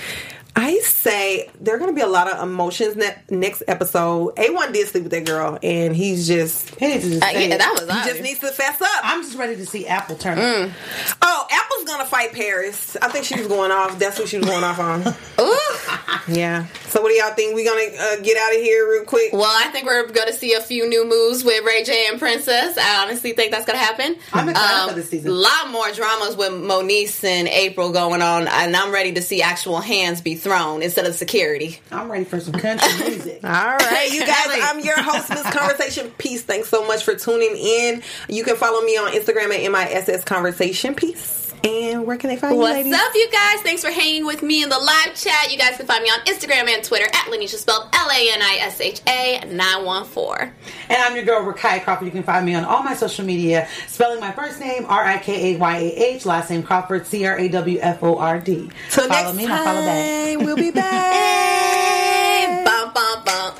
I 0.55 0.79
say 0.79 1.49
there 1.59 1.75
are 1.75 1.79
going 1.79 1.89
to 1.89 1.95
be 1.95 2.01
a 2.01 2.07
lot 2.07 2.31
of 2.31 2.41
emotions 2.43 2.95
ne- 2.95 3.15
next 3.29 3.63
episode. 3.67 4.35
A1 4.35 4.71
did 4.73 4.87
sleep 4.87 5.03
with 5.03 5.11
that 5.11 5.25
girl, 5.25 5.57
and 5.63 5.95
he's 5.95 6.27
just 6.27 6.75
He 6.75 6.87
needs 6.87 7.03
to 7.05 7.09
just 7.09 7.23
Uh, 7.23 7.37
yeah, 7.39 7.57
that 7.57 7.71
was 7.73 7.81
he 7.89 8.09
just 8.09 8.21
needs 8.21 8.39
to 8.41 8.47
fess 8.51 8.79
up. 8.81 8.89
I'm 9.03 9.23
just 9.23 9.35
ready 9.37 9.55
to 9.55 9.65
see 9.65 9.87
Apple 9.87 10.15
turn. 10.15 10.37
Mm. 10.37 10.71
Oh, 11.21 11.47
Apple's 11.51 11.85
gonna 11.85 12.05
fight 12.05 12.33
Paris. 12.33 12.95
I 13.01 13.07
think 13.09 13.25
she 13.25 13.35
was 13.35 13.47
going 13.47 13.71
off. 13.71 13.97
That's 13.97 14.19
what 14.19 14.27
she 14.27 14.37
was 14.37 14.45
going 14.47 14.63
off 14.63 14.79
on. 14.79 15.01
Ooh. 15.41 15.57
yeah. 16.27 16.67
So 16.87 17.01
what 17.01 17.09
do 17.09 17.15
y'all 17.15 17.33
think? 17.33 17.55
We're 17.55 17.65
gonna 17.69 17.97
uh, 17.99 18.21
get 18.23 18.37
out 18.37 18.55
of 18.55 18.61
here 18.61 18.87
real 18.89 19.05
quick? 19.05 19.33
Well, 19.33 19.43
I 19.45 19.69
think 19.71 19.87
we're 19.87 20.05
going 20.11 20.27
to 20.27 20.33
see 20.33 20.53
a 20.53 20.61
few 20.61 20.87
new 20.87 21.07
moves 21.09 21.43
with 21.43 21.63
Ray 21.65 21.83
J 21.83 22.05
and 22.09 22.19
Princess. 22.19 22.77
I 22.77 23.03
honestly 23.03 23.31
think 23.33 23.51
that's 23.51 23.65
going 23.65 23.79
to 23.79 23.83
happen. 23.83 24.15
I'm 24.31 24.47
excited 24.49 24.89
for 24.89 24.95
this 24.95 25.09
season. 25.09 25.31
A 25.31 25.33
lot 25.33 25.71
more 25.71 25.91
dramas 25.91 26.35
with 26.35 26.51
Moniece 26.51 27.23
and 27.23 27.47
April 27.47 27.91
going 27.91 28.21
on, 28.21 28.47
and 28.47 28.75
I'm 28.75 28.91
ready 28.93 29.13
to 29.13 29.21
see 29.23 29.41
actual 29.41 29.79
hands 29.81 30.21
be 30.21 30.35
thrown 30.43 30.81
instead 30.83 31.05
of 31.05 31.15
security. 31.15 31.79
I'm 31.91 32.11
ready 32.11 32.25
for 32.25 32.39
some 32.39 32.53
country 32.53 32.87
music. 33.07 33.39
All 33.43 33.49
right, 33.49 34.09
you 34.11 34.25
guys. 34.25 34.59
I'm 34.63 34.79
your 34.79 35.01
host, 35.01 35.29
Miss 35.29 35.43
Conversation. 35.51 36.11
Peace. 36.17 36.43
Thanks 36.43 36.69
so 36.69 36.85
much 36.85 37.03
for 37.03 37.15
tuning 37.15 37.55
in. 37.57 38.03
You 38.27 38.43
can 38.43 38.55
follow 38.55 38.81
me 38.81 38.97
on 38.97 39.11
Instagram 39.13 39.53
at 39.53 39.61
miss 40.07 40.23
conversation. 40.23 40.95
Peace. 40.95 41.42
And 41.65 42.05
where 42.05 42.17
can 42.17 42.29
they 42.29 42.35
find 42.35 42.55
you, 42.55 42.59
What's 42.59 42.91
up, 42.91 43.11
you 43.15 43.29
guys? 43.31 43.61
Thanks 43.61 43.81
for 43.83 43.89
hanging 43.89 44.25
with 44.25 44.43
me 44.43 44.63
in 44.63 44.69
the 44.69 44.77
live 44.77 45.15
chat. 45.15 45.49
You 45.49 45.57
guys 45.57 45.77
can 45.77 45.85
find 45.85 46.03
me 46.03 46.09
on 46.09 46.19
Instagram 46.25 46.67
and 46.67 46.83
Twitter 46.83 47.05
at 47.05 47.25
Lanisha 47.31 47.55
spelled 47.55 47.87
L 47.93 48.09
A 48.09 48.31
N 48.33 48.41
I 48.41 48.57
S 48.63 48.81
H 48.81 48.99
A 49.07 49.39
914. 49.47 50.51
And 50.89 50.97
I'm 51.01 51.15
your 51.15 51.23
girl, 51.23 51.41
Rikayah 51.53 51.83
Crawford. 51.85 52.05
You 52.05 52.11
can 52.11 52.23
find 52.23 52.45
me 52.45 52.53
on 52.53 52.65
all 52.65 52.83
my 52.83 52.93
social 52.93 53.23
media, 53.25 53.67
spelling 53.87 54.19
my 54.19 54.33
first 54.33 54.59
name 54.59 54.85
R 54.87 55.05
I 55.05 55.17
K 55.19 55.53
A 55.55 55.57
Y 55.57 55.77
A 55.77 56.15
H, 56.15 56.25
last 56.25 56.49
name 56.49 56.63
Crawford 56.63 57.07
C 57.07 57.25
R 57.25 57.37
A 57.39 57.47
W 57.47 57.79
F 57.81 58.03
O 58.03 58.17
R 58.17 58.39
D. 58.41 58.69
Till 58.89 59.07
follow 59.07 59.23
next 59.33 59.37
me, 59.37 59.45
and 59.45 59.53
I 59.53 59.63
follow 59.63 59.81
back. 59.81 60.39
we'll 60.45 60.57
be 60.57 60.71
back. 60.81 61.13
Hey, 61.13 62.63
bump, 62.65 62.93
bump, 62.93 63.25
bump. 63.25 63.59